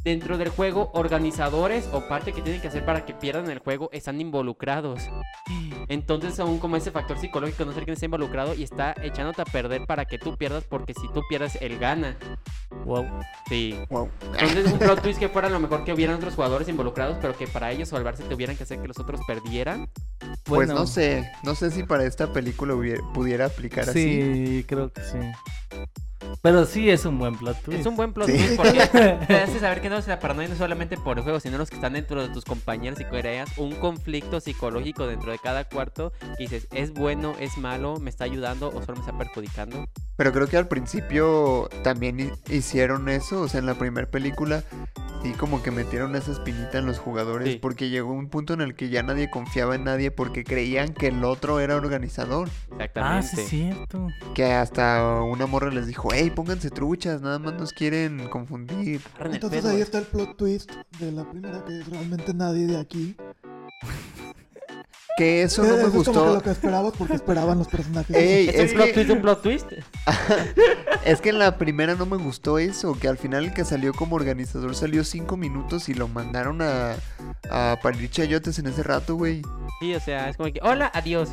dentro 0.05 0.39
del 0.39 0.49
juego 0.49 0.91
organizadores 0.95 1.89
o 1.93 2.09
parte 2.09 2.33
que 2.33 2.43
tienen 2.43 2.61
que 2.61 2.69
hacer 2.69 2.85
para 2.85 3.05
que 3.05 3.13
pierdan 3.15 3.51
el 3.51 3.59
juego 3.59 3.91
están 3.93 4.21
involucrados. 4.21 5.03
Entonces 5.89 6.39
aún 6.41 6.59
como 6.59 6.77
ese 6.77 6.91
factor 6.91 7.19
psicológico 7.19 7.65
no 7.65 7.73
sé 7.73 7.81
quién 7.83 7.95
está 7.95 8.05
involucrado 8.07 8.55
y 8.55 8.63
está 8.63 8.95
echándote 9.03 9.43
a 9.43 9.45
perder 9.45 9.87
para 9.87 10.05
que 10.05 10.19
tú 10.19 10.37
pierdas 10.37 10.65
porque 10.65 10.95
si 10.95 11.09
tú 11.13 11.23
pierdes 11.29 11.57
él 11.61 11.79
gana. 11.79 12.17
Wow. 12.85 13.07
Sí. 13.49 13.79
Wow. 13.91 14.09
Entonces 14.39 14.73
un 14.73 14.79
plot 14.79 15.03
twist 15.03 15.19
que 15.19 15.29
fuera 15.29 15.49
lo 15.51 15.59
mejor 15.59 15.85
que 15.85 15.93
hubieran 15.93 16.17
otros 16.17 16.35
jugadores 16.35 16.69
involucrados 16.69 17.19
pero 17.21 17.37
que 17.37 17.47
para 17.47 17.71
ellos 17.73 17.89
salvarse 17.89 18.23
tuvieran 18.25 18.57
que 18.57 18.63
hacer 18.63 18.81
que 18.81 18.89
los 18.89 18.99
otros 18.99 19.21
perdieran. 19.27 19.89
Pues 20.45 20.69
no 20.69 20.87
sé, 20.87 21.31
no 21.43 21.55
sé 21.55 21.71
si 21.71 21.83
para 21.83 22.05
esta 22.05 22.33
película 22.33 22.75
hubiera- 22.75 23.03
pudiera 23.13 23.47
aplicar 23.47 23.89
así. 23.89 23.93
Sí, 24.61 24.65
creo 24.69 24.93
que 24.93 25.03
sí. 25.03 25.19
Pero 26.43 26.65
sí 26.65 26.91
es 26.91 27.05
un 27.05 27.19
buen 27.19 27.37
plot 27.37 27.63
twist. 27.63 27.81
Es 27.81 27.87
un 27.87 27.97
buen 27.97 28.13
plot 28.13 28.29
Sí. 28.29 28.37
twist 28.37 28.57
porque 28.57 28.71
te 29.27 29.35
hace 29.37 29.59
saber 29.61 29.81
que 29.81 29.89
no 29.91 29.97
es 29.99 30.07
la 30.07 30.19
paranoia 30.19 30.49
no 30.49 30.57
solamente 30.57 30.97
por 30.97 31.19
el 31.19 31.25
juego, 31.25 31.41
sino 31.41 31.59
los 31.59 31.69
que 31.71 31.77
están 31.77 31.93
dentro 31.95 32.23
de 32.23 32.29
tus 32.33 32.45
compañeros 32.45 33.01
y 33.01 33.05
creas 33.05 33.57
un 33.59 33.73
conflicto 33.77 34.41
psicológico 34.41 35.07
dentro 35.07 35.33
de 35.33 35.39
cada 35.39 35.65
cuarto 35.65 36.13
que 36.37 36.45
dices, 36.45 36.67
¿es 36.73 36.93
bueno, 36.93 37.35
es 37.41 37.57
malo, 37.59 37.97
me 37.99 38.11
está 38.11 38.25
ayudando 38.25 38.69
o 38.69 38.81
solo 38.83 38.95
me 38.95 39.01
está 39.01 39.17
perjudicando? 39.17 39.85
Pero 40.17 40.33
creo 40.33 40.47
que 40.49 40.57
al 40.59 40.69
principio 40.69 41.69
también 41.83 42.21
hi- 42.21 42.33
hicieron 42.55 43.09
eso, 43.09 43.41
o 43.41 43.49
sea, 43.49 43.61
en 43.61 43.67
la 43.67 43.75
primera 43.75 44.07
película 44.11 44.63
sí 45.23 45.33
como 45.33 45.63
que 45.63 45.71
metieron 45.71 46.15
esa 46.17 46.33
espinita 46.33 46.79
en 46.79 46.87
los 46.87 46.99
jugadores 46.99 47.49
Sí. 47.55 47.59
porque 47.61 47.89
llegó 47.91 48.13
un 48.13 48.29
punto 48.29 48.53
en 48.55 48.61
el 48.61 48.75
que 48.75 48.89
ya 48.91 49.03
nadie 49.03 49.31
confiaba 49.31 49.75
en 49.75 49.85
nadie 49.85 50.11
porque 50.11 50.45
creían 50.45 50.93
que 50.95 51.09
el 51.09 51.25
otro 51.25 51.61
era 51.61 51.77
organizador, 51.77 52.49
Ah, 52.73 52.85
Exactamente. 52.85 53.29
sí 53.29 53.41
es 53.43 53.49
cierto. 53.77 54.07
que 54.35 54.53
hasta 54.53 55.23
una 55.23 55.47
morra 55.47 55.71
les 55.71 55.87
dijo, 55.87 56.10
hey, 56.13 56.31
pónganse 56.31 56.71
truchas, 56.71 57.21
nada 57.21 57.39
más 57.39 57.55
nos 57.55 57.73
quieren 57.73 58.29
confundir. 58.29 59.01
Entonces 59.21 59.65
ahí 59.65 59.81
está 59.81 59.99
el 59.99 60.05
plot 60.05 60.37
twist 60.37 60.71
de 60.99 61.13
la 61.13 61.29
primera, 61.29 61.65
que 61.65 61.83
realmente 61.91 62.35
nadie 62.35 62.67
de 62.67 62.79
aquí. 62.79 63.17
Que 65.21 65.43
eso 65.43 65.63
no 65.63 65.69
Eh, 65.69 65.73
me 65.73 65.77
eso 65.81 65.87
es 65.87 65.93
como 65.93 66.03
que 66.05 66.11
gustó. 66.11 66.35
lo 66.35 66.41
que 66.41 66.51
esperabas 66.51 66.93
porque 66.97 67.13
esperaban 67.15 67.59
los 67.59 67.69
personajes. 67.69 68.17
Ey, 68.17 68.49
¿Es, 68.49 68.55
es 68.55 68.71
un 68.71 68.77
plot 68.77 68.87
que- 68.87 68.93
twist 68.95 69.11
un 69.11 69.21
plot 69.21 69.43
twist? 69.43 69.67
Es 71.05 71.21
que 71.21 71.29
en 71.29 71.39
la 71.39 71.59
primera 71.59 71.95
no 71.95 72.07
me 72.07 72.17
gustó 72.17 72.59
eso, 72.59 72.99
que 72.99 73.07
al 73.07 73.19
final 73.19 73.45
el 73.45 73.53
que 73.55 73.65
salió 73.67 73.93
como 73.93 74.17
organizador 74.17 74.75
salió 74.75 75.05
cinco 75.05 75.37
minutos 75.37 75.89
y 75.91 75.95
lo 75.95 76.09
mandaron 76.09 76.61
a, 76.63 76.95
a 77.51 77.79
parir 77.83 78.09
chayotes 78.11 78.59
en 78.59 78.67
ese 78.69 78.83
rato, 78.83 79.15
güey. 79.17 79.43
Sí, 79.81 79.95
o 79.95 80.01
sea, 80.01 80.31
es 80.31 80.37
como 80.39 80.51
que, 80.53 80.61
hola, 80.63 80.91
adiós. 80.95 81.31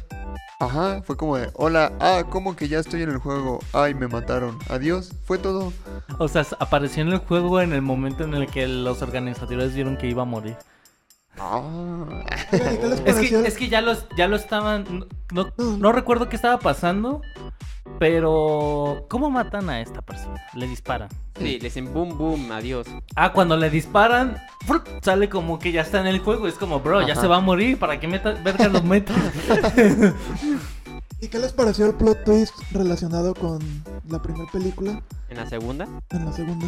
Ajá, 0.59 1.01
fue 1.03 1.15
como 1.15 1.37
de, 1.37 1.49
hola, 1.53 1.93
ah, 2.01 2.23
¿cómo 2.29 2.55
que 2.57 2.67
ya 2.67 2.79
estoy 2.79 3.03
en 3.03 3.09
el 3.11 3.17
juego? 3.19 3.59
Ay, 3.73 3.93
me 3.93 4.07
mataron. 4.09 4.57
Adiós, 4.69 5.11
fue 5.25 5.37
todo. 5.37 5.71
O 6.19 6.27
sea, 6.27 6.45
apareció 6.59 7.03
en 7.03 7.09
el 7.13 7.19
juego 7.19 7.61
en 7.61 7.71
el 7.73 7.81
momento 7.81 8.23
en 8.23 8.33
el 8.33 8.47
que 8.47 8.67
los 8.67 9.01
organizadores 9.01 9.73
vieron 9.75 9.95
que 9.97 10.07
iba 10.07 10.23
a 10.23 10.25
morir. 10.25 10.55
Ah. 11.39 11.61
Oigan, 12.51 12.73
¿y 12.73 12.77
qué 12.77 12.87
les 12.87 12.99
Es 13.05 13.15
que, 13.29 13.39
es 13.47 13.57
que 13.57 13.69
ya, 13.69 13.81
los, 13.81 14.05
ya 14.17 14.27
lo 14.27 14.35
estaban... 14.35 15.05
No, 15.31 15.47
no- 15.57 15.91
recuerdo 15.91 16.29
qué 16.29 16.35
estaba 16.35 16.59
pasando, 16.59 17.21
pero... 17.99 19.05
¿Cómo 19.09 19.29
matan 19.29 19.69
a 19.69 19.81
esta 19.81 20.01
persona? 20.01 20.41
Le 20.55 20.67
disparan. 20.67 21.09
Sí, 21.37 21.43
le 21.59 21.59
dicen 21.59 21.93
boom, 21.93 22.17
boom, 22.17 22.51
adiós. 22.51 22.87
Ah, 23.15 23.33
cuando 23.33 23.57
le 23.57 23.69
disparan, 23.69 24.37
sale 25.01 25.29
como 25.29 25.59
que 25.59 25.71
ya 25.71 25.81
está 25.81 25.99
en 25.99 26.07
el 26.07 26.19
juego. 26.19 26.47
Es 26.47 26.55
como, 26.55 26.79
bro, 26.79 27.01
ya 27.05 27.13
Ajá. 27.13 27.21
se 27.21 27.27
va 27.27 27.37
a 27.37 27.41
morir. 27.41 27.77
¿Para 27.77 27.99
qué 27.99 28.07
meta, 28.07 28.31
verga 28.43 28.67
los 28.67 28.83
metas? 28.83 29.15
¿Y 31.19 31.29
qué 31.29 31.39
les 31.39 31.51
pareció 31.51 31.87
el 31.87 31.95
plot 31.95 32.23
twist 32.25 32.53
relacionado 32.71 33.33
con 33.33 33.59
la 34.07 34.21
primera 34.21 34.45
película? 34.51 35.01
En 35.29 35.37
la 35.37 35.47
segunda, 35.47 35.87
en 36.11 36.25
la 36.25 36.31
segunda, 36.31 36.67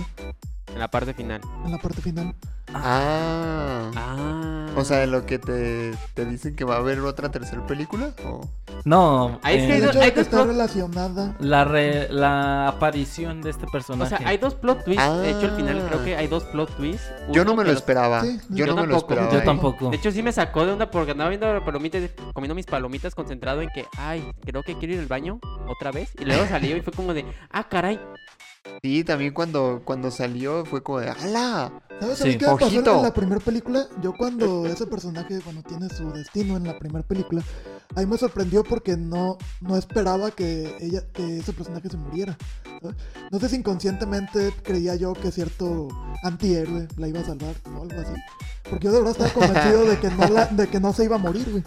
en 0.73 0.79
la 0.79 0.87
parte 0.89 1.13
final. 1.13 1.41
en 1.65 1.71
la 1.71 1.77
parte 1.77 2.01
final. 2.01 2.33
Ah. 2.73 3.91
Ah. 3.95 4.65
O 4.75 4.83
sea, 4.85 5.05
lo 5.07 5.25
que 5.25 5.39
te, 5.39 5.91
te 6.13 6.25
dicen 6.25 6.55
que 6.55 6.63
va 6.63 6.75
a 6.75 6.77
haber 6.77 6.99
otra 7.01 7.29
tercera 7.29 7.65
película. 7.65 8.11
¿O? 8.25 8.41
No, 8.85 9.39
que 9.43 9.53
eh, 9.55 9.71
hay 9.73 9.81
dos- 9.81 9.95
hay 9.97 10.09
está 10.15 10.37
plot- 10.43 10.47
relacionada. 10.47 11.35
la, 11.39 11.65
re- 11.65 12.07
la 12.09 12.67
aparición 12.69 13.41
de 13.41 13.49
este 13.49 13.65
O 13.65 13.69
personaje. 13.69 14.15
sea, 14.17 14.27
hay 14.27 14.37
dos 14.37 14.53
plot 14.55 14.85
twists. 14.85 15.17
De 15.21 15.31
hecho, 15.31 15.47
al 15.47 15.55
final 15.55 15.81
Ah. 15.83 15.85
creo 15.89 16.05
que 16.05 16.15
hay 16.15 16.27
dos 16.27 16.43
plot 16.45 16.75
twists. 16.77 17.11
Yo 17.31 17.43
no 17.43 17.55
me 17.55 17.63
lo 17.63 17.71
los- 17.71 17.79
esperaba. 17.79 18.21
Sí, 18.21 18.39
yo, 18.49 18.55
yo 18.57 18.67
no 18.67 18.75
me 18.75 18.81
lo 18.87 18.93
tampoco. 18.93 19.13
esperaba. 19.13 19.33
Yo 19.33 19.43
tampoco. 19.43 19.89
De 19.89 19.97
hecho, 19.97 20.11
sí 20.11 20.23
me 20.23 20.31
sacó 20.31 20.65
de 20.65 20.71
onda 20.73 20.89
porque 20.91 21.11
andaba 21.11 21.29
viendo 21.29 21.47
palomitas, 21.65 22.03
comiendo 22.33 22.55
mis 22.55 22.65
palomitas 22.67 23.15
concentrado 23.15 23.61
en 23.61 23.69
que, 23.69 23.85
ay, 23.97 24.31
creo 24.45 24.63
que 24.63 24.77
quiero 24.77 24.93
ir 24.93 24.99
al 25.01 25.07
baño 25.07 25.39
otra 25.67 25.91
vez. 25.91 26.11
Y 26.19 26.25
luego 26.25 26.45
salió 26.47 26.77
y 26.77 26.81
fue 26.81 26.93
como 26.93 27.13
de, 27.13 27.25
ah, 27.51 27.67
caray. 27.67 27.99
Sí, 28.81 29.03
también 29.03 29.33
cuando, 29.33 29.81
cuando 29.83 30.09
salió 30.11 30.65
fue 30.65 30.81
como 30.81 30.99
de 30.99 31.09
¡Hala! 31.09 31.71
¿Sabes, 31.99 32.17
Sí. 32.17 32.23
¿sabes 32.23 32.37
qué 32.37 32.45
me 32.45 32.51
pasó 32.53 32.65
en- 32.67 32.75
Ojito. 32.77 32.95
en 32.97 33.01
la 33.03 33.13
primera 33.13 33.41
película? 33.41 33.85
Yo 34.01 34.13
cuando 34.17 34.65
ese 34.67 34.87
personaje, 34.87 35.39
bueno, 35.43 35.61
tiene 35.63 35.89
su 35.89 36.09
destino 36.11 36.55
en 36.55 36.63
la 36.65 36.79
primera 36.79 37.05
película, 37.05 37.41
ahí 37.95 38.05
me 38.05 38.17
sorprendió 38.17 38.63
porque 38.63 38.95
no, 38.95 39.37
no 39.59 39.75
esperaba 39.75 40.31
que 40.31 40.77
ella, 40.79 41.03
que 41.13 41.39
ese 41.39 41.51
personaje 41.51 41.89
se 41.89 41.97
muriera. 41.97 42.37
¿sabes? 42.81 42.95
No 43.31 43.39
sé 43.39 43.49
si 43.49 43.57
inconscientemente 43.57 44.53
creía 44.63 44.95
yo 44.95 45.11
que 45.13 45.31
cierto 45.31 45.89
antihéroe 46.23 46.87
la 46.97 47.07
iba 47.09 47.19
a 47.19 47.25
salvar 47.25 47.55
o 47.65 47.81
algo 47.83 47.99
así. 47.99 48.13
Porque 48.69 48.85
yo 48.85 48.93
de 48.93 48.99
verdad 49.01 49.11
estaba 49.21 49.33
convencido 49.47 49.83
de 49.85 49.99
que 49.99 50.09
no, 50.09 50.27
la- 50.29 50.45
de 50.45 50.67
que 50.67 50.79
no 50.79 50.93
se 50.93 51.03
iba 51.03 51.17
a 51.17 51.19
morir, 51.19 51.49
güey. 51.51 51.63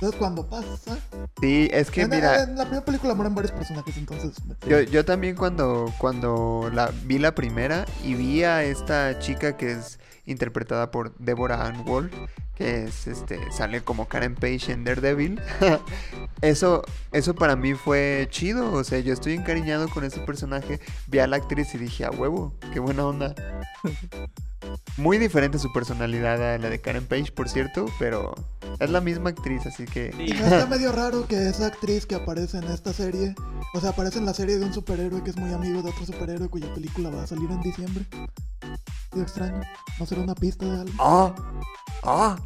Entonces 0.00 0.18
cuando 0.18 0.46
pasa... 0.46 0.98
Sí, 1.40 1.68
es 1.72 1.90
que 1.90 2.02
en, 2.02 2.10
mira, 2.10 2.42
en 2.42 2.56
la 2.56 2.64
primera 2.64 2.84
película 2.84 3.14
mueren 3.14 3.34
varios 3.34 3.52
personajes, 3.52 3.96
entonces... 3.96 4.32
yo, 4.68 4.80
yo 4.80 5.04
también 5.04 5.36
cuando, 5.36 5.90
cuando 5.98 6.70
la, 6.72 6.92
vi 7.04 7.18
la 7.18 7.34
primera 7.34 7.86
y 8.04 8.14
vi 8.14 8.42
a 8.42 8.62
esta 8.62 9.18
chica 9.18 9.56
que 9.56 9.72
es 9.72 9.98
interpretada 10.26 10.90
por 10.90 11.16
Deborah 11.18 11.66
Ann 11.66 11.84
Wolf, 11.84 12.12
que 12.54 12.84
es 12.84 13.06
este, 13.06 13.40
sale 13.52 13.82
como 13.82 14.08
Karen 14.08 14.34
Page 14.34 14.72
en 14.72 14.84
Daredevil. 14.84 15.40
eso, 16.40 16.82
eso 17.12 17.34
para 17.34 17.56
mí 17.56 17.74
fue 17.74 18.28
chido. 18.30 18.72
O 18.72 18.84
sea, 18.84 18.98
yo 18.98 19.12
estoy 19.12 19.34
encariñado 19.34 19.88
con 19.88 20.04
ese 20.04 20.20
personaje. 20.20 20.80
Vi 21.06 21.18
a 21.18 21.26
la 21.26 21.36
actriz 21.36 21.74
y 21.74 21.78
dije, 21.78 22.04
a 22.04 22.10
huevo, 22.10 22.54
qué 22.72 22.80
buena 22.80 23.06
onda. 23.06 23.34
Muy 24.96 25.18
diferente 25.18 25.58
su 25.58 25.72
personalidad 25.72 26.54
a 26.54 26.58
la 26.58 26.70
de 26.70 26.80
Karen 26.80 27.06
Page, 27.06 27.30
por 27.32 27.48
cierto, 27.48 27.86
pero 27.98 28.34
es 28.80 28.90
la 28.90 29.00
misma 29.00 29.30
actriz, 29.30 29.66
así 29.66 29.84
que... 29.84 30.12
Y 30.18 30.32
no 30.40 30.46
está 30.46 30.66
medio 30.66 30.92
raro 30.92 31.26
que 31.26 31.48
esa 31.48 31.66
actriz 31.66 32.06
que 32.06 32.14
aparece 32.14 32.58
en 32.58 32.64
esta 32.64 32.92
serie, 32.92 33.34
o 33.74 33.80
sea, 33.80 33.90
aparece 33.90 34.18
en 34.18 34.26
la 34.26 34.34
serie 34.34 34.58
de 34.58 34.64
un 34.64 34.72
superhéroe 34.72 35.22
que 35.22 35.30
es 35.30 35.36
muy 35.36 35.52
amigo 35.52 35.82
de 35.82 35.90
otro 35.90 36.06
superhéroe 36.06 36.48
cuya 36.48 36.72
película 36.72 37.10
va 37.10 37.22
a 37.22 37.26
salir 37.26 37.50
en 37.50 37.60
diciembre. 37.60 38.06
Extraño. 39.22 39.60
¿No 39.98 40.06
será 40.06 40.22
una 40.22 40.34
pista 40.34 40.66
de 40.66 40.80
algo? 40.80 40.92
¡Ah! 40.98 41.34
¡Ah! 42.02 42.36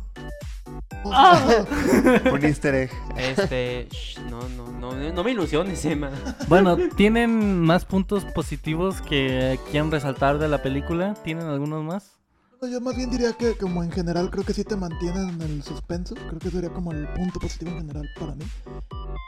Oh, 1.03 1.13
Un 2.33 2.45
easter 2.45 2.75
egg. 2.75 2.91
Este, 3.17 3.89
shh, 3.91 4.19
no, 4.31 4.47
no, 4.51 4.71
no, 4.71 5.13
no 5.13 5.25
me 5.25 5.31
ilusiones, 5.31 5.85
Emma. 5.85 6.11
Bueno, 6.49 6.77
¿tienen 6.97 7.61
más 7.61 7.85
puntos 7.85 8.25
positivos 8.27 9.01
que 9.01 9.59
quieran 9.71 9.91
resaltar 9.91 10.39
de 10.39 10.49
la 10.49 10.63
película? 10.63 11.15
¿Tienen 11.25 11.47
algunos 11.47 11.83
más? 11.85 12.21
Yo 12.63 12.79
más 12.83 12.95
bien 12.95 13.09
diría 13.09 13.33
que 13.33 13.57
como 13.57 13.83
en 13.83 13.91
general 13.91 14.31
creo 14.31 14.45
que 14.45 14.53
sí 14.53 14.65
te 14.65 14.77
mantienen 14.77 15.31
en 15.31 15.41
el 15.41 15.63
suspenso. 15.63 16.15
Creo 16.15 16.39
que 16.39 16.51
sería 16.51 16.71
como 16.71 16.93
el 16.93 17.09
punto 17.15 17.41
positivo 17.41 17.71
en 17.71 17.79
general 17.79 18.07
para 18.19 18.35
mí. 18.35 18.45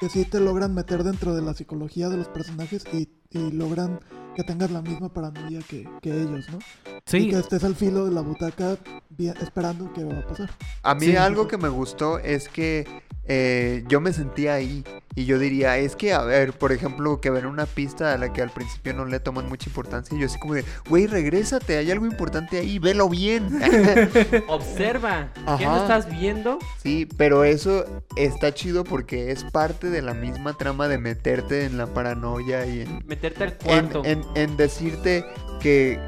Que 0.00 0.10
sí 0.10 0.26
te 0.26 0.38
logran 0.38 0.74
meter 0.74 1.02
dentro 1.02 1.34
de 1.34 1.40
la 1.40 1.54
psicología 1.54 2.10
de 2.10 2.18
los 2.18 2.28
personajes 2.28 2.84
y, 2.92 3.08
y 3.32 3.50
logran 3.52 4.00
que 4.34 4.42
tengas 4.44 4.70
la 4.70 4.80
misma 4.80 5.12
paranoia 5.12 5.60
que, 5.68 5.86
que 6.00 6.10
ellos, 6.10 6.46
¿no? 6.50 6.58
Y 6.58 7.00
Sí, 7.04 7.28
que 7.30 7.38
estés 7.38 7.64
al 7.64 7.74
filo 7.74 8.06
de 8.06 8.12
la 8.12 8.20
butaca 8.22 8.76
bien- 9.10 9.34
esperando 9.42 9.92
qué 9.92 10.04
va 10.04 10.18
a 10.20 10.26
pasar. 10.26 10.50
A 10.82 10.94
mí 10.94 11.06
Sí. 11.06 11.16
algo 11.16 11.48
que 11.48 11.58
me 11.58 11.68
gustó 11.68 12.18
es 12.18 12.48
que 12.48 12.86
eh, 13.26 13.84
yo 13.88 14.00
me 14.00 14.12
sentía 14.12 14.54
ahí 14.54 14.84
y 15.14 15.26
yo 15.26 15.38
diría, 15.38 15.76
es 15.76 15.94
que, 15.94 16.12
a 16.12 16.22
ver, 16.22 16.52
por 16.54 16.72
ejemplo, 16.72 17.20
que 17.20 17.30
ven 17.30 17.46
una 17.46 17.66
pista 17.66 18.12
a 18.14 18.18
la 18.18 18.32
que 18.32 18.40
al 18.42 18.50
principio 18.50 18.94
no 18.94 19.04
le 19.04 19.20
toman 19.20 19.48
mucha 19.48 19.68
importancia 19.68 20.16
y 20.16 20.20
yo 20.20 20.26
así 20.26 20.38
como 20.38 20.54
de, 20.54 20.64
güey, 20.88 21.06
regrésate, 21.06 21.76
hay 21.76 21.90
algo 21.90 22.06
importante 22.06 22.58
ahí, 22.58 22.78
velo 22.78 23.08
bien. 23.08 23.48
Observa. 24.48 25.28
¿Qué 25.58 25.64
no 25.64 25.82
estás 25.82 26.08
viendo? 26.10 26.58
sí, 26.82 27.06
pero 27.16 27.44
eso 27.44 27.84
está 28.16 28.52
chido 28.54 28.84
porque 28.84 29.30
es 29.30 29.44
parte 29.44 29.90
de 29.90 30.02
la 30.02 30.14
misma 30.14 30.54
trama 30.56 30.88
de 30.88 30.98
meterte 30.98 31.64
en 31.64 31.76
la 31.78 31.86
paranoia 31.86 32.66
y 32.66 32.80
en, 32.82 33.02
Meterte 33.06 33.44
al 33.44 33.50
en, 33.50 33.56
cuarto. 33.88 34.02
en- 34.04 34.24
en 34.34 34.56
decirte 34.56 35.24
que 35.60 35.98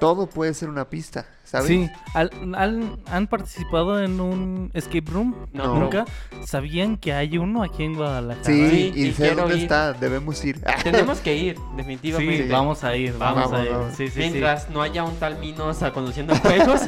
todo 0.00 0.28
puede 0.28 0.52
ser 0.54 0.68
una 0.68 0.88
pista, 0.90 1.26
¿sabes? 1.48 1.68
sí. 1.68 1.90
¿Al- 2.14 2.30
al- 2.54 2.98
¿Han 3.10 3.26
participado 3.26 4.02
en 4.02 4.20
un 4.20 4.70
escape 4.74 5.10
room? 5.10 5.34
No, 5.52 5.78
¿Nunca? 5.78 6.04
¿Sabían 6.46 6.96
que 6.96 7.12
hay 7.12 7.38
uno 7.38 7.62
aquí 7.62 7.84
en 7.84 7.94
Guadalajara? 7.94 8.44
Sí, 8.46 8.68
Sí, 8.70 8.92
y 8.94 9.12
sé 9.12 9.34
dónde 9.34 9.56
ir. 9.56 9.62
está, 9.62 9.92
debemos 9.92 10.44
ir. 10.44 10.60
Tenemos 10.82 11.18
que 11.20 11.34
ir, 11.36 11.56
Sí, 11.56 11.62
definitivamente. 11.76 12.48
vamos 12.48 12.84
a 12.84 12.96
ir, 12.96 13.14
vamos, 13.18 13.50
Vamos, 13.50 13.58
a 13.60 13.64
ir. 13.64 13.70
vamos. 13.70 13.94
Sí, 13.96 14.06
sí, 14.08 14.12
sí. 14.12 14.18
Mientras 14.20 14.68
no 14.70 14.82
haya 14.82 15.04
un 15.04 15.16
tal 15.16 15.38
Minosa 15.38 15.92
conduciendo 15.92 16.34
juegos. 16.36 16.82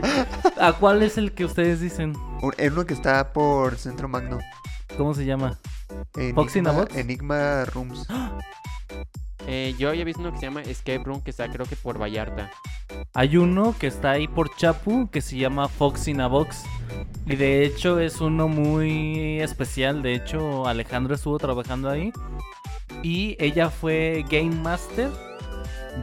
¿A 0.60 0.72
cuál 0.74 1.02
es 1.02 1.18
el 1.18 1.32
que 1.32 1.44
ustedes 1.44 1.80
dicen? 1.80 2.14
En 2.58 2.72
uno 2.72 2.86
que 2.86 2.94
está 2.94 3.32
por 3.32 3.76
Centro 3.76 4.08
Magno. 4.08 4.38
¿Cómo 4.96 5.14
se 5.14 5.24
llama? 5.24 5.58
Enigma, 6.16 6.42
¿Fox 6.42 6.56
in 6.56 6.64
the 6.64 6.70
Box? 6.70 6.96
Enigma 6.96 7.64
Rooms. 7.66 8.06
Eh, 9.48 9.76
yo 9.78 9.90
había 9.90 10.04
visto 10.04 10.20
uno 10.22 10.32
que 10.32 10.38
se 10.38 10.46
llama 10.46 10.62
Escape 10.62 11.02
Room, 11.04 11.22
que 11.22 11.30
está 11.30 11.48
creo 11.48 11.66
que 11.66 11.76
por 11.76 12.00
Vallarta. 12.02 12.50
Hay 13.18 13.38
uno 13.38 13.74
que 13.80 13.86
está 13.86 14.10
ahí 14.10 14.28
por 14.28 14.54
Chapu 14.56 15.08
que 15.10 15.22
se 15.22 15.38
llama 15.38 15.68
Fox 15.68 16.06
in 16.06 16.20
a 16.20 16.26
Box. 16.26 16.64
Y 17.24 17.36
de 17.36 17.64
hecho 17.64 17.98
es 17.98 18.20
uno 18.20 18.46
muy 18.46 19.40
especial. 19.40 20.02
De 20.02 20.14
hecho, 20.14 20.66
Alejandro 20.66 21.14
estuvo 21.14 21.38
trabajando 21.38 21.88
ahí. 21.88 22.12
Y 23.02 23.34
ella 23.40 23.70
fue 23.70 24.22
Game 24.28 24.56
Master 24.56 25.08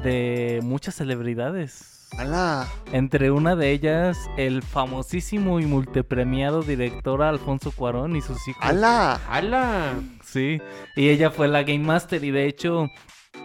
de 0.04 0.60
muchas 0.64 0.96
celebridades. 0.96 2.10
¡Hala! 2.18 2.68
Entre 2.92 3.30
una 3.30 3.56
de 3.56 3.70
ellas, 3.70 4.18
el 4.36 4.64
famosísimo 4.64 5.60
y 5.60 5.68
multipremiado 5.68 6.64
director 6.64 7.22
Alfonso 7.22 7.72
Cuarón 7.72 8.16
y 8.16 8.22
sus 8.22 8.48
hijos. 8.48 8.64
¡Hala! 8.66 9.22
¡Hala! 9.30 9.94
Sí, 10.24 10.60
y 10.96 11.10
ella 11.10 11.30
fue 11.30 11.48
la 11.48 11.62
Game 11.62 11.86
Master 11.86 12.24
y 12.24 12.32
de 12.32 12.48
hecho 12.48 12.90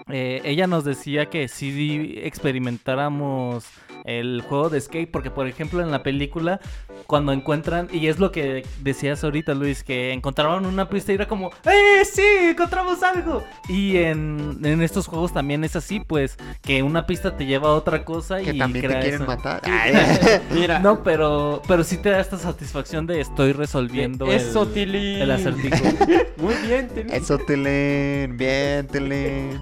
eh, 0.08 0.40
ella 0.44 0.66
nos 0.66 0.84
decía 0.84 1.26
que 1.26 1.48
si 1.48 2.18
experimentáramos 2.18 3.64
el 4.04 4.42
juego 4.42 4.70
de 4.70 4.80
skate, 4.80 5.10
porque 5.10 5.30
por 5.30 5.46
ejemplo 5.46 5.82
en 5.82 5.90
la 5.90 6.02
película 6.02 6.60
cuando 7.06 7.32
encuentran, 7.32 7.88
y 7.90 8.08
es 8.08 8.18
lo 8.18 8.30
que 8.32 8.66
decías 8.82 9.24
ahorita 9.24 9.54
Luis, 9.54 9.82
que 9.82 10.12
encontraron 10.12 10.66
una 10.66 10.88
pista 10.90 11.12
y 11.12 11.14
era 11.14 11.26
como, 11.26 11.50
¡eh, 11.64 12.04
sí, 12.04 12.22
encontramos 12.50 13.02
algo! 13.02 13.42
Y 13.68 13.96
en, 13.96 14.58
en 14.62 14.82
estos 14.82 15.06
juegos 15.06 15.32
también 15.32 15.64
es 15.64 15.74
así, 15.74 16.00
pues, 16.00 16.36
que 16.60 16.82
una 16.82 17.06
pista 17.06 17.34
te 17.36 17.46
lleva 17.46 17.68
a 17.68 17.74
otra 17.74 18.04
cosa 18.04 18.38
Que 18.42 18.52
y 18.52 18.58
también 18.58 18.82
te 18.82 18.88
crea 18.88 19.00
quieren 19.00 19.22
esa- 19.22 19.26
matar. 19.26 19.62
Mira, 20.52 20.78
No, 20.80 21.02
pero, 21.02 21.62
pero 21.66 21.82
sí 21.82 21.96
te 21.96 22.10
da 22.10 22.20
esta 22.20 22.36
satisfacción 22.38 23.06
de 23.06 23.20
estoy 23.20 23.52
resolviendo 23.52 24.26
el, 24.26 24.32
eso, 24.32 24.66
Tilly. 24.66 25.20
el 25.22 25.30
acertijo. 25.30 25.76
Muy 26.36 26.54
bien, 26.66 26.88
Tilly. 26.88 27.12
Eso, 27.12 27.38
Telen. 27.38 28.36
Bien, 28.36 28.86
Telen. 28.86 29.60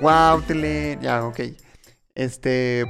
Wow, 0.00 0.42
Telen. 0.42 1.00
Ya, 1.00 1.24
ok. 1.24 1.40
Este. 2.14 2.84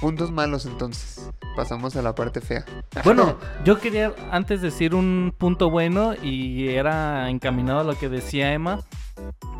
Puntos 0.00 0.30
malos 0.30 0.66
entonces. 0.66 1.30
Pasamos 1.56 1.96
a 1.96 2.02
la 2.02 2.14
parte 2.14 2.40
fea. 2.40 2.64
Bueno, 3.04 3.38
yo 3.64 3.78
quería 3.78 4.12
antes 4.30 4.62
decir 4.62 4.94
un 4.94 5.34
punto 5.36 5.70
bueno 5.70 6.14
y 6.14 6.68
era 6.68 7.28
encaminado 7.30 7.80
a 7.80 7.84
lo 7.84 7.94
que 7.96 8.08
decía 8.08 8.52
Emma, 8.52 8.80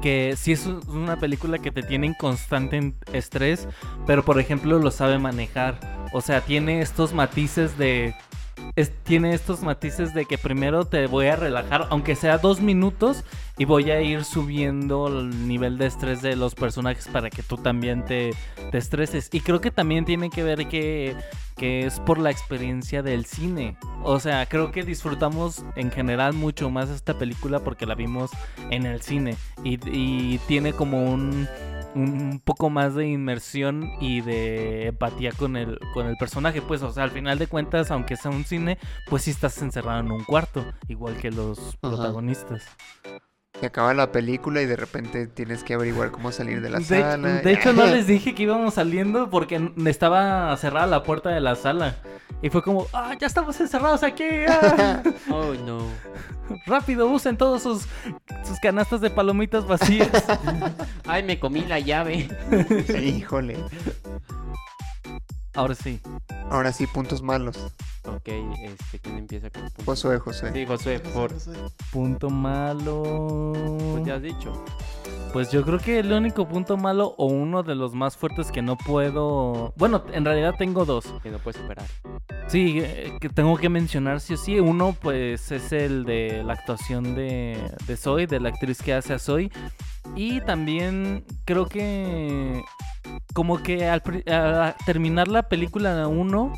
que 0.03 0.35
sí 0.37 0.53
es 0.53 0.67
una 0.67 1.17
película 1.17 1.59
que 1.59 1.71
te 1.71 1.83
tiene 1.83 2.09
en 2.09 2.15
constante 2.15 2.95
estrés, 3.13 3.69
pero 4.07 4.25
por 4.25 4.41
ejemplo 4.41 4.79
lo 4.79 4.91
sabe 4.91 5.19
manejar. 5.19 5.79
O 6.13 6.21
sea, 6.21 6.41
tiene 6.41 6.81
estos 6.81 7.13
matices 7.13 7.77
de... 7.77 8.15
es- 8.77 8.93
tiene 9.05 9.35
estos 9.35 9.63
matices 9.63 10.15
de 10.15 10.25
que 10.25 10.39
primero 10.39 10.85
te 10.85 11.07
voy 11.07 11.27
a 11.27 11.37
relajar, 11.37 11.87
aunque 11.91 12.15
sea 12.17 12.39
dos 12.39 12.61
minutos, 12.61 13.25
y 13.59 13.65
voy 13.65 13.91
a 13.91 14.01
ir 14.03 14.25
subiendo 14.25 15.09
el 15.09 15.49
nivel 15.49 15.79
de 15.79 15.87
estrés 15.87 16.21
de 16.23 16.37
los 16.37 16.55
personajes 16.55 17.09
para 17.09 17.31
que 17.31 17.43
tú 17.43 17.57
también 17.57 18.05
te, 18.05 18.31
te 18.71 18.79
estreses. 18.79 19.29
Y 19.33 19.41
creo 19.41 19.61
que 19.61 19.71
también 19.71 20.05
tiene 20.05 20.29
que 20.29 20.43
ver 20.43 20.69
que, 20.69 21.17
que 21.57 21.87
es 21.87 21.99
por 22.01 22.19
la 22.19 22.31
experiencia 22.31 23.03
del 23.03 23.25
cine. 23.25 23.79
O 24.03 24.21
sea, 24.21 24.45
creo 24.47 24.73
que 24.73 24.83
disfrutamos 24.83 25.65
en 25.75 25.91
general 25.91 26.35
mucho 26.35 26.69
más 26.69 26.91
esta 26.91 27.17
película 27.19 27.61
porque 27.61 27.87
la 27.87 27.95
vimos 27.95 28.31
en 28.71 28.85
el 28.85 29.01
cine. 29.01 29.37
Y, 29.65 29.79
y 29.91 30.39
tiene 30.47 30.75
como 30.75 31.03
un, 31.11 31.49
un 31.97 32.41
poco 32.45 32.71
más 32.71 32.95
de 32.95 33.09
inmersión 33.09 33.91
y 34.01 34.21
de 34.21 34.89
empatía 34.89 35.33
con 35.33 35.57
el, 35.57 35.79
con 35.95 36.07
el 36.07 36.17
personaje. 36.17 36.63
Pues, 36.63 36.83
o 36.83 36.93
sea, 36.93 37.05
al 37.05 37.11
final 37.11 37.39
de 37.39 37.47
cuentas, 37.47 37.91
aunque 37.91 38.17
sea 38.17 38.31
un 38.31 38.45
cine, 38.45 38.79
pues 39.09 39.23
sí 39.23 39.31
estás 39.31 39.61
encerrado 39.63 40.01
en 40.01 40.13
un 40.13 40.25
cuarto, 40.25 40.65
igual 40.89 41.17
que 41.17 41.31
los 41.31 41.77
protagonistas. 41.81 42.65
Se 43.61 43.67
acaba 43.67 43.95
la 43.95 44.13
película 44.13 44.61
y 44.61 44.67
de 44.67 44.77
repente 44.77 45.27
tienes 45.27 45.65
que 45.65 45.75
averiguar 45.75 46.11
cómo 46.11 46.31
salir 46.31 46.61
de 46.61 46.69
la 46.71 46.79
De, 46.79 46.85
sala. 46.85 47.17
de 47.41 47.53
hecho, 47.53 47.73
no 47.73 47.87
les 47.87 48.07
dije 48.07 48.35
que 48.35 48.43
íbamos 48.43 48.75
saliendo 48.75 49.31
porque 49.31 49.71
estaba 49.87 50.55
cerrada 50.59 50.87
la 50.87 51.03
puerta 51.03 51.31
de 51.31 51.41
la 51.41 51.55
sala. 51.57 51.97
Y 52.43 52.51
fue 52.51 52.63
como, 52.63 52.87
ah, 52.93 53.15
ya 53.19 53.27
estamos 53.27 53.59
encerrados 53.61 54.03
aquí. 54.03 54.25
ah". 54.49 55.03
Oh, 55.31 55.55
no. 55.67 55.79
Rápido, 56.67 57.09
usen 57.09 57.37
todos 57.39 57.63
sus, 57.63 57.87
sus 58.47 58.61
canastas 58.61 59.01
de 59.01 59.09
palomitas 59.11 59.67
vacías. 59.67 60.11
Ay, 61.07 61.23
me 61.23 61.41
comí 61.41 61.63
la 61.63 61.81
llave. 61.81 62.29
Híjole. 63.03 63.57
Ahora 65.57 65.75
sí. 65.75 66.01
Ahora 66.51 66.73
sí, 66.73 66.87
puntos 66.87 67.23
malos. 67.23 67.57
Ok, 68.05 68.29
este, 68.29 68.99
¿quién 69.01 69.17
empieza 69.17 69.51
con 69.51 69.63
puntos? 69.63 69.85
Josué, 69.85 70.19
Josué. 70.19 70.53
Sí, 70.53 70.67
Josué, 70.67 71.01
por... 71.01 71.33
Punto 71.91 72.31
malo. 72.31 73.53
Pues 73.93 74.05
ya 74.05 74.17
has 74.17 74.23
dicho. 74.23 74.65
Pues 75.33 75.51
yo 75.51 75.65
creo 75.65 75.79
que 75.79 75.99
el 75.99 76.13
único 76.13 76.47
punto 76.47 76.77
malo 76.77 77.15
o 77.19 77.27
uno 77.27 77.63
de 77.63 77.75
los 77.75 77.95
más 77.95 78.17
fuertes 78.17 78.53
que 78.53 78.63
no 78.63 78.77
puedo... 78.77 79.73
Bueno, 79.77 80.05
en 80.13 80.25
realidad 80.25 80.55
tengo 80.59 80.85
dos. 80.85 81.07
Que 81.23 81.31
no 81.31 81.39
puedes 81.39 81.61
superar. 81.61 81.87
Sí, 82.49 82.79
eh, 82.81 83.17
que 83.21 83.29
tengo 83.29 83.57
que 83.57 83.69
mencionar 83.69 84.21
sí 84.21 84.35
o 84.35 84.37
sí. 84.37 84.61
Uno 84.61 84.95
pues 85.01 85.51
es 85.51 85.73
el 85.73 86.05
de 86.05 86.43
la 86.45 86.53
actuación 86.53 87.15
de, 87.15 87.59
de 87.87 87.97
Zoe, 87.97 88.27
de 88.27 88.41
la 88.41 88.51
actriz 88.51 88.81
que 88.83 88.95
hace 88.95 89.15
a 89.15 89.19
Zoe. 89.19 89.51
Y 90.15 90.41
también 90.43 91.25
creo 91.45 91.67
que 91.67 92.63
como 93.35 93.63
que 93.63 93.89
al 93.89 94.03
terminar 94.87 95.29
la 95.29 95.49
película 95.49 96.09
1 96.09 96.53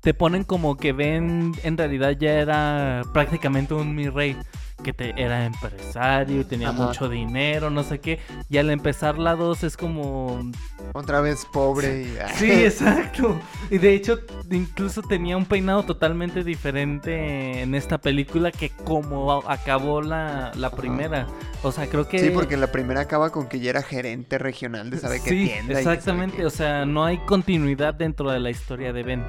te 0.00 0.14
ponen 0.14 0.44
como 0.44 0.76
que 0.76 0.92
Ben 0.92 1.52
en 1.62 1.78
realidad 1.78 2.12
ya 2.18 2.32
era 2.32 3.02
prácticamente 3.12 3.74
un 3.74 3.94
mi 3.94 4.08
rey. 4.08 4.36
Que 4.82 4.92
te, 4.94 5.10
era 5.22 5.44
empresario 5.44 6.40
y 6.40 6.44
tenía 6.44 6.70
Ajá. 6.70 6.86
mucho 6.86 7.08
dinero, 7.08 7.68
no 7.70 7.82
sé 7.82 7.98
qué. 8.00 8.18
Y 8.48 8.56
al 8.58 8.70
empezar 8.70 9.18
la 9.18 9.34
2 9.36 9.64
es 9.64 9.76
como 9.76 10.50
Otra 10.94 11.20
vez 11.20 11.46
pobre 11.52 12.02
y... 12.02 12.16
Sí, 12.36 12.50
exacto. 12.64 13.38
Y 13.70 13.76
de 13.78 13.94
hecho, 13.94 14.20
incluso 14.50 15.02
tenía 15.02 15.36
un 15.36 15.44
peinado 15.44 15.82
totalmente 15.84 16.44
diferente 16.44 17.60
en 17.62 17.74
esta 17.74 17.98
película 17.98 18.50
que 18.52 18.70
como 18.70 19.32
a- 19.32 19.52
acabó 19.52 20.00
la, 20.00 20.52
la 20.54 20.70
primera. 20.70 21.26
O 21.62 21.72
sea, 21.72 21.86
creo 21.88 22.08
que... 22.08 22.18
Sí, 22.18 22.30
porque 22.30 22.56
la 22.56 22.72
primera 22.72 23.02
acaba 23.02 23.30
con 23.30 23.46
que 23.48 23.60
ya 23.60 23.70
era 23.70 23.82
gerente 23.82 24.38
regional 24.38 24.88
de 24.90 24.96
sabe 24.98 25.20
qué 25.22 25.30
Sí, 25.30 25.44
tienda. 25.48 25.74
que 25.74 25.82
sabe 25.82 25.96
exactamente. 25.96 26.36
qué. 26.38 26.46
O 26.46 26.50
sea, 26.50 26.86
no 26.86 27.04
hay 27.04 27.18
continuidad 27.26 27.92
dentro 27.94 28.30
de 28.30 28.40
la 28.40 28.48
historia 28.50 28.92
de 28.94 29.02
Ben. 29.02 29.26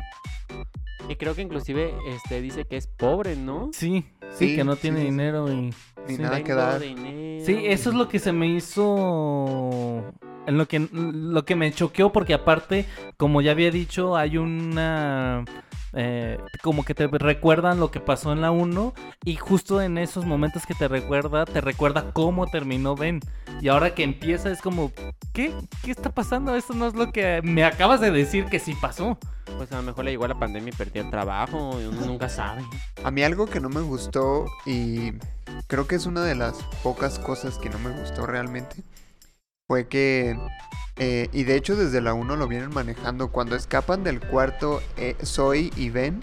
Y 1.09 1.15
creo 1.15 1.35
que 1.35 1.41
inclusive 1.41 1.93
este 2.07 2.39
dice 2.41 2.63
que 2.65 2.77
es 2.77 2.87
pobre, 2.87 3.35
¿no? 3.35 3.69
Sí, 3.73 4.05
sí, 4.37 4.49
Sí, 4.49 4.55
que 4.55 4.63
no 4.63 4.75
tiene 4.75 4.97
sí, 4.97 5.03
sí. 5.05 5.09
dinero 5.11 5.51
y... 5.51 5.73
Ni 6.07 6.15
sí. 6.15 6.21
nada 6.21 6.43
que 6.43 6.53
dar. 6.53 6.79
dinero. 6.79 7.45
Sí, 7.45 7.59
eso 7.65 7.89
es 7.89 7.95
lo 7.95 8.07
que 8.09 8.19
se 8.19 8.31
me 8.31 8.47
hizo. 8.47 10.03
En 10.47 10.57
lo 10.57 10.67
que, 10.67 10.79
lo 10.91 11.45
que 11.45 11.55
me 11.55 11.71
choqueó, 11.71 12.11
porque 12.11 12.33
aparte, 12.33 12.85
como 13.17 13.41
ya 13.41 13.51
había 13.51 13.69
dicho, 13.69 14.15
hay 14.17 14.37
una. 14.37 15.45
Eh, 15.93 16.37
como 16.61 16.83
que 16.83 16.95
te 16.95 17.07
recuerdan 17.07 17.79
lo 17.79 17.91
que 17.91 17.99
pasó 17.99 18.31
en 18.31 18.41
la 18.41 18.51
1 18.51 18.93
y 19.25 19.35
justo 19.35 19.81
en 19.81 19.97
esos 19.97 20.25
momentos 20.25 20.65
que 20.65 20.73
te 20.73 20.87
recuerda, 20.87 21.45
te 21.45 21.61
recuerda 21.61 22.11
cómo 22.13 22.47
terminó 22.47 22.95
Ben. 22.95 23.19
Y 23.61 23.67
ahora 23.67 23.93
que 23.93 24.03
empieza 24.03 24.51
es 24.51 24.61
como, 24.61 24.91
¿qué? 25.33 25.53
¿Qué 25.83 25.91
está 25.91 26.09
pasando? 26.09 26.55
Eso 26.55 26.73
no 26.73 26.87
es 26.87 26.93
lo 26.93 27.11
que 27.11 27.41
me 27.43 27.63
acabas 27.63 27.99
de 28.01 28.11
decir 28.11 28.45
que 28.45 28.59
sí 28.59 28.75
pasó. 28.79 29.17
Pues 29.57 29.71
a 29.71 29.77
lo 29.77 29.83
mejor 29.83 30.05
le 30.05 30.11
llegó 30.11 30.27
la 30.27 30.39
pandemia 30.39 30.71
y 30.73 30.75
perdió 30.75 31.01
el 31.01 31.09
trabajo. 31.09 31.79
y 31.81 31.85
Uno 31.85 32.05
nunca 32.05 32.29
sabe. 32.29 32.63
A 33.03 33.11
mí 33.11 33.23
algo 33.23 33.47
que 33.47 33.59
no 33.59 33.69
me 33.69 33.81
gustó 33.81 34.45
y 34.65 35.13
creo 35.67 35.87
que 35.87 35.95
es 35.95 36.05
una 36.05 36.23
de 36.23 36.35
las 36.35 36.63
pocas 36.83 37.19
cosas 37.19 37.57
que 37.57 37.69
no 37.69 37.79
me 37.79 37.91
gustó 37.91 38.25
realmente 38.25 38.83
fue 39.67 39.87
que, 39.87 40.37
eh, 40.97 41.29
y 41.31 41.43
de 41.43 41.55
hecho 41.55 41.75
desde 41.75 42.01
la 42.01 42.13
1 42.13 42.35
lo 42.35 42.47
vienen 42.47 42.73
manejando, 42.73 43.29
cuando 43.31 43.55
escapan 43.55 44.03
del 44.03 44.19
cuarto 44.19 44.81
eh, 44.97 45.15
Zoe 45.25 45.71
y 45.75 45.89
Ben, 45.89 46.21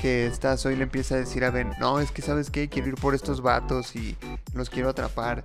que 0.00 0.26
esta 0.26 0.56
Zoe 0.58 0.76
le 0.76 0.82
empieza 0.82 1.14
a 1.14 1.18
decir 1.18 1.44
a 1.44 1.50
Ben, 1.50 1.70
no, 1.80 2.00
es 2.00 2.10
que 2.10 2.20
sabes 2.22 2.50
qué, 2.50 2.68
quiero 2.68 2.88
ir 2.88 2.94
por 2.96 3.14
estos 3.14 3.40
vatos 3.40 3.96
y 3.96 4.16
los 4.54 4.68
quiero 4.70 4.90
atrapar. 4.90 5.44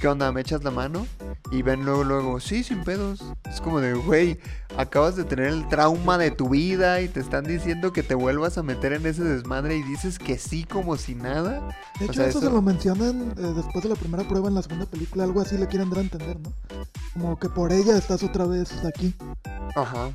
¿Qué 0.00 0.08
onda? 0.08 0.32
¿Me 0.32 0.40
echas 0.40 0.64
la 0.64 0.70
mano? 0.72 1.06
Y 1.52 1.62
Ben 1.62 1.84
luego, 1.84 2.02
luego, 2.04 2.40
sí, 2.40 2.64
sin 2.64 2.82
pedos. 2.82 3.22
Es 3.48 3.60
como 3.60 3.80
de, 3.80 3.94
güey, 3.94 4.38
acabas 4.76 5.14
de 5.14 5.22
tener 5.24 5.46
el 5.46 5.68
trauma 5.68 6.18
de 6.18 6.32
tu 6.32 6.48
vida 6.48 7.00
y 7.00 7.08
te 7.08 7.20
están 7.20 7.44
diciendo 7.44 7.92
que 7.92 8.02
te 8.02 8.14
vuelvas 8.16 8.58
a 8.58 8.64
meter 8.64 8.92
en 8.92 9.06
ese 9.06 9.22
desmadre 9.22 9.76
y 9.76 9.82
dices 9.84 10.18
que 10.18 10.36
sí 10.38 10.64
como 10.64 10.96
si 10.96 11.14
nada. 11.14 11.60
De 12.00 12.06
O 12.06 12.08
hecho, 12.10 12.12
sea, 12.14 12.26
eso, 12.26 12.38
eso- 12.40 12.48
se 12.48 12.52
lo 12.54 12.60
mencionan 12.62 13.32
eh, 13.38 13.52
después 13.54 13.84
de 13.84 13.90
la 13.90 13.94
primera 13.96 14.26
prueba 14.26 14.48
en 14.48 14.54
la 14.56 14.62
segunda 14.62 14.86
película. 14.86 15.22
Algo 15.24 15.40
así 15.40 15.56
le 15.56 15.68
quieren 15.68 15.88
dar 15.90 16.00
a 16.00 16.02
entender, 16.02 16.40
¿no? 16.40 16.52
Como 17.12 17.38
que 17.38 17.48
por 17.48 17.72
ella 17.72 17.96
estás 18.04 18.22
otra 18.22 18.44
vez 18.44 18.84
aquí. 18.84 19.14
Ajá. 19.74 20.10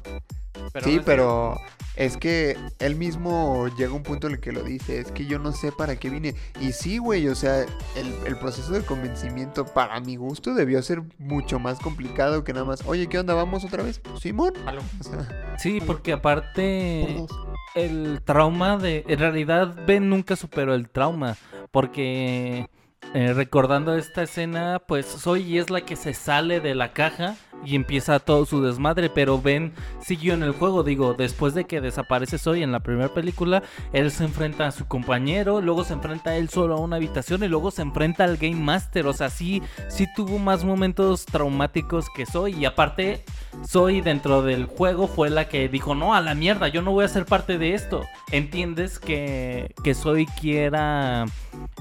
Pero 0.72 0.86
sí, 0.86 1.02
pero 1.04 1.60
es 1.96 2.18
que 2.18 2.56
él 2.78 2.96
mismo 2.96 3.68
llega 3.78 3.90
a 3.90 3.96
un 3.96 4.04
punto 4.04 4.28
en 4.28 4.34
el 4.34 4.40
que 4.40 4.52
lo 4.52 4.62
dice, 4.62 5.00
es 5.00 5.12
que 5.12 5.26
yo 5.26 5.40
no 5.40 5.52
sé 5.54 5.72
para 5.72 5.96
qué 5.96 6.12
vine. 6.12 6.36
Y 6.62 6.72
sí, 6.74 7.00
güey, 7.00 7.28
o 7.28 7.34
sea, 7.34 7.62
el, 7.62 8.14
el 8.28 8.38
proceso 8.38 8.74
de 8.74 8.86
convencimiento 8.86 9.66
para 9.66 10.00
mi 10.02 10.18
gusto 10.18 10.54
debió 10.54 10.80
ser 10.84 11.02
mucho 11.18 11.58
más 11.58 11.80
complicado 11.80 12.44
que 12.44 12.54
nada 12.54 12.66
más, 12.66 12.84
oye, 12.86 13.08
¿qué 13.08 13.18
onda? 13.18 13.34
¿Vamos 13.34 13.66
otra 13.66 13.82
vez? 13.82 14.02
Simón. 14.22 14.54
Jalo. 14.66 14.82
O 15.00 15.04
sea, 15.04 15.56
Sí, 15.58 15.82
porque 15.84 16.12
Por 16.12 16.20
aparte 16.20 17.26
el 17.74 18.22
trauma 18.24 18.78
de... 18.78 19.04
En 19.08 19.18
realidad 19.18 19.76
Ben 19.88 20.10
nunca 20.10 20.36
superó 20.36 20.76
el 20.76 20.90
trauma, 20.90 21.38
porque 21.72 22.70
eh, 23.16 23.34
recordando 23.34 23.96
esta 23.96 24.22
escena, 24.22 24.80
pues 24.88 25.08
Zoe 25.08 25.58
es 25.58 25.72
la 25.72 25.82
que 25.82 25.96
se 25.96 26.14
sale 26.14 26.60
de 26.60 26.76
la 26.76 26.94
caja 26.94 27.36
y 27.66 27.76
empieza 27.76 28.20
todo 28.20 28.46
su 28.46 28.62
desmadre, 28.62 29.10
pero 29.10 29.42
Ben 29.42 29.74
siguió 30.02 30.34
en 30.34 30.44
el 30.44 30.52
juego, 30.52 30.84
digo, 30.84 31.14
después 31.14 31.54
de 31.54 31.66
que 31.66 31.82
desaparece 31.82 32.38
Zoe 32.38 32.64
en 32.64 32.72
la 32.72 32.80
primera 32.80 33.14
película, 33.14 33.64
él 33.94 34.12
se 34.12 34.24
enfrenta 34.24 34.68
a 34.68 34.72
su 34.72 34.88
compañero, 34.88 35.62
luego 35.62 35.84
se 35.84 35.94
enfrenta 35.94 36.36
él 36.36 36.50
solo 36.50 36.76
a 36.76 36.80
una 36.80 36.98
habitación 36.98 37.44
y 37.44 37.48
luego 37.48 37.72
se 37.72 37.82
enfrenta 37.82 38.24
al 38.24 38.38
Game 38.38 38.56
Master, 38.56 39.08
o 39.08 39.14
sea, 39.14 39.30
sí, 39.30 39.62
sí 39.88 40.08
tuvo 40.16 40.40
más 40.40 40.64
momentos 40.64 41.26
traumáticos 41.26 42.08
que 42.16 42.26
Zoe 42.26 42.52
y 42.52 42.66
aparte 42.66 43.24
Zoe 43.68 44.02
dentro 44.02 44.42
del 44.42 44.66
juego 44.66 45.08
fue 45.08 45.30
la 45.30 45.48
que 45.48 45.68
dijo, 45.70 45.96
no, 45.96 46.14
a 46.14 46.22
la 46.22 46.36
mierda, 46.36 46.68
yo 46.68 46.82
no 46.82 46.92
voy 46.92 47.06
a 47.06 47.10
ser 47.10 47.26
parte 47.26 47.58
de 47.58 47.74
esto. 47.74 48.04
¿Entiendes 48.32 49.00
que, 49.00 49.74
que 49.84 49.94
Zoe 49.94 50.28
quiera 50.40 51.26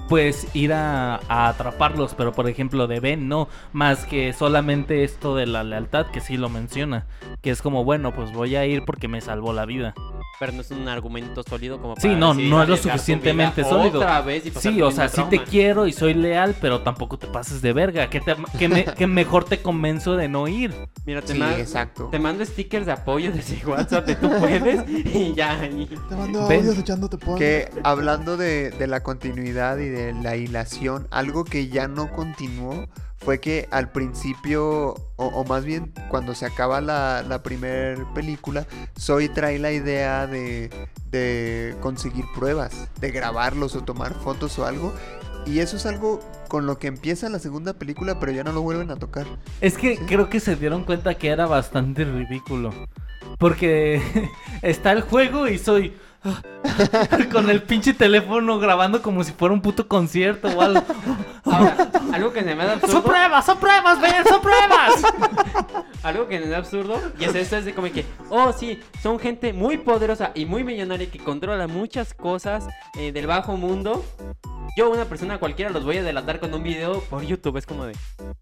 pues 0.08 0.48
ir 0.54 0.72
a, 0.72 1.20
a 1.28 1.48
atraparlos? 1.48 2.14
Pero 2.14 2.32
por 2.32 2.48
ejemplo 2.48 2.86
de 2.86 3.00
Ben 3.00 3.28
no, 3.28 3.48
más 3.72 4.06
que 4.06 4.32
solamente 4.32 5.04
esto 5.04 5.36
de 5.36 5.46
la 5.46 5.64
lealtad 5.68 6.06
que 6.06 6.20
sí 6.20 6.36
lo 6.36 6.48
menciona. 6.48 7.06
Que 7.42 7.50
es 7.50 7.62
como, 7.62 7.84
bueno, 7.84 8.12
pues 8.14 8.32
voy 8.32 8.56
a 8.56 8.66
ir 8.66 8.84
porque 8.84 9.06
me 9.08 9.20
salvó 9.20 9.52
la 9.52 9.64
vida. 9.64 9.94
Pero 10.40 10.52
no 10.52 10.60
es 10.60 10.70
un 10.70 10.86
argumento 10.86 11.42
sólido 11.42 11.80
como 11.82 11.96
Sí, 11.96 12.06
para 12.08 12.18
no, 12.20 12.28
decidir 12.28 12.50
no 12.50 12.62
es 12.62 12.68
lo 12.68 12.76
suficientemente 12.76 13.64
sólido. 13.64 13.98
Otra 13.98 14.20
vez 14.20 14.46
y 14.46 14.50
Sí, 14.52 14.78
por 14.78 14.84
o 14.84 14.90
sea, 14.92 15.08
sí 15.08 15.22
te 15.28 15.42
quiero 15.42 15.88
y 15.88 15.92
soy 15.92 16.14
leal, 16.14 16.54
pero 16.60 16.82
tampoco 16.82 17.18
te 17.18 17.26
pases 17.26 17.60
de 17.60 17.72
verga. 17.72 18.08
Que, 18.08 18.20
te, 18.20 18.36
que, 18.56 18.68
me- 18.68 18.84
que 18.84 19.06
mejor 19.08 19.44
te 19.44 19.60
convenzo 19.60 20.14
de 20.14 20.28
no 20.28 20.46
ir. 20.46 20.72
Mira, 21.06 21.22
te, 21.22 21.32
sí, 21.32 21.38
man- 21.40 21.54
exacto. 21.58 22.04
te 22.12 22.20
mando 22.20 22.44
stickers 22.44 22.86
de 22.86 22.92
apoyo 22.92 23.32
desde 23.32 23.66
WhatsApp 23.66 24.06
de 24.06 24.14
tú 24.14 24.30
puedes 24.38 24.88
y 24.88 25.34
ya. 25.34 25.58
y- 25.66 25.86
Te 25.86 26.14
mando 26.14 26.42
audios 26.42 26.78
echándote 26.78 27.18
porras. 27.18 27.38
Que 27.40 27.68
hablando 27.82 28.36
de, 28.36 28.70
de 28.70 28.86
la 28.86 29.02
continuidad 29.02 29.78
y 29.78 29.88
de 29.88 30.12
la 30.14 30.36
hilación, 30.36 31.08
algo 31.10 31.42
que 31.44 31.66
ya 31.66 31.88
no 31.88 32.12
continuó 32.12 32.86
fue 33.18 33.40
que 33.40 33.68
al 33.70 33.90
principio, 33.92 34.94
o, 35.16 35.26
o 35.26 35.44
más 35.44 35.64
bien 35.64 35.92
cuando 36.08 36.34
se 36.34 36.46
acaba 36.46 36.80
la, 36.80 37.22
la 37.22 37.42
primera 37.42 37.96
película, 38.14 38.66
Zoe 38.98 39.28
trae 39.28 39.58
la 39.58 39.72
idea 39.72 40.26
de, 40.26 40.70
de 41.10 41.76
conseguir 41.80 42.24
pruebas, 42.34 42.88
de 43.00 43.10
grabarlos 43.10 43.74
o 43.74 43.82
tomar 43.82 44.14
fotos 44.14 44.58
o 44.58 44.66
algo. 44.66 44.94
Y 45.46 45.60
eso 45.60 45.76
es 45.76 45.86
algo 45.86 46.20
con 46.48 46.66
lo 46.66 46.78
que 46.78 46.88
empieza 46.88 47.28
la 47.28 47.38
segunda 47.38 47.72
película, 47.74 48.18
pero 48.20 48.32
ya 48.32 48.44
no 48.44 48.52
lo 48.52 48.62
vuelven 48.62 48.90
a 48.90 48.96
tocar. 48.96 49.26
Es 49.60 49.76
que 49.78 49.96
Sí. 49.96 50.02
creo 50.06 50.28
que 50.28 50.40
se 50.40 50.56
dieron 50.56 50.84
cuenta 50.84 51.14
que 51.16 51.28
era 51.28 51.46
bastante 51.46 52.04
ridículo. 52.04 52.72
Porque 53.38 54.02
está 54.62 54.92
el 54.92 55.02
juego 55.02 55.48
y 55.48 55.58
soy 55.58 55.94
con 57.32 57.48
el 57.50 57.62
pinche 57.62 57.94
teléfono 57.94 58.58
grabando 58.58 59.02
como 59.02 59.22
si 59.24 59.32
fuera 59.32 59.54
un 59.54 59.62
puto 59.62 59.86
concierto 59.88 60.48
o 60.48 60.60
algo. 60.60 60.82
Ahora, 61.44 61.90
algo 62.12 62.32
que 62.32 62.42
se 62.42 62.54
me 62.54 62.64
da 62.64 62.74
¡Son 62.74 62.84
absurdo. 62.84 63.02
pruebas! 63.04 63.46
¡Son 63.46 63.58
pruebas! 63.58 64.00
¡Ven! 64.00 64.12
¡Son 64.28 64.40
pruebas! 64.40 65.02
Algo 66.04 66.28
que 66.28 66.38
me 66.38 66.46
da 66.46 66.58
absurdo. 66.58 67.00
Y 67.18 67.24
es 67.24 67.34
esto: 67.34 67.56
es 67.56 67.64
de 67.64 67.74
como 67.74 67.90
que, 67.90 68.06
oh, 68.30 68.52
sí, 68.52 68.80
son 69.02 69.18
gente 69.18 69.52
muy 69.52 69.78
poderosa 69.78 70.30
y 70.34 70.46
muy 70.46 70.62
millonaria 70.62 71.10
que 71.10 71.18
controla 71.18 71.66
muchas 71.66 72.14
cosas 72.14 72.64
eh, 72.98 73.10
del 73.12 73.26
bajo 73.26 73.56
mundo. 73.56 74.04
yo, 74.76 74.90
una 74.90 75.06
persona 75.06 75.38
cualquiera, 75.38 75.70
los 75.72 75.84
voy 75.84 75.98
a 75.98 76.02
delatar 76.04 76.38
con 76.38 76.54
un 76.54 76.62
video 76.62 77.00
por 77.10 77.22
YouTube. 77.22 77.56
Es 77.56 77.66
como 77.66 77.84
de. 77.84 77.96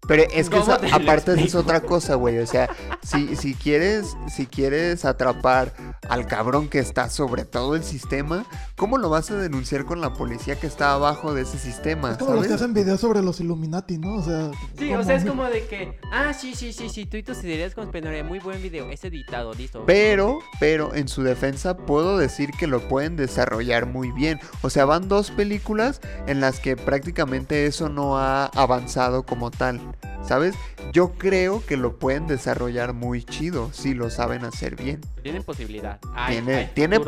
Pero 0.07 0.23
es 0.31 0.49
que 0.49 0.59
¿Cómo 0.59 0.71
esa- 0.71 0.77
te 0.79 0.89
lo 0.89 0.95
aparte 0.97 1.31
eso 1.33 1.43
es 1.43 1.55
otra 1.55 1.81
cosa, 1.81 2.13
güey. 2.15 2.37
O 2.37 2.45
sea, 2.47 2.69
si, 3.01 3.35
si 3.35 3.55
quieres, 3.55 4.15
si 4.27 4.45
quieres 4.45 5.03
atrapar 5.03 5.73
al 6.07 6.27
cabrón 6.27 6.69
que 6.69 6.77
está 6.79 7.09
sobre 7.09 7.43
todo 7.43 7.66
el 7.75 7.83
sistema, 7.83 8.45
¿cómo 8.75 8.97
lo 8.97 9.09
vas 9.09 9.31
a 9.31 9.35
denunciar 9.35 9.85
con 9.85 10.01
la 10.01 10.13
policía 10.13 10.59
que 10.59 10.67
está 10.67 10.93
abajo 10.93 11.33
de 11.33 11.43
ese 11.43 11.57
sistema? 11.57 12.11
Es 12.11 12.17
como 12.17 12.33
los 12.33 12.41
que 12.43 12.49
¿Sabes? 12.49 12.61
hacen 12.61 12.73
videos 12.73 12.99
sobre 12.99 13.21
los 13.21 13.39
Illuminati, 13.39 13.97
¿no? 13.97 14.15
O 14.15 14.23
sea, 14.23 14.51
Sí, 14.77 14.93
o 14.93 15.03
sea, 15.03 15.15
es 15.15 15.25
como 15.25 15.43
de 15.45 15.65
que. 15.67 15.97
Ah, 16.11 16.33
sí, 16.33 16.53
sí, 16.55 16.73
sí, 16.73 16.89
sí. 16.89 17.05
Tú 17.05 17.17
y 17.17 17.23
tus 17.23 17.43
ideas 17.43 17.73
conspiratorias. 17.73 18.25
Muy 18.27 18.39
buen 18.39 18.61
video. 18.61 18.89
Es 18.89 19.03
editado, 19.03 19.53
listo. 19.53 19.83
Pero, 19.85 20.39
pero 20.59 20.93
en 20.93 21.07
su 21.07 21.23
defensa 21.23 21.77
puedo 21.77 22.17
decir 22.17 22.51
que 22.51 22.67
lo 22.67 22.87
pueden 22.87 23.15
desarrollar 23.15 23.85
muy 23.85 24.11
bien. 24.11 24.39
O 24.61 24.69
sea, 24.69 24.85
van 24.85 25.07
dos 25.07 25.31
películas 25.31 26.01
en 26.27 26.39
las 26.39 26.59
que 26.59 26.75
prácticamente 26.75 27.65
eso 27.65 27.89
no 27.89 28.17
ha 28.17 28.45
avanzado 28.45 29.23
como 29.23 29.51
tal. 29.51 29.79
¿Sabes? 30.23 30.55
Yo 30.91 31.13
creo 31.13 31.65
que 31.65 31.77
lo 31.77 31.99
pueden 31.99 32.27
desarrollar 32.27 32.93
muy 32.93 33.23
chido 33.23 33.71
si 33.71 33.93
lo 33.93 34.09
saben 34.09 34.43
hacer 34.43 34.75
bien. 34.75 34.99
Tienen 35.23 35.43
posibilidad. 35.43 35.99
Tiene 36.27 36.69
tiene 36.73 36.97
ahí. 36.97 37.01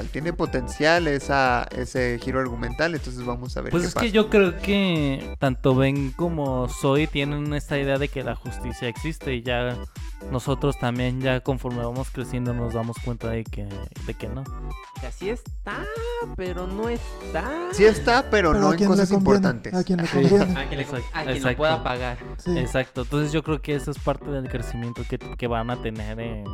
Potencial, 0.00 0.08
tiene 0.12 0.32
potencial 0.32 1.08
esa, 1.08 1.68
ese 1.76 2.18
giro 2.22 2.40
argumental. 2.40 2.94
Entonces 2.94 3.24
vamos 3.24 3.56
a 3.56 3.60
ver 3.60 3.70
Pues 3.70 3.82
qué 3.82 3.88
es 3.88 3.94
pasa. 3.94 4.06
que 4.06 4.12
yo 4.12 4.28
creo 4.30 4.56
que 4.58 5.34
tanto 5.38 5.74
Ben 5.74 6.10
como 6.12 6.68
Zoe 6.68 7.06
tienen 7.06 7.52
esta 7.54 7.78
idea 7.78 7.98
de 7.98 8.08
que 8.08 8.22
la 8.22 8.34
justicia 8.34 8.88
existe 8.88 9.34
y 9.34 9.42
ya 9.42 9.76
nosotros 10.30 10.78
también 10.78 11.20
ya 11.20 11.40
conforme 11.40 11.82
vamos 11.82 12.10
creciendo 12.10 12.52
nos 12.52 12.74
damos 12.74 12.96
cuenta 13.04 13.30
de 13.30 13.44
que, 13.44 13.66
de 14.06 14.14
que 14.14 14.28
no. 14.28 14.42
O 14.42 15.00
sea, 15.00 15.10
sí 15.12 15.30
está, 15.30 15.78
pero 16.36 16.66
no 16.66 16.88
está. 16.88 17.44
Sí 17.72 17.84
está, 17.84 18.28
pero, 18.30 18.52
pero 18.52 18.60
no 18.60 18.68
a 18.68 18.70
en 18.72 18.76
quién 18.76 18.90
le 18.90 18.96
cosas 18.96 19.10
importantes. 19.12 19.72
A 19.74 19.82
quien 19.84 19.98
le 20.00 20.06
Sí. 20.06 20.12
conviene. 20.28 20.58
A 20.60 20.66
quien, 20.68 20.76
le- 20.78 20.82
Exacto, 20.82 21.06
a 21.14 21.24
quien 21.24 21.42
lo 21.42 21.56
pueda 21.56 21.82
pagar. 21.82 22.18
Sí. 22.38 22.58
Exacto, 22.58 23.02
entonces 23.02 23.32
yo 23.32 23.42
creo 23.42 23.62
que 23.62 23.74
eso 23.74 23.90
es 23.90 23.98
parte 23.98 24.26
del 24.30 24.48
crecimiento 24.48 25.02
que, 25.08 25.18
que 25.18 25.46
van 25.46 25.70
a 25.70 25.80
tener 25.80 26.20
en... 26.20 26.44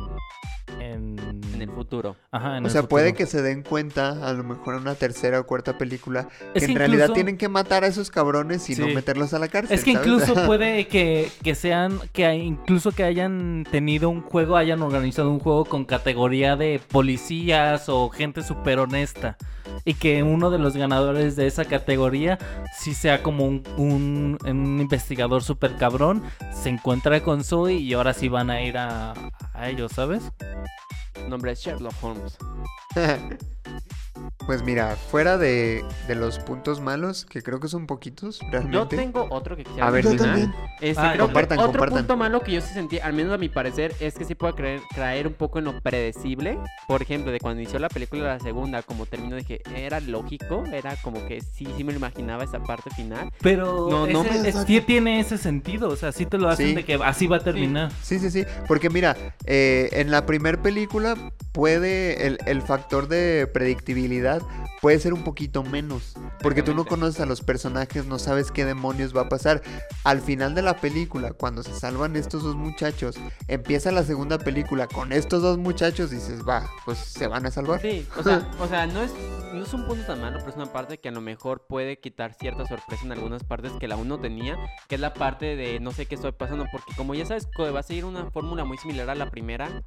En, 0.79 1.17
En 1.53 1.61
el 1.61 1.71
futuro. 1.71 2.15
Ajá, 2.31 2.57
en 2.57 2.63
O 2.63 2.67
el 2.67 2.71
sea, 2.71 2.83
puede 2.83 3.13
que 3.13 3.25
se 3.25 3.36
den 3.41 3.63
cuenta, 3.63 4.27
a 4.27 4.33
lo 4.33 4.43
mejor 4.43 4.75
en 4.75 4.81
una 4.81 4.95
tercera 4.95 5.39
o 5.39 5.45
cuarta 5.45 5.77
película, 5.77 6.27
que 6.53 6.65
en 6.65 6.75
realidad 6.75 7.11
tienen 7.11 7.37
que 7.37 7.49
matar 7.49 7.83
a 7.83 7.87
esos 7.87 8.09
cabrones 8.11 8.69
y 8.69 8.75
no 8.75 8.87
meterlos 8.87 9.33
a 9.33 9.39
la 9.39 9.47
cárcel. 9.47 9.77
Es 9.77 9.83
que 9.83 9.93
¿sabes? 9.93 10.07
incluso 10.07 10.45
puede 10.45 10.87
que, 10.87 11.29
que 11.43 11.55
sean, 11.55 11.99
que 12.13 12.33
incluso 12.35 12.91
que 12.91 13.03
hayan 13.03 13.65
tenido 13.69 14.09
un 14.09 14.21
juego, 14.21 14.57
hayan 14.57 14.81
organizado 14.81 15.31
un 15.31 15.39
juego 15.39 15.65
con 15.65 15.85
categoría 15.85 16.55
de 16.55 16.79
policías 16.89 17.89
o 17.89 18.09
gente 18.09 18.43
súper 18.43 18.79
honesta. 18.79 19.37
Y 19.85 19.93
que 19.93 20.23
uno 20.23 20.49
de 20.49 20.59
los 20.59 20.75
ganadores 20.75 21.35
de 21.35 21.47
esa 21.47 21.65
categoría 21.65 22.37
sí 22.77 22.93
sea 22.93 23.23
como 23.23 23.45
un, 23.45 23.63
un, 23.77 24.37
un 24.45 24.79
investigador 24.81 25.43
súper 25.43 25.75
cabrón, 25.77 26.23
se 26.51 26.69
encuentra 26.69 27.21
con 27.23 27.43
Zoe 27.43 27.73
y 27.73 27.93
ahora 27.93 28.13
sí 28.13 28.27
van 28.29 28.49
a 28.49 28.61
ir 28.61 28.77
a, 28.77 29.13
a 29.53 29.69
ellos, 29.69 29.91
¿sabes? 29.93 30.31
Nombre 31.27 31.53
es 31.53 31.59
Sherlock 31.59 31.95
Holmes. 32.01 32.37
Pues 34.47 34.63
mira, 34.63 34.95
fuera 34.95 35.37
de, 35.37 35.83
de 36.07 36.15
los 36.15 36.39
puntos 36.39 36.79
malos, 36.79 37.25
que 37.25 37.41
creo 37.43 37.59
que 37.59 37.67
son 37.67 37.85
poquitos, 37.85 38.39
realmente. 38.49 38.73
Yo 38.77 38.87
tengo 38.87 39.27
otro 39.29 39.55
que 39.57 39.63
quisiera 39.65 39.87
A 39.87 39.91
ver, 39.91 40.05
también. 40.05 40.53
Este, 40.79 41.01
Ah, 41.01 41.11
creo 41.13 41.25
compartan, 41.25 41.57
que 41.57 41.63
otro 41.63 41.71
compartan. 41.79 41.97
punto 41.99 42.17
malo 42.17 42.39
que 42.41 42.53
yo 42.53 42.61
sí 42.61 42.73
sentí, 42.73 42.97
al 42.99 43.13
menos 43.13 43.33
a 43.33 43.37
mi 43.37 43.49
parecer, 43.49 43.93
es 43.99 44.13
que 44.15 44.23
sí 44.25 44.35
puede 44.35 44.53
creer, 44.53 44.81
caer 44.95 45.27
un 45.27 45.33
poco 45.33 45.59
en 45.59 45.65
lo 45.65 45.79
predecible. 45.81 46.57
Por 46.87 47.01
ejemplo, 47.01 47.31
de 47.31 47.39
cuando 47.39 47.61
inició 47.61 47.77
la 47.79 47.89
película 47.89 48.23
la 48.23 48.39
segunda, 48.39 48.81
como 48.83 49.05
terminó 49.05 49.35
de 49.35 49.43
que 49.43 49.61
era 49.75 49.99
lógico, 49.99 50.63
era 50.71 50.95
como 51.01 51.25
que 51.27 51.41
sí, 51.41 51.67
sí 51.75 51.83
me 51.83 51.91
lo 51.91 51.97
imaginaba 51.99 52.43
esa 52.43 52.59
parte 52.63 52.89
final. 52.91 53.31
Pero 53.41 53.87
No, 53.89 54.07
no 54.07 54.23
ese- 54.23 54.41
me- 54.41 54.49
es- 54.49 54.63
sí 54.65 54.81
tiene 54.81 55.19
ese 55.19 55.37
sentido, 55.37 55.89
o 55.89 55.95
sea, 55.95 56.11
sí 56.13 56.25
te 56.25 56.37
lo 56.37 56.47
hacen 56.49 56.67
Sí. 56.69 56.75
de 56.75 56.85
que 56.85 56.93
así 57.03 57.27
va 57.27 57.37
a 57.37 57.43
terminar. 57.43 57.91
Sí, 58.01 58.17
sí, 58.17 58.31
sí. 58.31 58.45
Porque 58.67 58.89
mira, 58.89 59.15
eh, 59.45 59.89
en 59.91 60.09
la 60.09 60.25
primer 60.25 60.59
película 60.59 61.15
puede. 61.51 62.27
El, 62.27 62.37
el 62.45 62.61
factor 62.61 63.07
de 63.07 63.47
predictibilidad 63.57 64.43
puede 64.81 64.99
ser 64.99 65.15
un 65.15 65.23
poquito 65.23 65.63
menos. 65.63 66.13
Porque 66.43 66.61
tú 66.61 66.75
no 66.75 66.85
conoces 66.85 67.19
a 67.19 67.25
los 67.25 67.41
personajes, 67.41 68.05
no 68.05 68.19
sabes 68.19 68.51
qué 68.51 68.65
demonios 68.65 69.17
va 69.17 69.21
a 69.21 69.29
pasar. 69.29 69.63
Al 70.03 70.21
final 70.21 70.53
de 70.53 70.61
la 70.61 70.77
película, 70.77 71.31
cuando 71.31 71.63
se 71.63 71.73
salvan 71.73 72.15
estos 72.15 72.43
dos 72.43 72.55
muchachos, 72.55 73.15
empieza 73.47 73.91
la 73.91 74.03
segunda 74.03 74.37
película 74.37 74.85
con 74.85 75.11
estos 75.11 75.41
dos 75.41 75.57
muchachos, 75.57 76.11
dices, 76.11 76.47
va, 76.47 76.69
pues 76.85 76.99
se 76.99 77.25
van 77.25 77.47
a 77.47 77.51
salvar. 77.51 77.81
Sí, 77.81 78.05
o 78.15 78.21
sea, 78.21 78.47
o 78.59 78.67
sea 78.67 78.85
no, 78.85 79.01
es, 79.01 79.11
no 79.53 79.63
es 79.63 79.73
un 79.73 79.87
punto 79.87 80.05
tan 80.05 80.21
malo, 80.21 80.37
pero 80.37 80.51
es 80.51 80.55
una 80.55 80.71
parte 80.71 80.99
que 80.99 81.09
a 81.09 81.11
lo 81.11 81.21
mejor 81.21 81.65
puede 81.67 81.99
quitar 81.99 82.35
cierta 82.35 82.63
sorpresa 82.67 83.05
en 83.05 83.11
algunas 83.11 83.43
partes 83.43 83.71
que 83.79 83.87
la 83.87 83.95
uno 83.95 84.19
tenía, 84.19 84.55
que 84.87 84.95
es 84.95 85.01
la 85.01 85.15
parte 85.15 85.55
de 85.55 85.79
no 85.79 85.91
sé 85.91 86.05
qué 86.05 86.13
estoy 86.13 86.33
pasando, 86.33 86.67
porque 86.71 86.93
como 86.95 87.15
ya 87.15 87.25
sabes 87.25 87.47
que 87.57 87.71
va 87.71 87.79
a 87.79 87.83
seguir 87.83 88.05
una 88.05 88.29
fórmula 88.29 88.65
muy 88.65 88.77
similar 88.77 89.09
a 89.09 89.15
la 89.15 89.31
primera, 89.31 89.81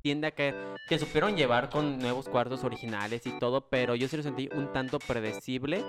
tiende 0.00 0.28
a 0.28 0.30
caer, 0.30 0.56
que 0.88 0.98
supieron 0.98 1.36
llevar 1.36 1.68
con 1.68 1.98
nuevos 1.98 2.26
cuartos 2.26 2.64
originales 2.64 3.09
y 3.12 3.38
todo, 3.38 3.68
pero 3.68 3.94
yo 3.94 4.08
sí 4.08 4.16
lo 4.16 4.22
sentí 4.22 4.48
un 4.54 4.72
tanto 4.72 4.98
predecible, 4.98 5.84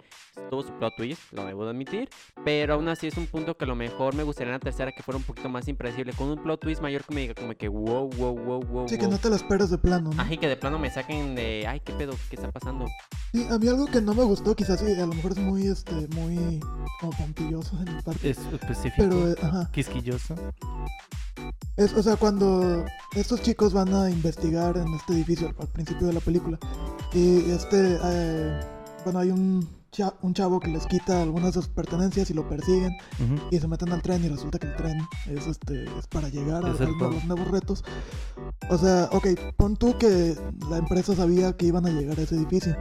tuvo 0.49 0.63
su 0.63 0.71
plot 0.73 0.95
twist, 0.95 1.21
lo 1.31 1.45
debo 1.45 1.63
de 1.65 1.71
admitir, 1.71 2.09
pero 2.43 2.73
aún 2.73 2.87
así 2.87 3.07
es 3.07 3.17
un 3.17 3.27
punto 3.27 3.55
que 3.55 3.65
a 3.65 3.67
lo 3.67 3.75
mejor 3.75 4.15
me 4.15 4.23
gustaría 4.23 4.49
en 4.53 4.55
la 4.55 4.59
tercera 4.59 4.91
que 4.91 5.03
fuera 5.03 5.17
un 5.17 5.23
poquito 5.23 5.49
más 5.49 5.67
impredecible, 5.67 6.13
con 6.13 6.29
un 6.29 6.41
plot 6.41 6.59
twist 6.61 6.81
mayor 6.81 7.03
que 7.03 7.13
me 7.13 7.21
diga 7.21 7.33
como 7.35 7.53
que 7.55 7.67
wow, 7.67 8.09
wow, 8.09 8.35
wow, 8.37 8.63
wow, 8.63 8.87
Sí, 8.89 8.97
que 8.97 9.07
no 9.07 9.17
te 9.17 9.29
lo 9.29 9.35
esperes 9.35 9.69
de 9.69 9.77
plano, 9.77 10.09
¿no? 10.13 10.21
Ajá, 10.21 10.33
y 10.33 10.37
que 10.37 10.47
de 10.47 10.57
plano 10.57 10.79
me 10.79 10.89
saquen 10.89 11.35
de, 11.35 11.65
ay, 11.67 11.79
qué 11.81 11.93
pedo, 11.93 12.13
qué 12.29 12.35
está 12.35 12.51
pasando. 12.51 12.85
Sí, 13.31 13.47
a 13.49 13.57
mí 13.57 13.67
algo 13.67 13.85
que 13.85 14.01
no 14.01 14.13
me 14.13 14.23
gustó, 14.23 14.55
quizás 14.55 14.79
sí, 14.79 14.91
a 14.93 15.05
lo 15.05 15.13
mejor 15.13 15.31
es 15.31 15.37
muy, 15.37 15.67
este, 15.67 16.07
muy 16.09 16.59
como 16.99 17.11
puntilloso 17.13 17.77
en 17.85 17.95
mi 17.95 18.01
parte. 18.01 18.29
Es 18.29 18.37
específico, 18.39 18.95
Pero, 18.97 19.31
eh, 19.31 19.35
ajá. 19.41 19.69
quisquilloso. 19.71 20.35
Es, 21.77 21.93
o 21.93 22.03
sea, 22.03 22.15
cuando 22.17 22.85
estos 23.15 23.41
chicos 23.41 23.73
van 23.73 23.93
a 23.93 24.09
investigar 24.09 24.77
en 24.77 24.93
este 24.93 25.13
edificio 25.13 25.53
al, 25.59 25.67
principio 25.69 26.07
de 26.07 26.13
la 26.13 26.19
película, 26.19 26.59
y 27.13 27.49
este, 27.51 27.97
eh, 28.03 28.59
bueno, 29.05 29.19
hay 29.19 29.31
un, 29.31 29.67
cha- 29.91 30.13
un 30.21 30.33
chavo 30.33 30.59
que 30.59 30.67
les 30.67 30.85
quita 30.85 31.21
algunas 31.21 31.53
de 31.55 31.61
sus 31.61 31.67
pertenencias 31.69 32.29
y 32.29 32.33
lo 32.33 32.47
persiguen 32.47 32.91
y 33.51 33.57
se 33.59 33.67
meten 33.67 33.91
al 33.93 34.01
tren 34.01 34.23
y 34.23 34.27
resulta 34.29 34.59
que 34.59 34.67
el 34.67 34.75
tren 34.75 34.99
es, 35.27 35.47
este, 35.47 35.85
es 35.97 36.07
para 36.07 36.29
llegar 36.29 36.63
a, 36.65 36.71
a 37.05 37.09
los 37.15 37.25
nuevos 37.25 37.47
retos. 37.49 37.83
O 38.69 38.77
sea, 38.77 39.09
ok, 39.11 39.27
pon 39.57 39.75
tú 39.77 39.97
que 39.97 40.35
la 40.69 40.77
empresa 40.77 41.15
sabía 41.15 41.53
que 41.53 41.65
iban 41.65 41.85
a 41.85 41.89
llegar 41.89 42.19
a 42.19 42.21
ese 42.21 42.35
edificio. 42.35 42.75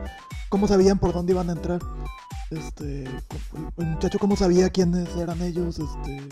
¿Cómo 0.49 0.67
sabían 0.69 0.99
por 0.99 1.13
dónde 1.13 1.33
iban 1.33 1.49
a 1.49 1.53
entrar? 1.53 1.81
Este, 2.51 3.05
el 3.79 3.87
muchacho 3.87 4.19
cómo 4.19 4.35
sabía 4.37 4.71
quiénes 4.71 5.09
eran 5.17 5.41
ellos, 5.41 5.79
este... 5.79 6.29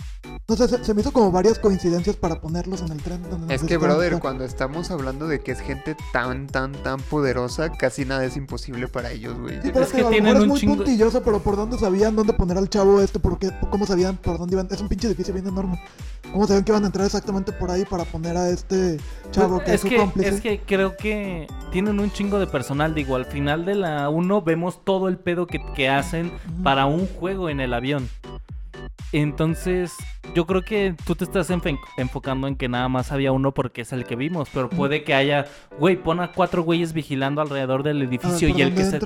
No 0.51 0.57
sé, 0.57 0.67
se, 0.67 0.83
se 0.83 0.95
me 0.95 1.03
hizo 1.03 1.13
como 1.13 1.31
varias 1.31 1.59
coincidencias 1.59 2.17
para 2.17 2.41
ponerlos 2.41 2.81
en 2.81 2.91
el 2.93 3.03
tren. 3.03 3.23
Donde 3.29 3.55
Es 3.55 3.63
que, 3.65 3.77
brother, 3.77 4.19
cuando 4.19 4.45
estamos 4.47 4.91
hablando 4.91 5.29
de 5.29 5.41
que 5.41 5.53
es 5.53 5.61
gente 5.61 5.95
tan, 6.11 6.47
tan, 6.47 6.73
tan 6.73 7.01
poderosa, 7.03 7.71
casi 7.71 8.07
nada 8.07 8.25
es 8.25 8.35
imposible 8.39 8.89
para 8.89 9.11
ellos, 9.11 9.39
güey. 9.39 9.57
Sí, 9.61 9.69
pero 9.71 9.81
Es 9.83 9.89
es 9.89 9.93
que 9.97 10.03
que 10.05 10.09
tienen 10.09 10.37
es 10.37 10.43
un 10.45 10.49
muy 10.49 10.59
chingo- 10.59 10.77
puntilloso, 10.77 11.23
pero 11.23 11.41
¿por 11.41 11.57
dónde 11.57 11.77
sabían 11.79 12.17
dónde 12.17 12.33
poner 12.33 12.57
al 12.57 12.71
chavo 12.71 13.03
este? 13.03 13.19
¿Por 13.19 13.39
qué? 13.39 13.51
¿Cómo 13.71 13.85
sabían 13.85 14.17
por 14.17 14.39
dónde 14.39 14.55
iban? 14.55 14.69
Es 14.71 14.81
un 14.81 14.89
pinche 14.89 15.09
edificio 15.09 15.35
bien 15.35 15.47
enorme. 15.49 15.83
¿Cómo 16.33 16.47
sabían 16.47 16.65
que 16.65 16.73
iban 16.73 16.85
a 16.85 16.87
entrar 16.87 17.05
exactamente 17.05 17.53
por 17.53 17.71
ahí 17.71 17.85
para 17.85 18.05
poner 18.07 18.39
a 18.39 18.49
este 18.49 18.99
chavo 19.33 19.57
Pues, 19.57 19.67
que 19.67 19.75
es, 19.75 19.81
su 19.83 19.89
que, 19.91 19.97
cómplice? 19.99 20.29
es 20.31 20.41
que 20.41 20.61
creo 20.63 20.97
que 20.97 21.47
tienen 21.73 22.01
un 22.01 22.11
chingo 22.11 22.39
de 22.39 22.47
personal. 22.47 22.95
Digo, 22.95 23.17
al 23.17 23.27
final 23.27 23.67
de 23.67 23.75
la 23.75 24.09
1 24.09 24.41
vemos 24.41 24.83
todo 24.83 25.09
el 25.09 25.19
pedo 25.19 25.47
que, 25.47 25.61
que 25.75 25.91
hacen 25.91 26.33
para 26.65 26.87
un 26.87 27.07
juego 27.07 27.51
en 27.51 27.61
el 27.61 27.75
avión. 27.75 28.09
Entonces, 29.13 29.95
yo 30.35 30.47
creo 30.47 30.63
que 30.63 30.95
tú 31.07 31.15
te 31.15 31.25
estás 31.25 31.51
enfocando 31.97 32.47
en 32.47 32.57
que 32.57 32.69
nada 32.69 32.89
más 32.89 33.11
había 33.11 33.33
uno 33.33 33.53
porque 33.53 33.81
es 33.83 33.93
el 33.93 34.05
que 34.05 34.17
vimos, 34.17 34.49
pero 34.53 34.69
puede 34.69 35.03
que 35.05 35.15
haya, 35.15 35.47
güey, 35.79 35.97
pon 35.97 36.21
a 36.21 36.33
cuatro 36.33 36.63
güeyes 36.63 36.93
vigilando 36.93 37.41
alrededor 37.41 37.83
del 37.83 37.99
ver, 38.01 38.09
edificio 38.09 38.49
Ah, 38.49 38.53
¿por 38.53 38.61
y 38.61 38.63
el, 38.63 38.75
que 38.75 38.85
se, 38.85 39.01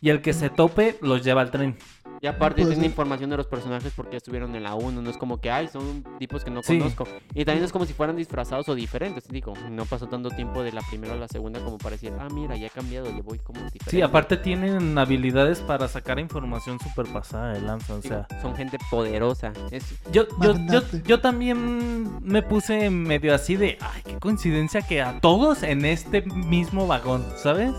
y 0.00 0.10
el 0.10 0.22
que 0.22 0.32
se 0.32 0.48
tope 0.50 0.96
los 1.02 1.24
lleva 1.24 1.40
al 1.40 1.50
tren. 1.50 1.76
Y 2.20 2.28
aparte 2.28 2.62
Puede 2.62 2.74
tienen 2.74 2.82
ser. 2.84 2.90
información 2.92 3.30
de 3.30 3.36
los 3.36 3.48
personajes 3.48 3.92
porque 3.96 4.16
estuvieron 4.16 4.54
en 4.54 4.62
la 4.62 4.76
1, 4.76 5.02
no 5.02 5.10
es 5.10 5.16
como 5.16 5.40
que, 5.40 5.50
ay, 5.50 5.66
son 5.66 6.04
tipos 6.20 6.44
que 6.44 6.52
no 6.52 6.62
Sí. 6.62 6.78
conozco. 6.78 7.04
Y 7.34 7.44
también 7.44 7.64
es 7.64 7.72
como 7.72 7.84
si 7.84 7.94
fueran 7.94 8.14
disfrazados 8.14 8.68
o 8.68 8.76
diferentes. 8.76 9.26
Digo, 9.26 9.54
no 9.72 9.86
pasó 9.86 10.06
tanto 10.06 10.30
tiempo 10.30 10.62
de 10.62 10.70
la 10.70 10.82
primera 10.82 11.14
a 11.14 11.16
la 11.16 11.26
segunda 11.26 11.58
como 11.64 11.78
para 11.78 11.92
decir, 11.96 12.12
ah, 12.20 12.28
mira, 12.32 12.56
ya 12.56 12.68
he 12.68 12.70
cambiado, 12.70 13.10
le 13.10 13.22
voy 13.22 13.40
como 13.40 13.58
diferente. 13.62 13.90
Sí, 13.90 14.02
aparte 14.02 14.36
tienen 14.36 14.96
habilidades 14.98 15.58
para 15.62 15.88
sacar 15.88 16.20
información 16.20 16.78
súper 16.78 17.06
pasada 17.12 17.54
de 17.54 17.60
lanza, 17.60 17.94
o 17.94 18.00
Digo, 18.00 18.24
sea... 18.28 18.40
son 18.40 18.54
gente 18.54 18.78
poderosa. 18.88 19.31
Es, 19.70 19.84
Yo, 20.12 20.26
yo, 20.40 20.54
yo, 20.70 20.82
yo 21.04 21.20
también 21.20 22.20
me 22.24 22.42
puse 22.42 22.90
medio 22.90 23.34
así 23.34 23.56
de, 23.56 23.78
ay, 23.80 24.02
qué 24.04 24.18
coincidencia 24.18 24.82
que 24.82 25.02
a 25.02 25.20
todos 25.20 25.62
en 25.62 25.84
este 25.84 26.22
mismo 26.22 26.86
vagón, 26.86 27.24
¿sabes? 27.36 27.72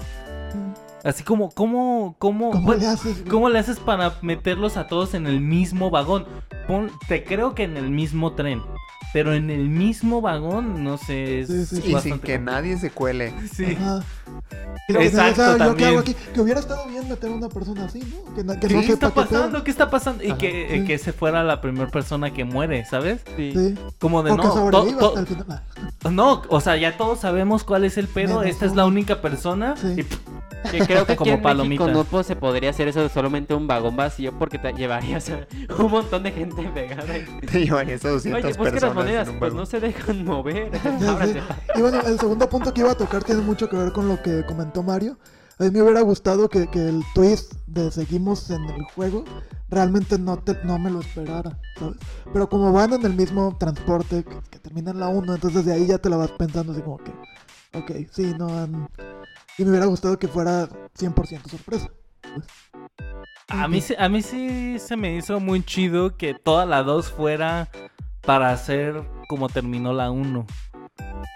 Así 1.04 1.24
como, 1.24 1.49
¿cómo, 1.51 2.16
cómo, 2.20 2.51
¿Cómo 2.51 2.64
bueno, 2.66 2.82
le 2.82 2.88
haces? 2.88 3.18
güey? 3.20 3.30
cómo 3.30 3.49
le 3.49 3.60
haces 3.60 3.80
para 3.80 4.14
meterlos 4.22 4.78
a 4.78 4.88
todos 4.88 5.14
en 5.14 5.28
el 5.28 5.41
mismo 5.41 5.89
vagón? 5.89 6.26
Pon- 6.68 6.91
te 7.08 7.24
creo 7.26 7.56
que 7.56 7.64
en 7.64 7.76
el 7.76 7.89
mismo 7.89 8.34
tren, 8.34 8.62
pero 9.12 9.34
en 9.34 9.49
el 9.49 9.68
mismo 9.70 10.22
vagón, 10.22 10.84
no 10.84 10.97
sé, 10.97 11.41
es 11.41 11.47
Sí, 11.49 11.66
sí, 11.66 11.76
sí. 11.82 11.82
Y 11.82 11.82
sin 11.82 11.93
que 11.93 12.10
complicado. 12.38 12.45
nadie 12.45 12.78
se 12.78 12.89
cuele. 12.89 13.34
Sí. 13.54 13.76
Ajá. 13.80 14.01
Que- 14.88 15.06
Exacto, 15.06 15.58
¿yo 15.58 15.76
qué 15.76 15.86
hago 15.86 15.99
aquí? 15.99 16.14
Que 16.34 16.41
hubiera 16.41 16.60
estado 16.60 16.86
bien 16.88 17.08
meter 17.08 17.32
a 17.32 17.34
una 17.36 17.47
persona 17.47 17.86
así, 17.86 17.99
¿no? 17.99 18.34
Que, 18.36 18.43
no- 18.43 18.54
que 18.60 18.68
¿Qué 18.68 18.74
no 18.74 18.80
está 18.82 19.10
pasando? 19.12 19.64
¿Qué 19.64 19.72
está 19.72 19.89
pasando? 19.89 20.24
Y 20.24 20.28
Ajá, 20.32 20.38
que, 20.38 20.68
sí. 20.80 20.86
que 20.86 20.97
se 20.97 21.14
fuera 21.14 21.41
la 21.43 21.62
primera 21.62 21.88
persona 21.89 22.34
que 22.34 22.43
muere, 22.43 22.84
¿sabes? 22.86 23.22
Sí. 23.38 23.54
Sí. 23.56 23.76
Como 23.99 24.24
de 24.24 24.32
O 24.32 24.38
no, 24.38 24.43
to- 24.43 24.72
to- 24.72 25.08
hasta 25.08 25.20
el 25.22 25.28
final. 25.28 25.62
No, 26.12 26.41
o 26.49 26.60
sea, 26.62 26.76
ya 26.76 26.97
todos 26.97 27.20
sabemos 27.20 27.64
cuál 27.64 27.86
es 27.86 27.97
el 27.97 28.08
pedo, 28.08 28.39
Menos 28.39 28.45
esta 28.54 28.66
es 28.66 28.76
la 28.76 28.86
única 28.86 29.22
persona 29.22 29.76
Sí. 29.78 29.93
y 29.97 30.04
pff, 30.04 30.18
Que 30.72 30.80
creo 30.80 31.05
que 31.05 31.16
Como 31.16 31.41
palomita. 31.41 31.88
no 31.88 32.03
pues, 32.03 32.28
se 32.28 32.36
podría 32.36 32.70
hacer 32.70 32.88
eso 32.88 33.01
de 33.01 33.09
solamente 33.09 33.53
un 33.53 33.68
vagón 33.68 33.95
vacío 33.95 34.38
porque 34.38 34.57
te 34.57 34.74
llevarías 34.74 35.30
a 35.70 35.82
un 35.82 35.91
montón 35.91 36.24
de 36.24 36.32
gente 36.32 36.64
pegada. 36.74 37.14
Te 37.51 37.66
llevarías 37.66 38.03
a 38.05 38.09
200 38.09 38.43
Oye, 38.43 38.55
pues 38.55 38.74
que 38.74 38.80
las 38.80 38.82
personas 38.82 38.95
monedas 38.95 39.30
pues 39.39 39.53
no 39.53 39.66
se 39.66 39.80
dejan 39.80 40.26
mover. 40.26 40.72
Y 41.76 41.82
bueno, 41.82 42.01
el 42.01 42.20
segundo 42.20 42.47
punto 42.49 42.74
que 42.74 42.82
iba 42.82 42.91
a 42.91 42.95
tocar 42.95 43.24
tiene 43.24 43.41
mucho 43.41 43.70
que 43.70 43.76
ver 43.76 43.91
con 43.91 44.07
lo 44.07 44.22
que 44.22 44.45
comentó 44.45 44.84
Mario. 44.84 45.18
A 45.59 45.64
mí 45.64 45.72
me 45.72 45.82
hubiera 45.82 46.01
gustado 46.01 46.49
que, 46.49 46.68
que 46.68 46.80
el 46.80 47.03
twist 47.14 47.53
de 47.68 47.91
seguimos 47.91 48.49
en 48.49 48.64
el 48.66 48.84
juego 48.95 49.24
realmente 49.70 50.18
no, 50.18 50.38
te, 50.38 50.57
no 50.64 50.80
me 50.80 50.89
lo 50.89 51.01
esperara, 51.01 51.59
¿sabes? 51.78 51.97
Pero 52.32 52.49
como 52.49 52.72
van 52.72 52.93
en 52.93 53.05
el 53.05 53.14
mismo 53.14 53.55
transporte 53.57 54.24
que, 54.24 54.36
que 54.49 54.59
termina 54.59 54.91
en 54.91 54.99
la 54.99 55.09
1, 55.09 55.36
entonces 55.36 55.66
de 55.66 55.74
ahí 55.74 55.88
ya 55.88 55.97
te 55.97 56.09
la 56.09 56.18
vas 56.18 56.32
pensando 56.32 56.72
así 56.74 56.82
como 56.82 56.97
que, 56.97 57.11
ok, 57.74 58.07
sí, 58.11 58.34
no 58.38 58.47
han... 58.47 58.88
Y 59.58 59.64
me 59.64 59.70
hubiera 59.72 59.86
gustado 59.86 60.18
que 60.18 60.28
fuera 60.28 60.68
100% 60.97 61.47
sorpresa. 61.49 61.89
pues. 62.22 62.47
a 63.49 63.68
mí, 63.68 63.82
sí- 63.82 63.95
a 63.97 64.10
mí 64.10 64.22
sí 64.22 64.80
se 64.80 64.95
me 64.97 65.16
hizo 65.16 65.39
muy 65.39 65.64
chido 65.64 66.18
que 66.18 66.34
toda 66.34 66.66
la 66.66 66.82
2 66.84 67.12
fuera 67.12 67.70
para 68.22 68.51
hacer 68.51 69.04
como 69.28 69.49
terminó 69.49 69.93
la 69.93 70.10
1. 70.12 70.45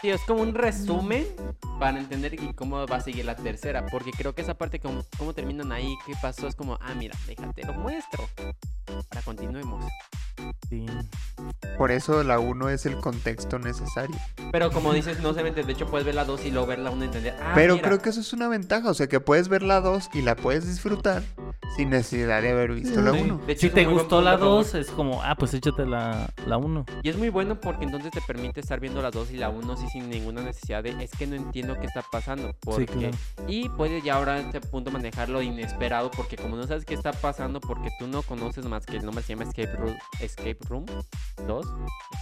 Sí, 0.01 0.09
es 0.09 0.21
como 0.21 0.41
un 0.43 0.53
resumen 0.53 1.25
para 1.79 1.99
entender 1.99 2.33
y 2.35 2.53
cómo 2.53 2.85
va 2.87 2.97
a 2.97 3.01
seguir 3.01 3.25
la 3.25 3.35
tercera. 3.35 3.85
Porque 3.87 4.11
creo 4.11 4.33
que 4.35 4.41
esa 4.43 4.55
parte, 4.55 4.79
como, 4.79 5.03
cómo 5.17 5.33
terminan 5.33 5.71
ahí, 5.71 5.95
qué 6.05 6.13
pasó, 6.21 6.47
es 6.47 6.55
como, 6.55 6.77
ah, 6.81 6.93
mira, 6.95 7.15
déjate, 7.27 7.63
lo 7.65 7.73
muestro. 7.73 8.27
Ahora 8.87 9.21
continuemos. 9.25 9.83
Sí. 10.69 10.85
Por 11.77 11.91
eso 11.91 12.23
la 12.23 12.39
1 12.39 12.69
es 12.69 12.85
el 12.85 12.97
contexto 12.97 13.59
necesario. 13.59 14.15
Pero 14.51 14.71
como 14.71 14.91
dices, 14.93 15.19
no 15.21 15.33
se 15.33 15.43
mete. 15.43 15.63
De 15.63 15.71
hecho, 15.73 15.85
puedes 15.87 16.05
ver 16.05 16.15
la 16.15 16.25
2 16.25 16.45
y 16.45 16.51
luego 16.51 16.67
ver 16.67 16.79
la 16.79 16.89
1 16.91 17.03
y 17.03 17.05
entender. 17.07 17.35
Ah, 17.41 17.51
Pero 17.55 17.75
mira. 17.75 17.87
creo 17.87 17.99
que 18.01 18.09
eso 18.09 18.19
es 18.21 18.33
una 18.33 18.47
ventaja, 18.47 18.89
o 18.89 18.93
sea 18.93 19.07
que 19.07 19.19
puedes 19.19 19.47
ver 19.47 19.61
la 19.63 19.79
2 19.81 20.09
y 20.13 20.21
la 20.23 20.35
puedes 20.35 20.67
disfrutar 20.67 21.23
sin 21.75 21.89
necesidad 21.91 22.41
de 22.41 22.49
haber 22.51 22.71
visto 22.73 23.01
la 23.01 23.11
Sí. 23.13 23.19
1. 23.21 23.41
De 23.45 23.53
hecho, 23.53 23.61
Si 23.67 23.69
te 23.69 23.85
gustó 23.85 24.21
la 24.21 24.33
a 24.33 24.37
favor. 24.37 24.63
2, 24.63 24.75
es 24.75 24.87
como, 24.89 25.21
ah, 25.23 25.35
pues 25.35 25.53
échate 25.53 25.85
la, 25.85 26.33
la 26.47 26.57
1. 26.57 26.85
Y 27.03 27.09
es 27.09 27.17
muy 27.17 27.29
bueno 27.29 27.59
porque 27.61 27.85
entonces 27.85 28.11
te 28.11 28.21
permite 28.21 28.59
estar 28.59 28.79
viendo 28.79 29.01
la 29.01 29.11
2 29.11 29.31
y 29.31 29.37
la 29.37 29.49
1 29.49 29.73
así 29.73 29.87
sin 29.89 30.09
ninguna 30.09 30.41
necesidad 30.41 30.83
de 30.83 30.89
es 31.03 31.11
que 31.11 31.27
no 31.27 31.35
entiendo 31.35 31.75
qué 31.79 31.85
está 31.85 32.03
pasando. 32.11 32.55
Porque... 32.61 32.85
claro. 32.85 33.17
Y 33.47 33.69
puedes 33.69 34.03
ya 34.03 34.15
ahora 34.15 34.35
a 34.35 34.39
este 34.39 34.59
punto 34.61 34.89
manejar 34.91 35.29
lo 35.29 35.41
inesperado 35.41 36.09
porque 36.11 36.35
como 36.35 36.55
no 36.55 36.65
sabes 36.65 36.85
qué 36.85 36.93
está 36.95 37.11
pasando 37.11 37.59
porque 37.61 37.89
tú 37.99 38.07
no 38.07 38.23
conoces 38.23 38.65
más 38.65 38.85
que 38.85 38.97
el 38.97 39.05
nombre 39.05 39.23
se 39.23 39.33
llama 39.35 39.43
Escape 39.43 39.75
Room, 39.77 39.95
Escape 40.27 40.57
Room 40.69 40.85
2. 41.47 41.65
es 41.65 41.71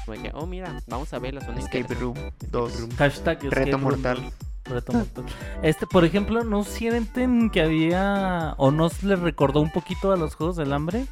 Como 0.05 0.21
que, 0.23 0.31
oh 0.33 0.45
mira, 0.45 0.79
vamos 0.87 1.13
a 1.13 1.19
verla, 1.19 1.41
son 1.41 1.57
Escape 1.57 1.79
interesantes. 1.79 1.99
Room 2.01 2.31
2. 2.51 2.95
Hashtag 2.97 3.37
Reto 3.43 3.47
escape 3.49 3.71
room 3.71 3.81
mortal. 3.81 4.21
dos. 4.23 4.33
Reto 4.73 4.93
mortal. 4.93 5.25
Este, 5.61 5.85
por 5.87 6.05
ejemplo, 6.05 6.43
¿no 6.43 6.63
sienten 6.63 7.49
que 7.51 7.61
había 7.61 8.55
o 8.57 8.71
no 8.71 8.89
les 9.03 9.19
recordó 9.19 9.61
un 9.61 9.71
poquito 9.71 10.11
a 10.11 10.15
los 10.17 10.33
Juegos 10.35 10.55
del 10.55 10.73
Hambre? 10.73 11.05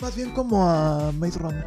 Más 0.00 0.16
bien 0.16 0.32
como 0.32 0.68
a 0.68 1.12
Maze 1.12 1.38
Runner. 1.38 1.66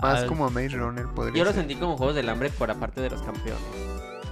Más 0.00 0.20
Al- 0.20 0.26
como 0.28 0.46
a 0.46 0.50
Maze 0.50 0.76
Runner 0.76 1.06
podría 1.08 1.38
Yo 1.38 1.44
lo 1.44 1.50
ser. 1.52 1.60
sentí 1.60 1.74
como 1.76 1.96
Juegos 1.96 2.14
del 2.14 2.28
Hambre 2.28 2.50
por 2.50 2.70
aparte 2.70 3.00
de 3.00 3.10
los 3.10 3.22
campeones. 3.22 3.62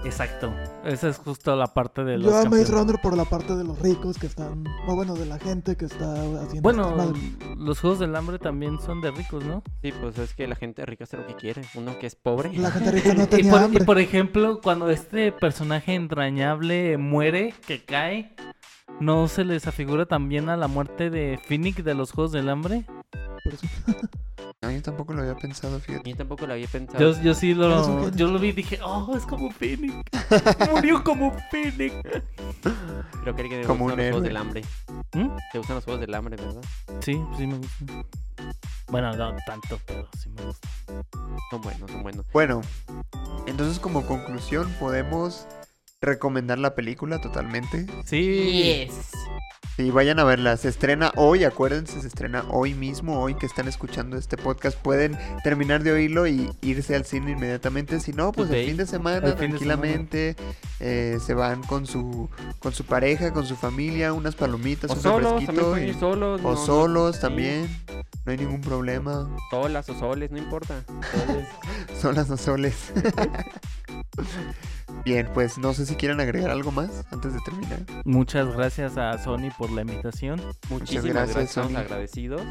Exacto. 0.05 0.53
Esa 0.85 1.09
es 1.09 1.19
justo 1.19 1.55
la 1.57 1.67
parte 1.67 2.05
de 2.05 2.17
los 2.17 2.27
Yo 2.27 2.39
a 2.39 2.45
Maze. 2.45 2.73
Runner 2.73 2.99
por 3.03 3.17
la 3.17 3.25
parte 3.25 3.55
de 3.55 3.65
los 3.65 3.79
ricos 3.81 4.19
que 4.19 4.27
están, 4.27 4.65
o 4.87 4.95
bueno, 4.95 5.15
de 5.15 5.27
la 5.27 5.39
gente 5.39 5.77
que 5.77 5.85
está 5.85 6.13
haciendo 6.13 6.63
Bueno, 6.63 7.13
los 7.57 7.81
Juegos 7.81 7.99
del 7.99 8.17
Hambre 8.17 8.39
también 8.39 8.81
son 8.81 9.01
de 9.01 9.11
ricos, 9.11 9.45
¿no? 9.45 9.63
Sí, 9.83 9.93
pues 9.93 10.19
es 10.19 10.35
que 10.35 10.47
la 10.47 10.57
gente 10.57 10.87
rica 10.87 11.05
hace 11.05 11.17
lo 11.19 11.27
que 11.27 11.35
quiere. 11.35 11.63
Uno 11.75 11.99
que 11.99 12.07
es 12.07 12.15
pobre. 12.15 12.53
La 12.57 12.71
gente 12.71 12.91
rica 12.93 13.15
no 13.15 13.25
Y 13.25 13.27
tenía 13.27 13.53
por, 13.53 13.61
y 13.61 13.65
hambre. 13.65 13.85
por 13.85 13.99
ejemplo, 13.99 14.61
cuando 14.63 14.91
este 14.91 15.33
personaje 15.33 15.95
entrañable 15.95 16.97
muere, 16.97 17.55
que 17.67 17.85
cae, 17.85 18.35
¿no 19.01 19.29
se 19.29 19.45
les 19.45 19.67
afigura 19.67 20.07
también 20.07 20.49
a 20.49 20.57
la 20.57 20.69
muerte 20.69 21.11
de 21.11 21.39
Phoenix 21.47 21.85
de 21.85 21.95
los 21.95 22.13
Juegos 22.13 22.33
del 22.33 22.49
Hambre? 22.49 22.87
Por 23.45 23.55
eso. 23.55 23.67
No, 24.63 24.71
yo 24.71 24.83
tampoco 24.83 25.15
lo 25.15 25.23
había 25.23 25.37
pensado, 25.37 25.81
fíjate. 25.81 26.11
Yo 26.11 26.17
tampoco 26.17 26.47
lo 26.47 26.53
había 26.53 26.67
pensado. 26.67 26.99
Yo, 26.99 27.23
yo 27.23 27.33
sí 27.33 27.55
lo, 27.55 28.11
yo 28.11 28.27
lo 28.29 28.39
vi 28.39 28.49
y 28.49 28.53
dije, 28.53 28.79
oh, 28.85 29.17
es 29.17 29.25
como 29.25 29.51
Phoenix. 29.51 29.95
Murió 30.71 31.03
como 31.03 31.35
Phoenix. 31.51 31.95
Creo 33.23 33.35
que 33.35 33.45
te 33.45 33.63
Como 33.65 33.85
gustan 33.85 33.97
los 33.97 34.07
Juegos 34.09 34.23
del 34.23 34.37
Hambre. 34.37 34.63
¿Mm? 35.15 35.29
Te 35.51 35.59
gustan 35.59 35.77
los 35.77 35.85
Juegos 35.85 36.01
del 36.03 36.15
Hambre, 36.15 36.37
¿verdad? 36.37 36.63
Sí, 37.01 37.19
sí 37.39 37.47
me 37.47 37.57
gusta. 37.57 38.05
Bueno, 38.89 39.17
no 39.17 39.35
tanto, 39.47 39.81
pero 39.87 40.07
sí 40.19 40.29
me 40.29 40.45
gusta. 40.45 40.69
Son 41.51 41.63
buenos, 41.63 41.91
son 41.91 42.03
buenos. 42.03 42.27
Bueno, 42.31 42.61
entonces 43.47 43.79
como 43.79 44.05
conclusión 44.05 44.71
podemos 44.79 45.47
recomendar 46.11 46.59
la 46.59 46.75
película 46.75 47.21
totalmente. 47.21 47.87
Sí. 48.07 48.89
Sí, 49.77 49.91
vayan 49.91 50.19
a 50.19 50.25
verla. 50.25 50.57
Se 50.57 50.69
estrena 50.69 51.13
hoy, 51.17 51.45
acuérdense, 51.45 52.01
se 52.01 52.07
estrena 52.07 52.45
hoy 52.51 52.75
mismo, 52.75 53.21
hoy 53.21 53.35
que 53.35 53.47
están 53.47 53.69
escuchando 53.69 54.17
este 54.17 54.37
podcast. 54.37 54.79
Pueden 54.79 55.17
terminar 55.45 55.83
de 55.83 55.93
oírlo 55.93 56.27
y 56.27 56.51
irse 56.63 56.95
al 56.97 57.05
cine 57.05 57.33
inmediatamente. 57.33 58.01
Si 58.01 58.13
no, 58.13 58.33
pues 58.33 58.51
el 58.51 58.67
fin 58.67 58.77
de 58.79 58.87
semana, 58.87 59.21
de 59.21 59.33
tranquilamente, 59.33 60.37
eh, 60.81 61.19
se 61.25 61.35
van 61.35 61.63
con 61.63 61.87
su 61.87 62.29
con 62.61 62.73
su 62.73 62.85
pareja, 62.85 63.33
con 63.33 63.47
su 63.47 63.57
familia, 63.57 64.13
unas 64.13 64.35
palomitas, 64.35 64.91
O 64.91 64.95
un 64.95 65.01
solos, 65.01 65.23
también 65.45 65.47
refresquito. 65.49 65.71
pueden 65.71 65.87
y- 65.87 65.91
ir 65.91 65.99
solos. 65.99 66.41
o 66.41 66.43
no- 66.43 66.51
no- 66.51 66.67
solos 66.67 67.17
sí, 67.17 67.23
también. 67.23 67.69
No 68.27 68.33
hay 68.33 68.39
ningún 68.39 68.61
problema. 68.61 69.29
Solas 69.51 69.89
o 69.89 69.99
soles, 69.99 70.31
no 70.31 70.39
importa. 70.39 70.83
Solas 72.01 72.29
o 72.31 72.37
soles. 72.39 72.93
Bien, 75.05 75.27
pues 75.33 75.57
no 75.57 75.73
sé 75.73 75.87
si 75.87 75.89
quieren 75.97 76.20
agregar 76.20 76.51
algo 76.51 76.70
más 76.72 76.91
antes 77.12 77.32
de 77.34 77.41
terminar. 77.45 77.80
Muchas 78.05 78.55
gracias 78.57 78.97
a 78.97 79.16
Sony 79.22 79.51
por 79.59 79.70
la 79.70 79.82
invitación. 79.82 80.41
Muchísimas 80.68 81.05
gracias, 81.05 81.34
gracias, 81.34 81.49
estamos 81.51 81.72
Sony. 81.72 81.78
agradecidos. 81.78 82.43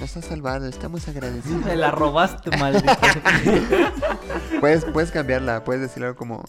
Nos 0.00 0.16
has 0.16 0.24
salvado, 0.24 0.66
estamos 0.66 1.06
agradecidos. 1.08 1.64
Me 1.64 1.76
la 1.76 1.90
robaste, 1.90 2.56
maldito. 2.56 2.92
Puedes, 4.60 4.84
puedes 4.86 5.10
cambiarla, 5.10 5.64
puedes 5.64 5.82
decir 5.82 6.02
algo 6.04 6.16
como 6.16 6.44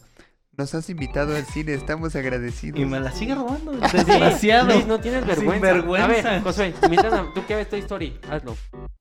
Nos 0.57 0.73
has 0.73 0.89
invitado 0.89 1.35
al 1.35 1.45
cine, 1.45 1.73
estamos 1.73 2.15
agradecidos. 2.15 2.79
y 2.79 2.85
me 2.85 2.99
la 2.99 3.11
sigue 3.11 3.35
robando. 3.35 3.71
Desgraciado. 3.93 4.73
Luis, 4.73 4.87
no 4.87 4.99
tienes 4.99 5.25
vergüenza. 5.25 5.53
Sinvergüenza. 5.53 6.05
A 6.29 6.31
ver, 6.33 6.41
Josué, 6.43 6.73
invítame, 6.83 7.29
tú 7.33 7.45
que 7.45 7.55
ves 7.55 7.69
Toy 7.69 7.79
Story, 7.79 8.19
hazlo. 8.31 8.55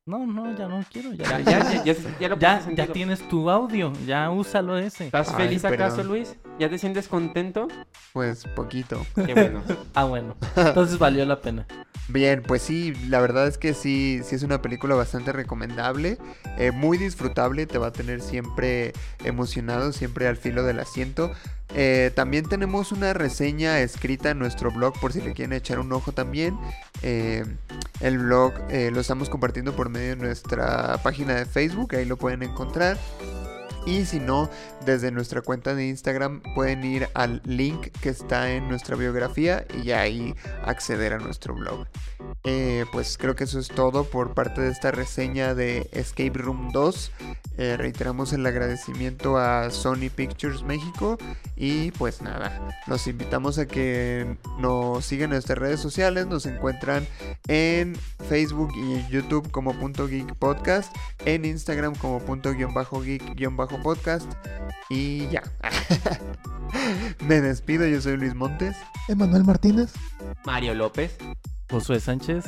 No, 0.06 0.26
no, 0.26 0.54
ya 0.58 0.68
no 0.68 0.84
quiero. 0.92 1.12
Ya, 1.14 1.38
Ya, 1.38 1.40
ya, 1.40 1.84
ya, 1.84 1.84
ya, 1.84 1.94
ya 2.20 2.28
lo 2.28 2.38
Ya, 2.38 2.56
pusiste 2.56 2.74
ya 2.76 2.84
sentido. 2.84 2.92
tienes 2.92 3.28
tu 3.28 3.48
audio. 3.50 3.92
Ya 4.06 4.28
úsalo 4.30 4.76
ese. 4.78 5.06
¿Estás 5.06 5.30
Ay, 5.30 5.34
feliz 5.46 5.64
acaso. 5.64 6.02
Luis? 6.04 6.36
¿Ya 6.58 6.70
te 6.70 6.78
sientes 6.78 7.08
contento? 7.08 7.68
Pues 8.12 8.44
poquito. 8.54 9.04
Qué 9.14 9.34
bueno. 9.34 9.62
Ah, 9.94 10.04
bueno. 10.04 10.36
Entonces 10.56 10.98
valió 10.98 11.24
la 11.24 11.40
pena. 11.40 11.66
Bien, 12.08 12.42
pues 12.46 12.62
sí, 12.62 12.92
la 13.08 13.20
verdad 13.20 13.46
es 13.46 13.58
que 13.58 13.72
sí, 13.74 14.20
sí 14.24 14.34
es 14.34 14.42
una 14.42 14.60
película 14.60 14.94
bastante 14.94 15.32
recomendable, 15.32 16.18
eh, 16.58 16.70
muy 16.70 16.98
disfrutable, 16.98 17.64
te 17.66 17.78
va 17.78 17.86
a 17.86 17.92
tener 17.92 18.20
siempre 18.20 18.92
emocionado, 19.24 19.90
siempre 19.92 20.28
al 20.28 20.36
filo 20.36 20.64
del 20.64 20.80
asiento. 20.80 21.30
Eh, 21.74 22.12
también 22.14 22.46
tenemos 22.48 22.92
una 22.92 23.14
reseña 23.14 23.80
escrita 23.80 24.30
en 24.30 24.38
nuestro 24.38 24.70
blog 24.70 24.98
por 25.00 25.12
si 25.12 25.20
le 25.20 25.32
quieren 25.32 25.54
echar 25.54 25.78
un 25.78 25.92
ojo 25.92 26.12
también. 26.12 26.58
Eh, 27.02 27.44
el 28.00 28.18
blog 28.18 28.52
eh, 28.70 28.90
lo 28.92 29.00
estamos 29.00 29.28
compartiendo 29.30 29.74
por 29.74 29.88
medio 29.88 30.10
de 30.10 30.16
nuestra 30.16 30.98
página 31.02 31.34
de 31.34 31.46
Facebook, 31.46 31.94
ahí 31.94 32.04
lo 32.04 32.16
pueden 32.16 32.42
encontrar. 32.42 32.98
Y 33.86 34.04
si 34.06 34.18
no, 34.18 34.48
desde 34.84 35.10
nuestra 35.10 35.42
cuenta 35.42 35.74
de 35.74 35.86
Instagram 35.86 36.42
pueden 36.54 36.84
ir 36.84 37.08
al 37.14 37.42
link 37.44 37.88
que 38.00 38.08
está 38.08 38.50
en 38.50 38.68
nuestra 38.68 38.96
biografía 38.96 39.66
y 39.82 39.90
ahí 39.90 40.34
acceder 40.64 41.12
a 41.12 41.18
nuestro 41.18 41.54
blog. 41.54 41.86
Eh, 42.44 42.84
pues 42.92 43.16
creo 43.18 43.34
que 43.34 43.44
eso 43.44 43.58
es 43.58 43.68
todo 43.68 44.04
por 44.04 44.34
parte 44.34 44.60
de 44.60 44.70
esta 44.70 44.90
reseña 44.90 45.54
de 45.54 45.88
Escape 45.92 46.38
Room 46.38 46.70
2. 46.72 47.12
Eh, 47.56 47.76
reiteramos 47.76 48.32
el 48.32 48.44
agradecimiento 48.44 49.38
a 49.38 49.70
Sony 49.70 50.10
Pictures 50.14 50.62
México 50.62 51.18
y 51.56 51.92
pues 51.92 52.20
nada, 52.20 52.68
los 52.88 53.06
invitamos 53.06 53.58
a 53.58 53.66
que 53.66 54.36
nos 54.58 55.04
sigan 55.04 55.26
en 55.26 55.30
nuestras 55.30 55.58
redes 55.58 55.78
sociales, 55.78 56.26
nos 56.26 56.46
encuentran 56.46 57.06
en 57.46 57.94
Facebook 58.28 58.72
y 58.74 58.94
en 58.94 59.08
YouTube 59.08 59.50
como 59.52 59.72
punto 59.72 60.08
geek 60.08 60.34
podcast, 60.34 60.94
en 61.24 61.44
Instagram 61.44 61.94
como 61.94 62.18
punto 62.18 62.52
guion 62.52 62.74
bajo 62.74 63.00
geek 63.00 63.36
guion 63.36 63.56
bajo 63.74 63.82
podcast 63.82 64.30
y 64.88 65.28
ya. 65.28 65.42
Me 67.26 67.40
despido, 67.40 67.86
yo 67.86 68.00
soy 68.00 68.16
Luis 68.16 68.34
Montes 68.34 68.76
Emanuel 69.08 69.44
Martínez. 69.44 69.92
Mario 70.44 70.74
López. 70.74 71.16
Josué 71.70 72.00
Sánchez. 72.00 72.44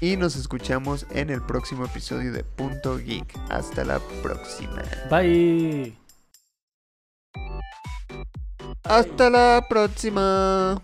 y 0.00 0.16
nos 0.16 0.36
escuchamos 0.36 1.06
en 1.10 1.30
el 1.30 1.42
próximo 1.42 1.84
episodio 1.84 2.32
de 2.32 2.44
Punto 2.44 2.98
Geek. 2.98 3.34
Hasta 3.50 3.84
la 3.84 4.00
próxima. 4.22 4.82
Bye. 5.10 5.96
Hasta 8.84 9.30
la 9.30 9.64
próxima. 9.68 10.80